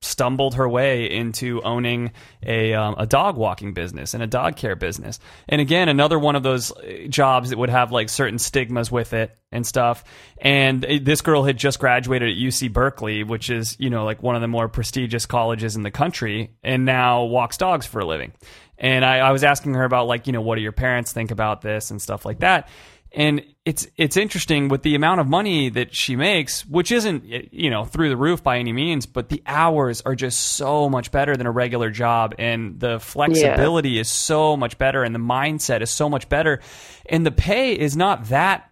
stumbled 0.00 0.54
her 0.54 0.68
way 0.68 1.10
into 1.10 1.60
owning 1.62 2.12
a 2.44 2.72
um, 2.74 2.94
a 2.98 3.06
dog 3.06 3.36
walking 3.36 3.74
business 3.74 4.14
and 4.14 4.22
a 4.22 4.26
dog 4.26 4.56
care 4.56 4.76
business. 4.76 5.18
And 5.48 5.60
again, 5.60 5.88
another 5.88 6.18
one 6.18 6.36
of 6.36 6.42
those 6.42 6.70
uh, 6.72 7.06
jobs 7.08 7.50
that 7.50 7.58
would 7.58 7.70
have 7.70 7.90
like 7.90 8.08
certain 8.08 8.38
stigmas 8.38 8.92
with 8.92 9.12
it 9.12 9.36
and 9.50 9.66
stuff. 9.66 10.04
And 10.40 10.84
uh, 10.84 10.98
this 11.02 11.20
girl 11.20 11.42
had 11.42 11.56
just 11.56 11.80
graduated 11.80 12.30
at 12.30 12.36
UC 12.36 12.72
Berkeley, 12.72 13.24
which 13.24 13.50
is 13.50 13.76
you 13.80 13.90
know 13.90 14.04
like 14.04 14.22
one 14.22 14.36
of 14.36 14.40
the 14.40 14.48
more 14.48 14.68
prestigious 14.68 15.26
colleges 15.26 15.74
in 15.74 15.82
the 15.82 15.90
country, 15.90 16.50
and 16.62 16.84
now 16.84 17.24
walks 17.24 17.56
dogs 17.56 17.86
for 17.86 18.00
a 18.00 18.04
living. 18.04 18.32
And 18.80 19.04
I, 19.04 19.18
I 19.18 19.32
was 19.32 19.42
asking 19.42 19.74
her 19.74 19.84
about 19.84 20.06
like 20.06 20.28
you 20.28 20.32
know 20.32 20.42
what 20.42 20.54
do 20.54 20.62
your 20.62 20.72
parents 20.72 21.12
think 21.12 21.32
about 21.32 21.60
this 21.60 21.90
and 21.90 22.00
stuff 22.00 22.24
like 22.24 22.40
that. 22.40 22.68
And 23.12 23.42
it's 23.64 23.86
it's 23.96 24.16
interesting 24.16 24.68
with 24.68 24.82
the 24.82 24.94
amount 24.94 25.20
of 25.20 25.26
money 25.26 25.70
that 25.70 25.94
she 25.94 26.14
makes, 26.14 26.64
which 26.66 26.92
isn't 26.92 27.24
you 27.24 27.70
know 27.70 27.84
through 27.84 28.10
the 28.10 28.16
roof 28.16 28.42
by 28.42 28.58
any 28.58 28.72
means, 28.72 29.06
but 29.06 29.28
the 29.28 29.42
hours 29.46 30.02
are 30.02 30.14
just 30.14 30.40
so 30.40 30.88
much 30.88 31.10
better 31.10 31.36
than 31.36 31.46
a 31.46 31.50
regular 31.50 31.90
job, 31.90 32.34
and 32.38 32.78
the 32.78 33.00
flexibility 33.00 33.98
is 33.98 34.08
so 34.08 34.56
much 34.56 34.78
better, 34.78 35.02
and 35.02 35.14
the 35.14 35.20
mindset 35.20 35.80
is 35.80 35.90
so 35.90 36.08
much 36.08 36.28
better, 36.28 36.60
and 37.06 37.24
the 37.24 37.30
pay 37.30 37.72
is 37.72 37.96
not 37.96 38.26
that 38.26 38.67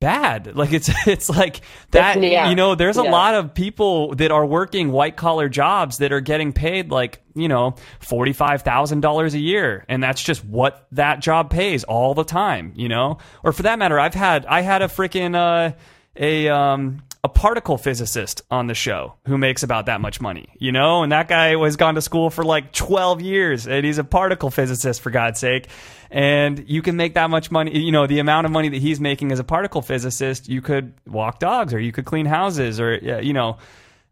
bad. 0.00 0.54
Like 0.56 0.72
it's 0.72 0.90
it's 1.06 1.28
like 1.30 1.60
that. 1.92 2.16
It's- 2.16 2.32
yeah. 2.32 2.48
You 2.50 2.54
know, 2.54 2.74
there's 2.74 2.98
a 2.98 3.04
Yeah. 3.04 3.10
lot 3.10 3.34
of 3.34 3.54
people 3.54 4.14
that 4.16 4.30
are 4.30 4.44
working 4.44 4.92
white 4.92 5.16
collar 5.16 5.48
jobs 5.48 5.98
that 5.98 6.12
are 6.12 6.20
getting 6.20 6.52
paid 6.52 6.90
like 6.90 7.22
you 7.34 7.48
know 7.48 7.74
forty 8.00 8.32
five 8.32 8.62
thousand 8.62 9.00
dollars 9.00 9.34
a 9.34 9.38
year, 9.40 9.84
and 9.88 10.02
that's 10.02 10.22
just 10.22 10.44
what 10.44 10.86
that 10.92 11.20
job 11.20 11.50
pays 11.50 11.84
all 11.84 12.14
the 12.14 12.24
time. 12.24 12.72
You 12.76 12.88
know, 12.88 13.18
or 13.42 13.52
for 13.52 13.62
that 13.62 13.78
matter, 13.78 13.98
I've 13.98 14.14
had 14.14 14.46
I 14.46 14.60
had 14.60 14.82
a 14.82 14.88
freaking 14.88 15.34
uh, 15.34 15.74
a 16.16 16.48
um. 16.48 17.02
A 17.24 17.28
particle 17.28 17.78
physicist 17.78 18.42
on 18.50 18.66
the 18.66 18.74
show 18.74 19.14
who 19.26 19.38
makes 19.38 19.62
about 19.62 19.86
that 19.86 20.02
much 20.02 20.20
money, 20.20 20.50
you 20.58 20.72
know, 20.72 21.02
and 21.02 21.10
that 21.10 21.26
guy 21.26 21.56
was 21.56 21.76
gone 21.76 21.94
to 21.94 22.02
school 22.02 22.28
for 22.28 22.44
like 22.44 22.70
12 22.72 23.22
years 23.22 23.66
and 23.66 23.86
he's 23.86 23.96
a 23.96 24.04
particle 24.04 24.50
physicist 24.50 25.00
for 25.00 25.08
God's 25.10 25.40
sake. 25.40 25.68
And 26.10 26.68
you 26.68 26.82
can 26.82 26.96
make 26.96 27.14
that 27.14 27.30
much 27.30 27.50
money, 27.50 27.78
you 27.78 27.92
know, 27.92 28.06
the 28.06 28.18
amount 28.18 28.44
of 28.44 28.52
money 28.52 28.68
that 28.68 28.80
he's 28.80 29.00
making 29.00 29.32
as 29.32 29.38
a 29.38 29.44
particle 29.44 29.80
physicist, 29.80 30.50
you 30.50 30.60
could 30.60 30.92
walk 31.06 31.38
dogs 31.38 31.72
or 31.72 31.80
you 31.80 31.92
could 31.92 32.04
clean 32.04 32.26
houses 32.26 32.78
or, 32.78 32.94
you 32.96 33.32
know, 33.32 33.56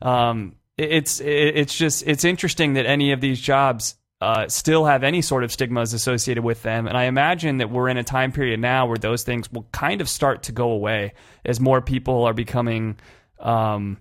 um, 0.01 0.57
it's, 0.79 1.21
it's 1.21 1.77
just, 1.77 2.05
it's 2.07 2.25
interesting 2.25 2.73
that 2.75 2.87
any 2.87 3.13
of 3.13 3.21
these 3.21 3.43
jobs 3.43 3.95
uh, 4.23 4.49
still 4.49 4.85
have 4.85 5.03
any 5.03 5.21
sort 5.21 5.43
of 5.43 5.51
stigmas 5.51 5.93
associated 5.93 6.45
with 6.45 6.63
them. 6.63 6.87
And 6.87 6.97
I 6.97 7.05
imagine 7.05 7.59
that 7.59 7.71
we're 7.71 7.89
in 7.89 7.97
a 7.97 8.05
time 8.05 8.31
period 8.31 8.61
now 8.61 8.87
where 8.87 8.97
those 8.97 9.25
things 9.25 9.51
will 9.51 9.67
kind 9.73 10.01
of 10.01 10.09
start 10.09 10.45
to 10.45 10.53
go 10.53 10.71
away 10.71 11.15
as 11.45 11.59
more 11.59 11.81
people 11.81 12.25
are 12.25 12.33
becoming, 12.33 12.99
um, 13.41 13.99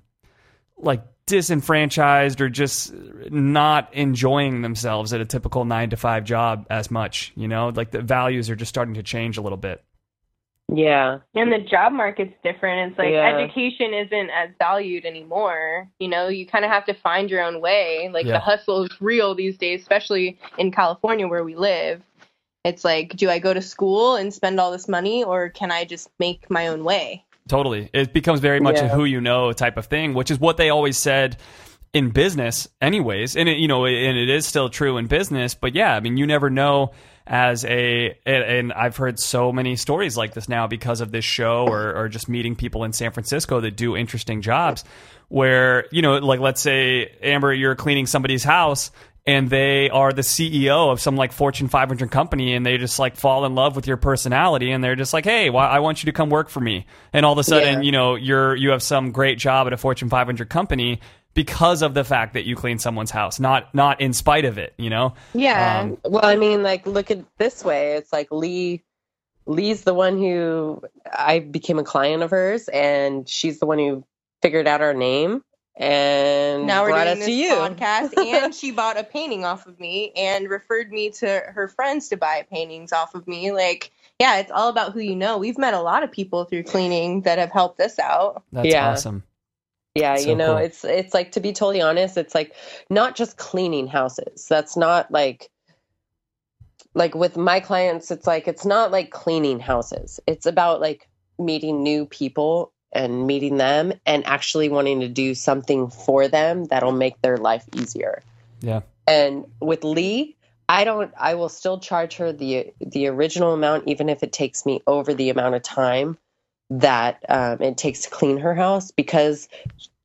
like 0.77 1.03
disenfranchised 1.25 2.39
or 2.39 2.49
just 2.49 2.93
not 3.31 3.93
enjoying 3.95 4.61
themselves 4.61 5.11
at 5.11 5.21
a 5.21 5.25
typical 5.25 5.65
nine 5.65 5.89
to 5.89 5.97
five 5.97 6.23
job 6.23 6.67
as 6.69 6.91
much. 6.91 7.33
You 7.35 7.47
know, 7.47 7.69
like 7.69 7.89
the 7.89 8.01
values 8.01 8.49
are 8.51 8.55
just 8.55 8.69
starting 8.69 8.93
to 8.95 9.03
change 9.03 9.37
a 9.37 9.41
little 9.41 9.57
bit. 9.57 9.83
Yeah. 10.73 11.19
And 11.35 11.51
the 11.51 11.59
job 11.59 11.91
market's 11.91 12.33
different. 12.43 12.91
It's 12.91 12.97
like 12.99 13.11
Yeah. 13.11 13.27
education 13.27 13.93
isn't 13.93 14.29
as 14.29 14.49
valued 14.57 15.05
anymore. 15.05 15.89
You 15.99 16.07
know, 16.07 16.29
you 16.29 16.45
kind 16.45 16.63
of 16.63 16.71
have 16.71 16.85
to 16.85 16.93
find 16.93 17.29
your 17.29 17.43
own 17.43 17.59
way. 17.59 18.09
Like 18.11 18.25
Yeah. 18.25 18.33
the 18.33 18.39
hustle 18.39 18.83
is 18.83 19.01
real 19.01 19.35
these 19.35 19.57
days, 19.57 19.81
especially 19.81 20.39
in 20.57 20.71
California 20.71 21.27
where 21.27 21.43
we 21.43 21.55
live. 21.55 22.01
It's 22.63 22.85
like, 22.85 23.15
do 23.17 23.29
I 23.29 23.39
go 23.39 23.53
to 23.53 23.61
school 23.61 24.15
and 24.15 24.33
spend 24.33 24.59
all 24.59 24.71
this 24.71 24.87
money 24.87 25.23
or 25.23 25.49
can 25.49 25.71
I 25.71 25.83
just 25.83 26.09
make 26.19 26.49
my 26.49 26.67
own 26.67 26.83
way? 26.83 27.25
Totally. 27.47 27.89
It 27.91 28.13
becomes 28.13 28.39
very 28.39 28.59
much 28.61 28.79
a 28.79 28.87
who 28.87 29.03
you 29.03 29.19
know 29.19 29.51
type 29.51 29.75
of 29.75 29.87
thing, 29.87 30.13
which 30.13 30.31
is 30.31 30.39
what 30.39 30.57
they 30.57 30.69
always 30.69 30.95
said 30.95 31.37
in 31.91 32.11
business 32.11 32.69
anyways. 32.79 33.35
And 33.35 33.49
it, 33.49 33.57
you 33.57 33.67
know, 33.67 33.85
and 33.85 34.17
it 34.17 34.29
is 34.29 34.45
still 34.45 34.69
true 34.69 34.97
in 34.97 35.07
business, 35.07 35.53
but 35.53 35.75
yeah, 35.75 35.93
I 35.95 35.99
mean, 35.99 36.15
you 36.15 36.25
never 36.25 36.49
know 36.49 36.91
as 37.33 37.63
a 37.63 38.17
and, 38.25 38.73
I've 38.73 38.97
heard 38.97 39.17
so 39.17 39.53
many 39.53 39.77
stories 39.77 40.17
like 40.17 40.33
this 40.33 40.49
now 40.49 40.67
because 40.67 40.99
of 40.99 41.11
this 41.13 41.23
show 41.23 41.65
or 41.65 41.95
or 41.95 42.09
just 42.09 42.27
meeting 42.27 42.57
people 42.57 42.83
in 42.83 42.91
San 42.91 43.11
Francisco 43.11 43.61
that 43.61 43.77
do 43.77 43.95
interesting 43.95 44.41
jobs 44.41 44.83
where, 45.29 45.85
you 45.91 46.01
know, 46.01 46.17
like 46.17 46.41
let's 46.41 46.59
say 46.59 47.09
Amber 47.23 47.53
you're 47.53 47.75
cleaning 47.75 48.05
somebody's 48.05 48.43
house 48.43 48.91
and 49.25 49.49
they 49.49 49.89
are 49.89 50.11
the 50.11 50.23
CEO 50.23 50.91
of 50.91 50.99
some 50.99 51.15
like 51.15 51.31
Fortune 51.31 51.69
500 51.69 52.11
company 52.11 52.53
and 52.53 52.65
they 52.65 52.77
just 52.77 52.99
like 52.99 53.15
fall 53.15 53.45
in 53.45 53.55
love 53.55 53.77
with 53.77 53.87
your 53.87 53.95
personality 53.97 54.71
and 54.71 54.83
they're 54.83 54.95
just 54.97 55.13
like, 55.13 55.23
"Hey, 55.23 55.49
why 55.49 55.67
I 55.67 55.79
want 55.79 56.03
you 56.03 56.07
to 56.07 56.11
come 56.11 56.29
work 56.29 56.49
for 56.49 56.59
me." 56.59 56.85
And 57.13 57.25
all 57.25 57.31
of 57.31 57.37
a 57.37 57.43
sudden, 57.45 57.75
Yeah. 57.75 57.81
you 57.81 57.91
know, 57.93 58.15
you're 58.15 58.55
you 58.57 58.71
have 58.71 58.83
some 58.83 59.11
great 59.11 59.37
job 59.37 59.67
at 59.67 59.73
a 59.73 59.77
Fortune 59.77 60.09
500 60.09 60.49
company 60.49 60.99
because 61.33 61.81
of 61.81 61.93
the 61.93 62.03
fact 62.03 62.33
that 62.33 62.45
you 62.45 62.55
clean 62.55 62.77
someone's 62.79 63.11
house, 63.11 63.39
not 63.39 63.73
not 63.73 64.01
in 64.01 64.13
spite 64.13 64.45
of 64.45 64.57
it, 64.57 64.73
you 64.77 64.89
know? 64.89 65.13
Yeah. 65.33 65.79
Um, 65.81 65.97
Well, 66.03 66.25
I 66.25 66.35
mean, 66.35 66.63
like, 66.63 66.85
look 66.85 67.11
at 67.11 67.19
this 67.37 67.63
way. 67.63 67.93
It's 67.93 68.11
like 68.11 68.27
Lee 68.31 68.83
Lee's 69.45 69.83
the 69.83 69.93
one 69.93 70.17
who 70.17 70.81
I 71.11 71.39
became 71.39 71.79
a 71.79 71.83
client 71.83 72.21
of 72.23 72.31
hers, 72.31 72.67
and 72.69 73.27
she's 73.27 73.59
the 73.59 73.65
one 73.65 73.79
who 73.79 74.03
figured 74.41 74.67
out 74.67 74.81
our 74.81 74.93
name 74.93 75.43
and 75.77 76.67
now 76.67 76.83
we're 76.83 76.89
brought 76.89 77.05
doing 77.05 77.13
us 77.13 77.17
this 77.19 77.27
to 77.27 77.31
you. 77.33 77.49
podcast, 77.53 78.17
and 78.17 78.53
she 78.61 78.71
bought 78.71 78.99
a 78.99 79.03
painting 79.03 79.45
off 79.45 79.65
of 79.65 79.79
me 79.79 80.11
and 80.15 80.49
referred 80.49 80.91
me 80.91 81.09
to 81.11 81.41
her 81.47 81.67
friends 81.67 82.09
to 82.09 82.17
buy 82.17 82.45
paintings 82.51 82.91
off 82.91 83.15
of 83.15 83.27
me. 83.27 83.51
Like, 83.51 83.91
yeah, 84.19 84.37
it's 84.39 84.51
all 84.51 84.69
about 84.69 84.91
who 84.93 84.99
you 84.99 85.15
know. 85.15 85.37
We've 85.37 85.57
met 85.57 85.73
a 85.73 85.81
lot 85.81 86.03
of 86.03 86.11
people 86.11 86.43
through 86.45 86.63
cleaning 86.63 87.21
that 87.21 87.39
have 87.39 87.51
helped 87.51 87.79
us 87.79 87.97
out. 87.99 88.43
That's 88.51 88.67
Yeah. 88.67 88.91
awesome. 88.91 89.23
Yeah, 89.95 90.15
So 90.15 90.29
you 90.29 90.35
know, 90.35 90.55
cool. 90.55 90.65
it's 90.65 90.85
it's 90.85 91.13
like 91.13 91.33
to 91.33 91.39
be 91.39 91.51
totally 91.51 91.81
honest, 91.81 92.17
it's 92.17 92.33
like 92.33 92.55
not 92.89 93.15
just 93.15 93.37
cleaning 93.37 93.87
houses. 93.87 94.45
That's 94.49 94.77
not 94.77 95.11
like 95.11 95.49
like 96.93 97.15
with 97.15 97.37
my 97.37 97.59
clients, 97.59 98.11
it's 98.11 98.27
like 98.27 98.47
it's 98.47 98.65
not 98.65 98.91
like 98.91 99.11
cleaning 99.11 99.59
houses. 99.59 100.19
It's 100.27 100.45
about 100.45 100.81
like 100.81 101.09
meeting 101.37 101.83
new 101.83 102.05
people 102.05 102.71
and 102.93 103.25
meeting 103.25 103.57
them 103.57 103.93
and 104.05 104.25
actually 104.25 104.69
wanting 104.69 104.99
to 104.99 105.07
do 105.07 105.33
something 105.33 105.89
for 105.89 106.27
them 106.27 106.65
that'll 106.65 106.91
make 106.91 107.21
their 107.21 107.37
life 107.37 107.65
easier. 107.75 108.21
Yeah. 108.59 108.81
And 109.07 109.45
with 109.61 109.83
Lee, 109.83 110.35
I 110.69 110.83
don't 110.83 111.11
I 111.17 111.35
will 111.35 111.49
still 111.49 111.79
charge 111.79 112.15
her 112.15 112.31
the 112.31 112.73
the 112.79 113.07
original 113.07 113.53
amount 113.53 113.87
even 113.87 114.07
if 114.07 114.23
it 114.23 114.31
takes 114.31 114.65
me 114.65 114.81
over 114.87 115.13
the 115.13 115.29
amount 115.29 115.55
of 115.55 115.63
time 115.63 116.17
that 116.71 117.23
um, 117.29 117.61
it 117.61 117.77
takes 117.77 118.03
to 118.03 118.09
clean 118.09 118.37
her 118.37 118.55
house 118.55 118.91
because 118.91 119.47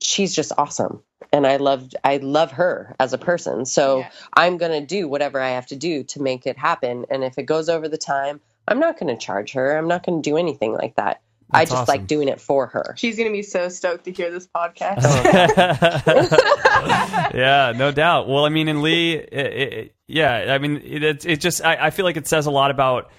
she's 0.03 0.35
just 0.35 0.53
awesome 0.59 1.03
and 1.33 1.47
I 1.47 1.57
love 1.57 1.89
I 2.05 2.19
love 2.19 2.53
her 2.53 2.95
as 3.01 3.13
a 3.13 3.19
person. 3.19 3.65
So 3.65 4.01
Yeah. 4.01 4.11
I'm 4.35 4.59
going 4.59 4.73
to 4.73 4.85
do 4.85 5.09
whatever 5.09 5.41
I 5.41 5.51
have 5.51 5.67
to 5.69 5.77
do 5.77 6.03
to 6.05 6.21
make 6.21 6.47
it 6.47 6.59
happen 6.59 7.07
and 7.09 7.25
if 7.25 7.39
it 7.39 7.45
goes 7.45 7.69
over 7.69 7.89
the 7.89 7.99
time, 7.99 8.41
I'm 8.69 8.81
not 8.81 8.99
going 8.99 9.17
to 9.17 9.17
charge 9.17 9.53
her. 9.53 9.79
I'm 9.79 9.87
not 9.87 10.05
going 10.05 10.21
to 10.21 10.31
do 10.31 10.37
anything 10.37 10.75
like 10.75 10.97
that. 10.97 11.21
I 11.53 11.65
just 11.65 11.75
awesome. 11.75 11.93
like 11.93 12.09
doing 12.09 12.27
it 12.27 12.41
for 12.41 12.67
her. 12.67 12.97
She's 12.99 13.17
gonna 13.17 13.31
be 13.31 13.45
so 13.45 13.69
stoked 13.69 14.03
to 14.07 14.13
hear 14.13 14.33
this 14.33 14.49
podcast. 14.49 15.05
yeah, 17.35 17.73
no 17.77 17.93
doubt. 17.93 18.29
Well, 18.29 18.45
I 18.45 18.49
mean, 18.49 18.67
in 18.67 18.83
Lee, 18.83 19.15
it, 19.15 19.33
it, 19.33 19.95
yeah, 20.09 20.53
I 20.53 20.59
mean, 20.59 20.83
it, 20.85 21.05
it, 21.05 21.25
it 21.25 21.41
just, 21.41 21.65
I, 21.65 21.87
I 21.87 21.91
feel 21.91 22.05
like 22.05 22.17
it 22.17 22.27
says 22.27 22.47
a 22.47 22.51
lot 22.51 22.73
about 22.73 23.13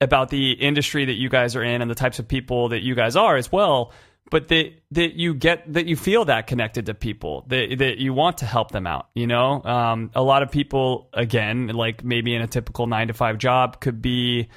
about 0.00 0.28
the 0.30 0.52
industry 0.52 1.06
that 1.06 1.14
you 1.14 1.28
guys 1.28 1.56
are 1.56 1.62
in 1.62 1.82
and 1.82 1.90
the 1.90 1.94
types 1.94 2.18
of 2.18 2.28
people 2.28 2.68
that 2.70 2.82
you 2.82 2.94
guys 2.94 3.16
are 3.16 3.36
as 3.36 3.50
well. 3.50 3.92
But 4.30 4.48
that 4.48 4.72
that 4.90 5.14
you 5.14 5.34
get 5.34 5.72
that 5.72 5.86
you 5.86 5.94
feel 5.94 6.24
that 6.24 6.48
connected 6.48 6.86
to 6.86 6.94
people 6.94 7.44
that 7.46 7.76
that 7.78 7.98
you 7.98 8.12
want 8.12 8.38
to 8.38 8.44
help 8.46 8.72
them 8.72 8.86
out. 8.86 9.08
You 9.14 9.28
know, 9.28 9.62
um, 9.62 10.10
a 10.16 10.22
lot 10.22 10.42
of 10.42 10.50
people 10.50 11.08
again, 11.12 11.68
like 11.68 12.02
maybe 12.02 12.34
in 12.34 12.42
a 12.42 12.48
typical 12.48 12.88
nine 12.88 13.06
to 13.08 13.14
five 13.14 13.38
job, 13.38 13.80
could 13.80 14.02
be. 14.02 14.48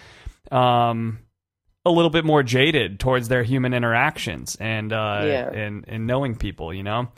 Um, 0.51 1.19
a 1.85 1.91
little 1.91 2.09
bit 2.09 2.25
more 2.25 2.43
jaded 2.43 2.99
towards 2.99 3.29
their 3.29 3.41
human 3.41 3.73
interactions 3.73 4.57
and 4.59 4.91
uh, 4.91 5.21
Yeah. 5.23 5.49
and 5.49 5.85
and 5.87 6.05
knowing 6.07 6.35
people, 6.35 6.73
you 6.73 6.83
know. 6.83 7.09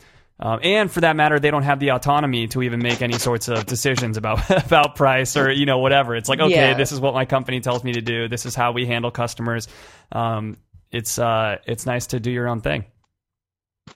Um, 0.42 0.60
and 0.64 0.92
for 0.92 1.02
that 1.02 1.16
matter, 1.16 1.40
they 1.40 1.52
don't 1.52 1.64
have 1.64 1.80
the 1.80 1.92
autonomy 1.92 2.48
to 2.48 2.64
even 2.64 2.82
make 2.82 3.02
any 3.02 3.20
sorts 3.20 3.48
of 3.48 3.66
decisions 3.66 4.18
about 4.18 4.50
about 4.66 4.96
price 4.96 5.38
or 5.38 5.52
you 5.52 5.66
know 5.66 5.78
whatever. 5.80 6.16
It's 6.16 6.30
like 6.30 6.40
okay, 6.40 6.70
Yeah. 6.72 6.74
this 6.74 6.92
is 6.92 7.00
what 7.00 7.14
my 7.14 7.26
company 7.26 7.60
tells 7.60 7.84
me 7.84 7.94
to 7.94 8.02
do. 8.02 8.28
This 8.28 8.46
is 8.46 8.56
how 8.56 8.72
we 8.72 8.86
handle 8.88 9.12
customers. 9.12 9.68
Um, 10.12 10.58
it's 10.92 11.20
uh, 11.20 11.58
it's 11.66 11.86
nice 11.86 12.08
to 12.08 12.20
do 12.20 12.32
your 12.32 12.48
own 12.48 12.62
thing. 12.62 12.86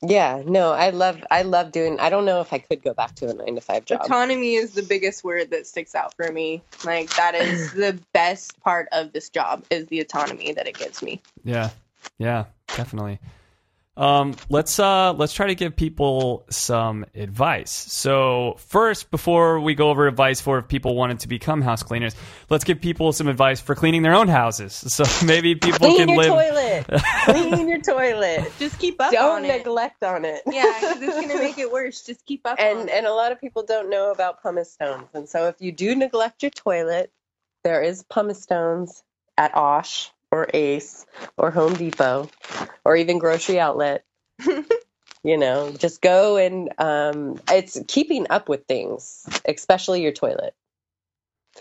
Yeah, 0.01 0.41
no, 0.45 0.71
I 0.71 0.89
love 0.89 1.23
I 1.31 1.43
love 1.43 1.71
doing 1.71 1.99
I 1.99 2.09
don't 2.09 2.25
know 2.25 2.41
if 2.41 2.51
I 2.53 2.59
could 2.59 2.83
go 2.83 2.93
back 2.93 3.15
to 3.15 3.29
a 3.29 3.33
9 3.33 3.55
to 3.55 3.61
5 3.61 3.85
job. 3.85 4.01
Autonomy 4.01 4.55
is 4.55 4.73
the 4.73 4.83
biggest 4.83 5.23
word 5.23 5.51
that 5.51 5.67
sticks 5.67 5.95
out 5.95 6.13
for 6.15 6.31
me. 6.31 6.63
Like 6.83 7.15
that 7.15 7.33
is 7.35 7.71
the 7.73 7.97
best 8.13 8.59
part 8.61 8.87
of 8.91 9.13
this 9.13 9.29
job 9.29 9.63
is 9.69 9.85
the 9.87 9.99
autonomy 10.01 10.53
that 10.53 10.67
it 10.67 10.77
gives 10.77 11.01
me. 11.01 11.21
Yeah, 11.43 11.69
yeah, 12.17 12.45
definitely. 12.75 13.19
Um, 13.97 14.35
let's 14.49 14.77
uh, 14.77 15.13
let's 15.13 15.31
try 15.31 15.47
to 15.47 15.55
give 15.55 15.75
people 15.75 16.45
some 16.49 17.05
advice. 17.15 17.71
So 17.71 18.55
first, 18.57 19.09
before 19.09 19.61
we 19.61 19.73
go 19.73 19.89
over 19.89 20.05
advice 20.07 20.41
for 20.41 20.57
if 20.59 20.67
people 20.67 20.95
wanted 20.95 21.19
to 21.19 21.29
become 21.29 21.61
house 21.61 21.81
cleaners, 21.81 22.13
let's 22.49 22.65
give 22.65 22.81
people 22.81 23.13
some 23.13 23.29
advice 23.29 23.61
for 23.61 23.73
cleaning 23.73 24.01
their 24.01 24.13
own 24.15 24.27
houses. 24.27 24.73
So 24.95 25.25
maybe 25.25 25.55
people 25.55 25.79
Clean 25.79 25.97
can 25.97 26.09
your 26.09 26.17
live. 26.17 26.87
toilet. 26.87 27.01
Clean 27.25 27.67
your 27.69 27.81
toilet. 27.81 28.51
Just 28.59 28.79
keep 28.79 28.99
up 29.01 29.11
Don't 29.13 29.37
on 29.37 29.45
it. 29.45 29.57
neglect 29.59 30.03
on 30.03 30.25
it. 30.25 30.41
Yeah, 30.45 30.63
because 30.79 31.01
it's 31.01 31.15
gonna 31.15 31.37
make 31.41 31.57
it 31.57 31.71
worse. 31.71 32.01
Just 32.03 32.25
keep 32.25 32.45
up 32.45 32.59
on 32.59 32.65
and 32.65 32.89
it. 32.89 32.93
and 32.95 33.05
a 33.05 33.13
lot 33.13 33.31
of 33.31 33.39
people 33.39 33.63
don't 33.63 33.89
know 33.89 34.11
about 34.11 34.41
pumice 34.41 34.71
stones. 34.73 35.07
And 35.13 35.27
so 35.29 35.47
if 35.47 35.55
you 35.59 35.71
do 35.71 35.95
neglect 35.95 36.43
your 36.43 36.51
toilet, 36.51 37.11
there 37.63 37.81
is 37.81 38.03
pumice 38.03 38.41
stones 38.41 39.03
at 39.37 39.55
Osh 39.55 40.11
or 40.35 40.47
Ace 40.53 41.05
or 41.37 41.51
Home 41.51 41.73
Depot 41.73 42.29
or 42.83 42.95
even 42.95 43.17
grocery 43.19 43.59
outlet. 43.59 44.03
you 45.23 45.37
know, 45.37 45.71
just 45.71 46.01
go 46.01 46.37
and 46.37 46.69
um, 46.77 47.39
it's 47.49 47.79
keeping 47.87 48.27
up 48.29 48.49
with 48.49 48.65
things, 48.65 49.25
especially 49.47 50.01
your 50.01 50.11
toilet. 50.11 50.53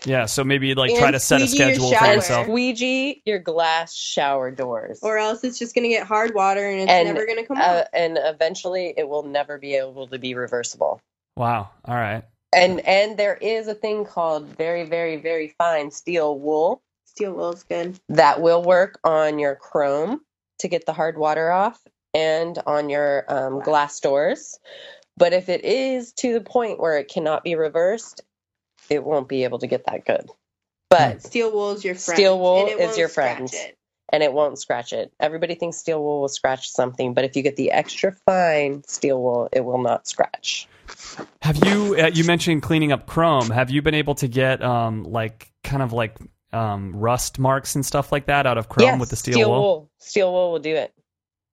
Yeah, 0.03 0.25
so 0.25 0.43
maybe 0.43 0.75
like 0.75 0.91
And 0.91 0.99
try 0.99 1.11
to 1.11 1.19
set 1.21 1.41
a 1.41 1.47
squeegee 1.47 1.63
your 1.63 1.73
schedule 1.73 1.89
for 1.91 1.95
shower. 2.05 2.13
yourself. 2.15 2.45
Squeegee 2.47 3.21
your 3.25 3.39
glass 3.39 3.93
shower 3.95 4.51
doors. 4.51 4.99
or 5.01 5.17
else 5.17 5.43
it's 5.45 5.57
just 5.57 5.73
gonna 5.73 5.87
get 5.87 6.05
hard 6.05 6.35
water 6.35 6.67
and 6.67 6.81
it's 6.81 6.91
And, 6.91 7.07
never 7.07 7.25
gonna 7.25 7.45
come 7.45 7.57
uh, 7.57 7.61
out. 7.61 7.87
and 7.93 8.19
eventually 8.21 8.93
it 8.97 9.07
will 9.07 9.23
never 9.23 9.57
be 9.57 9.75
able 9.75 10.07
to 10.07 10.19
be 10.19 10.35
reversible. 10.35 10.99
Wow. 11.37 11.69
All 11.85 11.95
right. 11.95 12.23
And 12.53 12.81
and 12.85 13.17
there 13.17 13.35
is 13.35 13.67
a 13.67 13.73
thing 13.73 14.05
called 14.05 14.45
very 14.57 14.83
very 14.83 15.15
very 15.15 15.55
fine 15.57 15.91
steel 15.91 16.37
wool 16.37 16.81
Steel 17.15 17.33
wool's 17.33 17.63
good. 17.63 17.97
that 18.09 18.41
will 18.41 18.61
work 18.61 18.99
on 19.05 19.39
your 19.39 19.55
chrome 19.55 20.19
to 20.59 20.67
get 20.67 20.85
the 20.85 20.91
hard 20.91 21.17
water 21.17 21.49
off 21.49 21.79
and 22.13 22.59
on 22.65 22.89
your 22.89 23.23
um, 23.29 23.61
glass 23.61 24.01
doors. 24.01 24.59
But 25.15 25.31
if 25.31 25.47
it 25.47 25.63
is 25.63 26.11
to 26.13 26.33
the 26.33 26.41
point 26.41 26.77
where 26.77 26.97
it 26.97 27.07
cannot 27.07 27.45
be 27.45 27.55
reversed, 27.55 28.21
it 28.89 29.01
won't 29.03 29.29
be 29.29 29.45
able 29.45 29.59
to 29.59 29.67
get 29.67 29.85
that 29.85 30.05
good. 30.05 30.29
But 30.89 31.23
Steel 31.23 31.53
wool 31.53 31.71
is 31.71 31.85
your 31.85 31.95
friend. 31.95 32.17
Steel 32.17 32.37
wool 32.37 32.59
and 32.59 32.69
it 32.69 32.79
is 32.79 32.87
won't 32.87 32.97
your 32.97 33.07
scratch 33.07 33.37
friend. 33.37 33.49
it. 33.53 33.77
and 34.09 34.21
it 34.21 34.33
won't 34.33 34.59
scratch 34.59 34.91
it. 34.91 35.13
Everybody 35.17 35.55
thinks 35.55 35.77
steel 35.77 36.03
wool 36.03 36.19
will 36.19 36.27
scratch 36.27 36.69
something, 36.69 37.13
but 37.13 37.23
if 37.23 37.37
you 37.37 37.43
get 37.43 37.55
the 37.55 37.71
extra 37.71 38.11
fine 38.25 38.83
steel 38.87 39.21
wool, 39.21 39.47
it 39.53 39.63
will 39.63 39.81
not 39.81 40.05
scratch. 40.05 40.67
Have 41.41 41.65
you 41.65 41.95
uh, 41.97 42.11
you 42.13 42.25
mentioned 42.25 42.61
cleaning 42.61 42.91
up 42.91 43.07
chrome? 43.07 43.49
Have 43.49 43.71
you 43.71 43.81
been 43.81 43.95
able 43.95 44.15
to 44.15 44.27
get 44.27 44.61
um 44.61 45.03
like 45.03 45.51
kind 45.63 45.81
of 45.81 45.93
like 45.93 46.17
um 46.55 46.95
rust 46.95 47.37
marks 47.37 47.75
and 47.75 47.85
stuff 47.85 48.11
like 48.11 48.27
that 48.27 48.47
out 48.47 48.57
of 48.57 48.69
chrome 48.69 48.87
yes, 48.87 48.99
with 48.99 49.09
the 49.09 49.15
steel, 49.15 49.49
wool? 49.49 49.91
Steel 49.99 50.31
wool 50.31 50.51
will 50.53 50.59
do 50.59 50.75
it. 50.75 50.93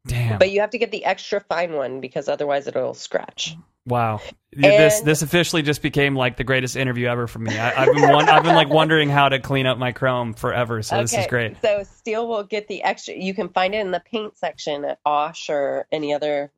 Damn. 0.07 0.39
But 0.39 0.51
you 0.51 0.61
have 0.61 0.71
to 0.71 0.79
get 0.79 0.91
the 0.91 1.05
extra 1.05 1.41
fine 1.41 1.73
one 1.73 2.01
because 2.01 2.29
otherwise 2.29 2.67
it'll 2.67 2.95
scratch. 2.95 3.57
Wow, 3.85 4.21
Yeah, 4.53 4.77
this 4.79 5.01
this 5.01 5.23
officially 5.23 5.63
just 5.63 5.83
became 5.83 6.15
like 6.15 6.37
the 6.37 6.45
greatest 6.45 6.77
interview 6.77 7.09
ever 7.09 7.27
for 7.27 7.41
me. 7.41 7.59
I, 7.59 7.83
I've 7.83 7.93
been 7.93 8.13
won- 8.13 8.29
I've 8.29 8.45
been 8.45 8.55
like 8.55 8.69
wondering 8.69 9.09
how 9.09 9.29
to 9.29 9.41
clean 9.41 9.67
up 9.67 9.77
my 9.77 9.91
chrome 9.91 10.35
forever. 10.35 10.83
So 10.83 11.01
this 11.01 11.13
is 11.13 11.27
great. 11.27 11.57
So 11.63 11.83
steel 11.83 12.29
will 12.29 12.45
get 12.45 12.69
the 12.69 12.85
extra. 12.85 13.15
You 13.15 13.35
can 13.35 13.49
find 13.49 13.75
it 13.75 13.79
in 13.79 13.91
the 13.91 13.99
paint 13.99 14.39
section 14.39 14.85
at 14.85 15.01
Osh 15.05 15.51
or 15.51 15.89
any 15.91 16.15
other 16.15 16.53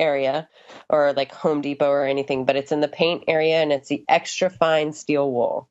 area, 0.00 0.48
or 0.88 1.12
like 1.12 1.32
Home 1.32 1.60
Depot 1.60 1.90
or 1.90 2.06
anything. 2.06 2.46
But 2.46 2.56
it's 2.56 2.72
in 2.72 2.80
the 2.80 2.88
paint 2.88 3.24
area, 3.28 3.56
and 3.56 3.70
it's 3.70 3.88
the 3.88 4.02
extra 4.08 4.48
fine 4.48 4.94
steel 4.94 5.30
wool. 5.30 5.68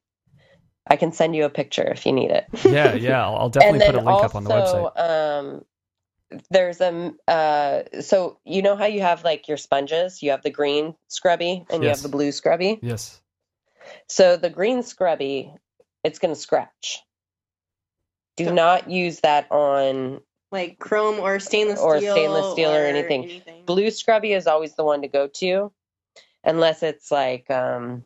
I 0.87 0.95
can 0.97 1.11
send 1.11 1.35
you 1.35 1.45
a 1.45 1.49
picture 1.49 1.83
if 1.91 2.05
you 2.05 2.11
need 2.11 2.31
it. 2.31 2.45
Yeah, 2.65 2.93
yeah. 2.93 3.23
I'll, 3.25 3.35
I'll 3.35 3.49
definitely 3.49 3.85
put 3.85 3.95
a 3.95 4.01
link 4.01 4.23
up 4.23 4.35
on 4.35 4.43
the 4.43 4.49
website. 4.49 4.99
Um, 4.99 5.65
there's 6.49 6.81
a 6.81 7.13
uh, 7.27 8.01
so 8.01 8.39
you 8.43 8.61
know 8.61 8.75
how 8.75 8.85
you 8.85 9.01
have 9.01 9.23
like 9.23 9.47
your 9.47 9.57
sponges. 9.57 10.23
You 10.23 10.31
have 10.31 10.41
the 10.41 10.49
green 10.49 10.95
scrubby 11.07 11.65
and 11.69 11.83
you 11.83 11.89
have 11.89 12.01
the 12.01 12.09
blue 12.09 12.31
scrubby. 12.31 12.79
Yes. 12.81 13.21
So 14.07 14.37
the 14.37 14.49
green 14.49 14.81
scrubby, 14.83 15.53
it's 16.03 16.19
going 16.19 16.33
to 16.33 16.39
scratch. 16.39 17.01
Do 18.35 18.51
not 18.51 18.89
use 18.89 19.19
that 19.19 19.51
on 19.51 20.21
Like 20.51 20.79
chrome 20.79 21.19
or 21.19 21.39
stainless 21.39 21.79
Or 21.79 21.99
steel. 21.99 22.13
stainless 22.13 22.51
steel 22.53 22.73
or 22.73 22.83
anything. 22.85 23.41
blue 23.65 23.91
scrubby 23.91 24.33
is 24.33 24.47
always 24.47 24.75
the 24.75 24.83
one 24.83 25.01
to 25.03 25.07
go 25.07 25.27
to, 25.27 25.71
unless 26.43 26.81
it's 26.81 27.11
like 27.11 27.49
um, 27.51 28.05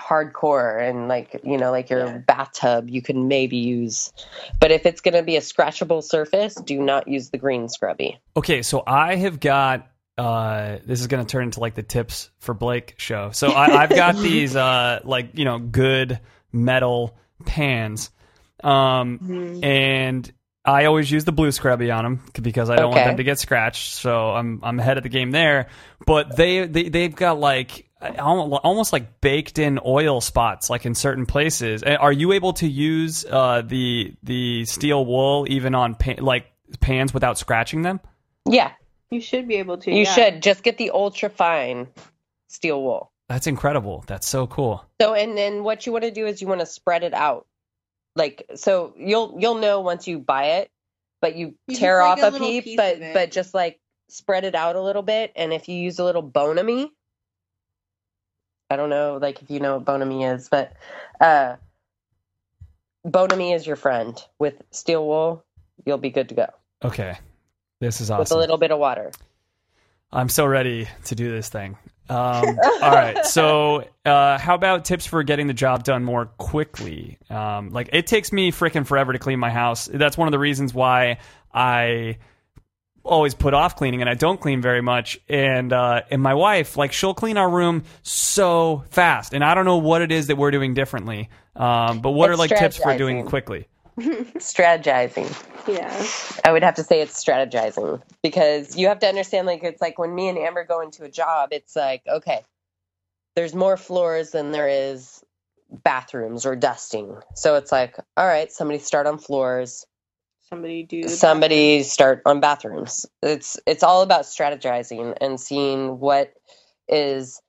hardcore 0.00 0.82
and 0.82 1.06
like 1.08 1.40
you 1.44 1.56
know 1.56 1.70
like 1.70 1.88
your 1.90 2.06
Yeah. 2.06 2.18
bathtub 2.18 2.88
you 2.90 3.00
can 3.02 3.28
maybe 3.28 3.56
use. 3.58 4.12
But 4.60 4.70
if 4.72 4.86
it's 4.86 5.00
going 5.00 5.14
to 5.14 5.22
be 5.22 5.36
a 5.36 5.40
scratchable 5.40 6.02
surface, 6.02 6.54
do 6.56 6.80
not 6.82 7.06
use 7.08 7.30
the 7.30 7.38
green 7.38 7.68
scrubby. 7.68 8.18
Okay, 8.36 8.62
so 8.62 8.82
I 8.86 9.16
have 9.16 9.40
got. 9.40 9.88
Uh, 10.16 10.78
this 10.86 11.00
is 11.00 11.08
going 11.08 11.24
to 11.24 11.28
turn 11.30 11.42
into 11.44 11.58
like 11.58 11.74
the 11.74 11.82
tips 11.82 12.30
for 12.38 12.54
Blake 12.54 12.94
show. 12.98 13.30
So 13.32 13.48
I, 13.48 13.82
I've 13.82 13.90
got 13.90 14.14
these 14.22 14.54
uh, 14.54 15.00
like 15.04 15.30
you 15.38 15.44
know 15.44 15.58
good 15.58 16.20
metal 16.52 17.16
pans, 17.44 18.10
um, 18.62 19.60
and 19.64 20.32
I 20.64 20.84
always 20.86 21.10
use 21.10 21.24
the 21.24 21.32
blue 21.32 21.50
scrubby 21.50 21.90
on 21.90 22.04
them 22.04 22.22
because 22.40 22.70
I 22.70 22.76
don't 22.76 22.90
want 22.92 23.04
them 23.04 23.16
to 23.16 23.24
get 23.24 23.38
scratched. 23.38 23.94
So 23.94 24.30
I'm 24.30 24.60
I'm 24.62 24.78
ahead 24.78 24.96
of 24.96 25.02
the 25.02 25.08
game 25.08 25.30
there. 25.32 25.66
But 26.06 26.36
they 26.36 26.66
they 26.66 26.88
they've 26.88 27.14
got 27.14 27.38
like 27.40 27.88
almost 28.18 28.92
like 28.92 29.20
baked 29.20 29.58
in 29.58 29.78
oil 29.84 30.20
spots, 30.20 30.68
like 30.70 30.86
in 30.86 30.94
certain 30.94 31.26
places. 31.26 31.82
Are 31.82 32.12
you 32.12 32.32
able 32.32 32.52
to 32.54 32.66
use 32.68 33.24
uh, 33.24 33.62
the 33.62 34.14
the 34.22 34.64
steel 34.64 35.04
wool 35.04 35.46
even 35.48 35.74
on 35.74 35.94
pa- 35.94 36.14
like 36.18 36.46
pans 36.80 37.12
without 37.14 37.38
scratching 37.38 37.82
them? 37.82 38.00
Yeah, 38.48 38.72
You 39.10 39.20
should 39.20 39.48
be 39.48 39.56
able 39.56 39.78
to. 39.78 39.90
you 39.90 40.02
yeah. 40.04 40.12
should 40.12 40.42
just 40.42 40.62
get 40.62 40.76
the 40.76 40.90
ultra 40.90 41.30
fine 41.30 41.88
steel 42.48 42.82
wool. 42.82 43.10
That's 43.28 43.46
incredible. 43.46 44.04
That's 44.06 44.28
so 44.28 44.46
cool. 44.46 44.84
So, 45.00 45.14
and 45.14 45.36
then 45.36 45.64
what 45.64 45.86
you 45.86 45.92
want 45.92 46.04
to 46.04 46.10
do 46.10 46.26
is 46.26 46.42
you 46.42 46.46
want 46.48 46.60
to 46.60 46.66
spread 46.66 47.02
it 47.04 47.14
out. 47.14 47.46
Like, 48.16 48.44
so 48.54 48.92
you'll 48.98 49.36
you'll 49.40 49.56
know 49.56 49.80
once 49.80 50.06
you 50.06 50.18
buy 50.18 50.58
it, 50.58 50.70
but 51.22 51.34
you, 51.36 51.54
You 51.66 51.76
tear 51.76 52.02
off 52.02 52.18
like, 52.18 52.26
a 52.26 52.28
a 52.28 52.32
little 52.32 52.48
peep, 52.48 52.64
piece 52.64 52.76
but 52.76 53.00
of 53.00 53.14
but 53.14 53.30
just 53.32 53.54
like 53.54 53.80
spread 54.10 54.44
it 54.44 54.54
out 54.54 54.76
a 54.76 54.82
little 54.82 55.02
bit. 55.02 55.32
And 55.36 55.52
if 55.54 55.68
you 55.68 55.76
use 55.76 55.98
a 55.98 56.04
little 56.04 56.22
Bon 56.22 56.58
Ami, 56.58 56.92
I 58.74 58.76
don't 58.76 58.90
know, 58.90 59.20
like 59.22 59.40
if 59.40 59.52
you 59.52 59.60
know 59.60 59.76
what 59.76 59.84
Bon 59.84 60.02
Ami 60.02 60.24
is, 60.24 60.48
but 60.48 60.72
uh, 61.20 61.54
Bon 63.04 63.30
Ami 63.30 63.52
is 63.52 63.64
your 63.64 63.76
friend. 63.76 64.20
With 64.40 64.60
steel 64.72 65.06
wool, 65.06 65.44
you'll 65.86 65.96
be 65.98 66.10
good 66.10 66.28
to 66.30 66.34
go 66.34 66.46
Okay, 66.84 67.16
this 67.78 68.00
is 68.00 68.10
awesome. 68.10 68.18
with 68.18 68.32
a 68.32 68.36
little 68.36 68.58
bit 68.58 68.72
of 68.72 68.80
water. 68.80 69.12
I'm 70.12 70.28
so 70.28 70.44
ready 70.44 70.88
to 71.04 71.14
do 71.14 71.30
this 71.30 71.48
thing. 71.48 71.78
Um, 72.08 72.58
all 72.82 72.90
right. 72.90 73.24
So, 73.24 73.84
uh, 74.04 74.38
how 74.38 74.56
about 74.56 74.84
tips 74.84 75.06
for 75.06 75.22
getting 75.22 75.46
the 75.46 75.54
job 75.54 75.84
done 75.84 76.02
more 76.02 76.26
quickly? 76.26 77.18
Um, 77.30 77.70
like, 77.70 77.90
it 77.92 78.08
takes 78.08 78.32
me 78.32 78.50
freaking 78.50 78.86
forever 78.86 79.12
to 79.12 79.20
clean 79.20 79.38
my 79.38 79.50
house. 79.50 79.88
That's 79.92 80.18
one 80.18 80.26
of 80.26 80.32
the 80.32 80.38
reasons 80.40 80.74
why 80.74 81.18
I 81.52 82.18
always 83.04 83.34
put 83.34 83.54
off 83.54 83.76
cleaning 83.76 84.00
and 84.00 84.10
I 84.10 84.14
don't 84.14 84.40
clean 84.40 84.60
very 84.60 84.80
much. 84.80 85.18
And 85.28 85.72
uh, 85.72 86.02
and 86.10 86.22
my 86.22 86.34
wife, 86.34 86.76
like, 86.76 86.92
she'll 86.92 87.14
clean 87.14 87.36
our 87.36 87.48
room 87.48 87.84
so 88.02 88.84
fast. 88.90 89.34
And 89.34 89.44
I 89.44 89.54
don't 89.54 89.64
know 89.64 89.76
what 89.76 90.02
it 90.02 90.10
is 90.10 90.28
that 90.28 90.36
we're 90.36 90.50
doing 90.50 90.74
differently. 90.74 91.28
Um, 91.54 92.00
but 92.00 92.10
what 92.10 92.30
It's 92.30 92.34
are 92.34 92.38
like 92.38 92.50
tips 92.50 92.76
for 92.76 92.96
doing 92.96 93.18
it 93.18 93.26
quickly? 93.26 93.68
Strategizing. 93.98 95.32
Yeah. 95.68 96.06
I 96.44 96.52
would 96.52 96.64
have 96.64 96.74
to 96.74 96.82
say 96.82 97.00
it's 97.00 97.22
strategizing 97.22 98.02
because 98.22 98.76
you 98.76 98.88
have 98.88 98.98
to 99.00 99.06
understand 99.06 99.46
like 99.46 99.62
it's 99.62 99.80
like 99.80 99.98
when 99.98 100.14
me 100.14 100.28
and 100.28 100.36
Amber 100.36 100.64
go 100.64 100.80
into 100.80 101.04
a 101.04 101.10
job, 101.10 101.50
it's 101.52 101.76
like, 101.76 102.02
okay, 102.08 102.42
there's 103.36 103.54
more 103.54 103.76
floors 103.76 104.30
than 104.30 104.50
there 104.50 104.68
is 104.68 105.24
bathrooms 105.70 106.44
or 106.44 106.56
dusting. 106.56 107.16
So 107.34 107.56
it's 107.56 107.72
like, 107.72 107.96
all 108.16 108.26
right, 108.26 108.50
somebody 108.50 108.78
start 108.78 109.06
on 109.06 109.18
floors, 109.18 109.86
Somebody 110.54 110.82
do. 110.84 111.08
somebody 111.08 111.82
start 111.82 112.22
on 112.26 112.38
bathrooms. 112.38 113.06
It's 113.22 113.58
it's 113.66 113.82
all 113.82 114.02
about 114.02 114.22
strategizing 114.22 115.16
and 115.20 115.40
seeing 115.40 115.98
what 115.98 116.32
is 116.88 117.42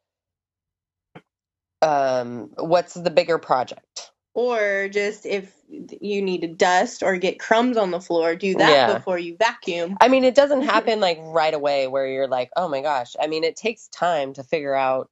um 1.84 2.50
what's 2.58 2.96
the 2.96 3.12
bigger 3.12 3.38
project. 3.38 4.12
Or 4.34 4.90
just 4.90 5.28
if 5.28 5.54
you 5.70 6.22
need 6.24 6.42
to 6.42 6.48
dust 6.48 7.04
or 7.04 7.18
get 7.18 7.40
crumbs 7.40 7.78
on 7.78 7.92
the 7.92 8.02
floor, 8.02 8.36
do 8.36 8.56
that 8.56 8.70
Yeah. 8.70 8.96
before 8.96 9.20
you 9.20 9.38
vacuum. 9.38 9.98
I 10.02 10.08
mean, 10.08 10.24
it 10.24 10.34
doesn't 10.34 10.62
happen 10.74 11.00
like 11.00 11.20
right 11.22 11.54
away 11.54 11.88
where 11.88 12.08
you're 12.08 12.28
like, 12.28 12.50
oh 12.58 12.68
my 12.68 12.82
gosh. 12.82 13.16
I 13.22 13.28
mean, 13.28 13.44
it 13.44 13.56
takes 13.56 13.88
time 13.90 14.34
to 14.34 14.44
figure 14.44 14.74
out, 14.76 15.10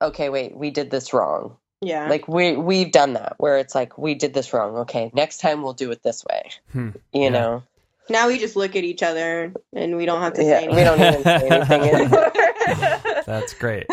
okay, 0.00 0.30
wait, 0.30 0.56
we 0.56 0.70
did 0.70 0.90
this 0.90 1.12
wrong. 1.12 1.58
Yeah. 1.80 2.08
Like 2.08 2.26
we 2.28 2.56
we've 2.56 2.90
done 2.90 3.12
that 3.14 3.34
where 3.38 3.58
it's 3.58 3.74
like 3.74 3.98
we 3.98 4.14
did 4.14 4.32
this 4.34 4.52
wrong. 4.52 4.76
Okay, 4.78 5.10
next 5.14 5.38
time 5.38 5.62
we'll 5.62 5.74
do 5.74 5.90
it 5.90 6.02
this 6.02 6.24
way. 6.24 6.50
Hmm. 6.72 6.90
You 7.12 7.22
Yeah. 7.24 7.28
know, 7.30 7.62
now 8.08 8.28
we 8.28 8.38
just 8.38 8.56
look 8.56 8.76
at 8.76 8.84
each 8.84 9.02
other 9.02 9.52
and 9.74 9.96
we 9.96 10.06
don't 10.06 10.22
have 10.22 10.34
to 10.34 10.44
yeah, 10.44 10.60
say 10.60 10.68
we 10.68 10.84
don't 10.84 11.00
even 11.00 11.22
say 11.22 11.48
anything 11.48 11.80
anymore. 11.82 12.32
That's 13.26 13.54
great. 13.54 13.86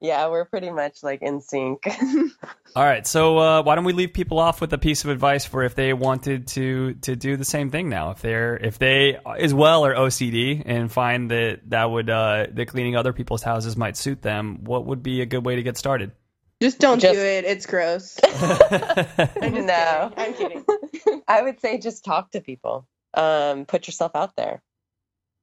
yeah, 0.00 0.28
we're 0.28 0.44
pretty 0.44 0.70
much 0.70 1.02
like 1.02 1.22
in 1.22 1.40
sync. 1.40 1.86
All 2.76 2.84
right, 2.84 3.04
so 3.06 3.38
uh, 3.38 3.62
why 3.62 3.74
don't 3.74 3.84
we 3.84 3.94
leave 3.94 4.12
people 4.12 4.38
off 4.38 4.60
with 4.60 4.72
a 4.72 4.78
piece 4.78 5.02
of 5.02 5.10
advice 5.10 5.44
for 5.44 5.64
if 5.64 5.74
they 5.74 5.92
wanted 5.94 6.46
to 6.48 6.94
to 7.02 7.16
do 7.16 7.36
the 7.36 7.44
same 7.44 7.70
thing 7.70 7.88
now? 7.88 8.10
If 8.12 8.20
they're 8.22 8.56
if 8.56 8.78
they 8.78 9.18
as 9.38 9.52
well 9.52 9.84
are 9.86 9.94
OCD 9.94 10.62
and 10.64 10.92
find 10.92 11.30
that 11.30 11.60
that 11.70 11.90
would 11.90 12.08
uh, 12.10 12.46
that 12.52 12.68
cleaning 12.68 12.94
other 12.94 13.12
people's 13.12 13.42
houses 13.42 13.76
might 13.76 13.96
suit 13.96 14.22
them, 14.22 14.62
what 14.64 14.86
would 14.86 15.02
be 15.02 15.20
a 15.22 15.26
good 15.26 15.44
way 15.44 15.56
to 15.56 15.62
get 15.62 15.76
started? 15.76 16.12
Just 16.60 16.78
don't 16.80 17.00
Just- 17.00 17.14
do 17.14 17.20
it. 17.20 17.44
It's 17.44 17.66
gross. 17.66 18.18
I'm 18.24 18.34
just 18.34 19.66
no, 19.66 20.12
kidding. 20.14 20.14
I'm 20.16 20.34
kidding. 20.34 21.22
I 21.28 21.42
would 21.42 21.60
say 21.60 21.78
just 21.78 22.04
talk 22.04 22.32
to 22.32 22.40
people. 22.40 22.86
Um, 23.14 23.64
put 23.64 23.86
yourself 23.86 24.12
out 24.14 24.34
there. 24.36 24.62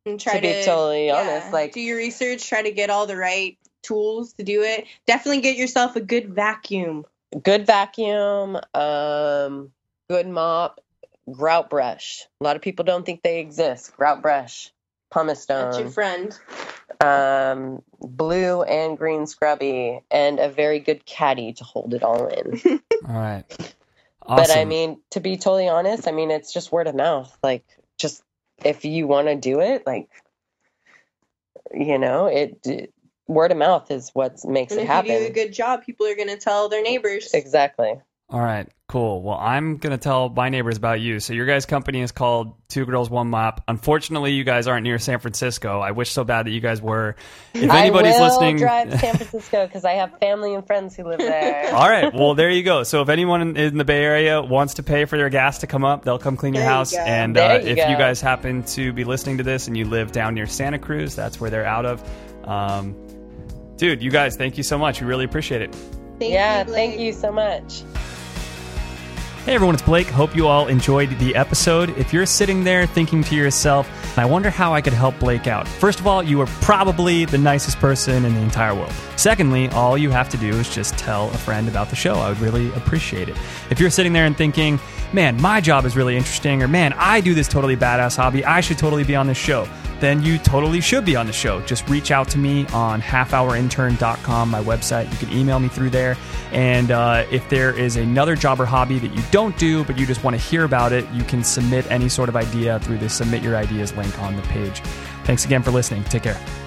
And 0.06 0.20
try 0.20 0.36
To 0.36 0.42
be 0.42 0.62
totally 0.66 1.10
honest, 1.10 1.52
like- 1.52 1.74
do 1.74 1.80
your 1.82 1.98
research, 1.98 2.48
try 2.48 2.62
to 2.62 2.72
get 2.72 2.90
all 2.90 3.08
the 3.08 3.18
right 3.18 3.58
tools 3.82 4.34
to 4.34 4.44
do 4.44 4.62
it. 4.64 4.86
Definitely 5.08 5.42
get 5.42 5.58
yourself 5.58 5.96
a 5.96 6.02
good 6.02 6.34
vacuum. 6.34 7.06
good 7.42 7.66
vacuum, 7.66 8.58
um, 8.74 9.72
good 10.10 10.28
mop, 10.28 10.80
grout 11.32 11.70
brush. 11.70 12.26
A 12.40 12.44
lot 12.44 12.56
of 12.56 12.62
people 12.62 12.86
don't 12.86 13.06
think 13.06 13.22
they 13.24 13.40
exist. 13.40 13.96
Grout 13.96 14.22
brush, 14.22 14.72
pumice 15.16 15.46
That's 15.46 15.80
your 15.80 15.88
friend. 15.90 16.38
um, 17.02 17.82
blue 18.00 18.64
and 18.64 18.98
green 18.98 19.28
scrubby, 19.28 20.02
and 20.12 20.40
a 20.40 20.50
very 20.50 20.80
good 20.80 21.06
caddy 21.06 21.54
to 21.54 21.64
hold 21.64 21.94
it 21.94 22.04
all 22.04 22.28
in. 22.28 22.62
All 23.08 23.16
right, 23.16 23.46
But 24.28 24.52
I 24.52 24.66
mean, 24.66 25.00
to 25.12 25.20
be 25.20 25.38
totally 25.38 25.70
honest, 25.70 26.08
I 26.08 26.12
mean 26.12 26.32
it's 26.32 26.52
just 26.54 26.72
word 26.72 26.88
of 26.88 26.96
mouth. 26.96 27.36
Like, 27.44 27.66
just 27.98 28.24
if 28.64 28.84
you 28.86 29.08
want 29.08 29.28
to 29.28 29.36
do 29.36 29.62
it, 29.62 29.86
like, 29.86 30.10
you 31.74 31.98
know, 31.98 32.28
it. 32.28 32.92
Word 33.28 33.52
of 33.52 33.58
mouth 33.58 33.90
is 33.90 34.12
what 34.14 34.46
makes 34.46 34.72
And 34.72 34.80
it 34.82 34.84
if 34.84 34.88
happen. 34.88 35.12
you 35.12 35.18
do 35.18 35.26
a 35.26 35.32
good 35.32 35.52
job, 35.52 35.84
people 35.84 36.06
are 36.06 36.16
going 36.16 36.28
to 36.28 36.38
tell 36.38 36.70
their 36.70 36.84
neighbors. 36.84 37.34
exactly. 37.34 37.94
All 38.28 38.42
right, 38.42 38.68
cool. 38.88 39.22
Well, 39.22 39.38
I'm 39.38 39.78
gonna 39.78 40.00
tell 40.00 40.30
my 40.30 40.50
neighbors 40.50 40.78
about 40.78 41.00
you. 41.00 41.20
So 41.20 41.34
your 41.34 41.46
guys' 41.46 41.68
company 41.68 42.02
is 42.02 42.12
called 42.12 42.56
Two 42.70 42.84
Girls 42.86 43.08
One 43.08 43.30
Mop. 43.30 43.64
Unfortunately, 43.68 44.32
you 44.32 44.44
guys 44.44 44.66
aren't 44.68 44.84
near 44.84 44.98
San 44.98 45.20
Francisco. 45.20 45.80
I 45.80 45.92
wish 45.92 46.10
so 46.10 46.24
bad 46.24 46.48
that 46.48 46.50
you 46.50 46.60
guys 46.60 46.82
were. 46.82 47.16
If 47.54 47.70
anybody's 47.70 48.16
I 48.16 48.20
will 48.22 48.28
listening, 48.30 48.58
drive 48.58 48.90
to 48.90 48.98
San 48.98 49.16
Francisco 49.18 49.68
because 49.68 49.86
I 49.86 49.92
have 49.94 50.18
family 50.20 50.56
and 50.56 50.66
friends 50.66 50.96
who 50.96 51.04
live 51.04 51.20
there. 51.20 51.72
All 51.76 51.88
right. 51.88 52.12
Well, 52.12 52.34
there 52.34 52.50
you 52.50 52.64
go. 52.64 52.82
So 52.82 53.04
if 53.04 53.10
anyone 53.10 53.42
in, 53.44 53.58
in 53.58 53.78
the 53.78 53.86
Bay 53.86 54.02
Area 54.04 54.42
wants 54.42 54.74
to 54.76 54.84
pay 54.84 55.06
for 55.06 55.18
their 55.20 55.30
gas 55.30 55.60
to 55.60 55.68
come 55.68 55.86
up, 55.86 56.04
they'll 56.04 56.18
come 56.18 56.36
clean 56.36 56.56
your 56.56 56.64
There 56.64 56.72
house. 56.72 56.94
go. 56.94 56.98
And 57.02 57.38
uh, 57.38 57.60
you 57.62 57.70
if 57.70 57.78
go. 57.78 57.88
you 57.88 57.96
guys 57.96 58.22
happen 58.22 58.64
to 58.64 58.92
be 58.92 59.04
listening 59.04 59.38
to 59.38 59.44
this 59.44 59.68
and 59.68 59.78
you 59.78 59.86
live 59.86 60.12
down 60.12 60.34
near 60.34 60.48
Santa 60.48 60.80
Cruz, 60.80 61.16
that's 61.16 61.40
where 61.40 61.52
they're 61.52 61.64
out 61.68 61.86
of. 61.86 62.04
Um, 62.44 62.96
dude, 63.78 64.02
you 64.02 64.10
guys, 64.10 64.36
thank 64.36 64.58
you 64.58 64.64
so 64.64 64.80
much. 64.80 65.00
We 65.00 65.06
really 65.06 65.26
appreciate 65.26 65.62
it. 65.62 65.76
Thank 66.18 66.34
yeah, 66.34 66.66
you, 66.66 66.74
thank 66.74 67.00
you 67.00 67.14
so 67.14 67.32
much. 67.32 67.84
Hey 69.46 69.54
everyone, 69.54 69.76
it's 69.76 69.84
Blake. 69.84 70.08
Hope 70.08 70.36
you 70.36 70.48
all 70.48 70.66
enjoyed 70.66 71.12
the 71.20 71.36
episode. 71.36 71.96
If 72.00 72.12
you're 72.12 72.26
sitting 72.26 72.64
there 72.64 72.88
thinking 72.88 73.24
to 73.26 73.36
yourself, 73.36 73.88
I 74.18 74.26
wonder 74.26 74.50
how 74.50 74.74
I 74.74 74.82
could 74.82 74.92
help 74.92 75.20
Blake 75.20 75.46
out. 75.46 75.68
First 75.68 76.00
of 76.00 76.08
all, 76.08 76.24
you 76.24 76.42
are 76.42 76.48
probably 76.62 77.26
the 77.26 77.38
nicest 77.38 77.78
person 77.78 78.26
in 78.26 78.34
the 78.34 78.42
entire 78.42 78.74
world. 78.74 78.92
Secondly, 79.18 79.70
all 79.70 80.00
you 80.00 80.10
have 80.10 80.30
to 80.30 80.38
do 80.38 80.50
is 80.50 80.74
just 80.74 80.98
tell 80.98 81.30
a 81.30 81.38
friend 81.38 81.68
about 81.68 81.92
the 81.92 81.96
show. 81.96 82.16
I 82.16 82.30
would 82.30 82.40
really 82.40 82.74
appreciate 82.74 83.30
it. 83.30 83.38
If 83.70 83.80
you're 83.80 83.92
sitting 83.92 84.14
there 84.14 84.26
and 84.26 84.36
thinking, 84.36 84.80
man, 85.14 85.40
my 85.40 85.62
job 85.62 85.86
is 85.86 85.96
really 85.96 86.18
interesting, 86.18 86.64
or 86.64 86.68
man, 86.68 86.94
I 86.94 87.22
do 87.22 87.36
this 87.36 87.48
totally 87.48 87.78
badass 87.78 88.18
hobby, 88.18 88.44
I 88.44 88.62
should 88.62 88.80
totally 88.80 89.04
be 89.04 89.16
on 89.16 89.28
this 89.28 89.38
show 89.38 89.68
then 90.06 90.22
you 90.22 90.38
totally 90.38 90.80
should 90.82 91.04
be 91.04 91.16
on 91.16 91.26
the 91.26 91.34
show. 91.34 91.60
Just 91.62 91.90
reach 91.90 92.12
out 92.12 92.30
to 92.30 92.38
me 92.38 92.68
on 92.68 93.02
halfhourintern.com, 93.02 94.50
my 94.52 94.62
website. 94.62 95.12
You 95.12 95.18
can 95.18 95.36
email 95.36 95.60
me 95.60 95.68
through 95.68 95.90
there. 95.90 96.16
And 96.52 96.92
uh, 96.92 97.26
if 97.32 97.50
there 97.50 97.78
is 97.78 97.96
another 97.96 98.36
job 98.36 98.62
or 98.62 98.66
hobby 98.66 99.00
that 99.00 99.16
you 99.16 99.24
don't 99.32 99.58
do, 99.58 99.84
but 99.84 99.98
you 99.98 100.06
just 100.06 100.24
want 100.24 100.36
to 100.36 100.42
hear 100.42 100.64
about 100.64 100.94
it, 100.94 101.10
you 101.12 101.24
can 101.24 101.44
submit 101.44 101.90
any 101.90 102.08
sort 102.08 102.30
of 102.30 102.36
idea 102.36 102.80
through 102.82 103.00
the 103.00 103.10
Submit 103.10 103.42
Your 103.42 103.56
Ideas 103.56 103.96
link 103.98 104.18
on 104.22 104.36
the 104.36 104.44
page. 104.44 104.80
Thanks 105.24 105.44
again 105.44 105.64
for 105.64 105.72
listening. 105.72 106.04
Take 106.04 106.24
care. 106.24 106.65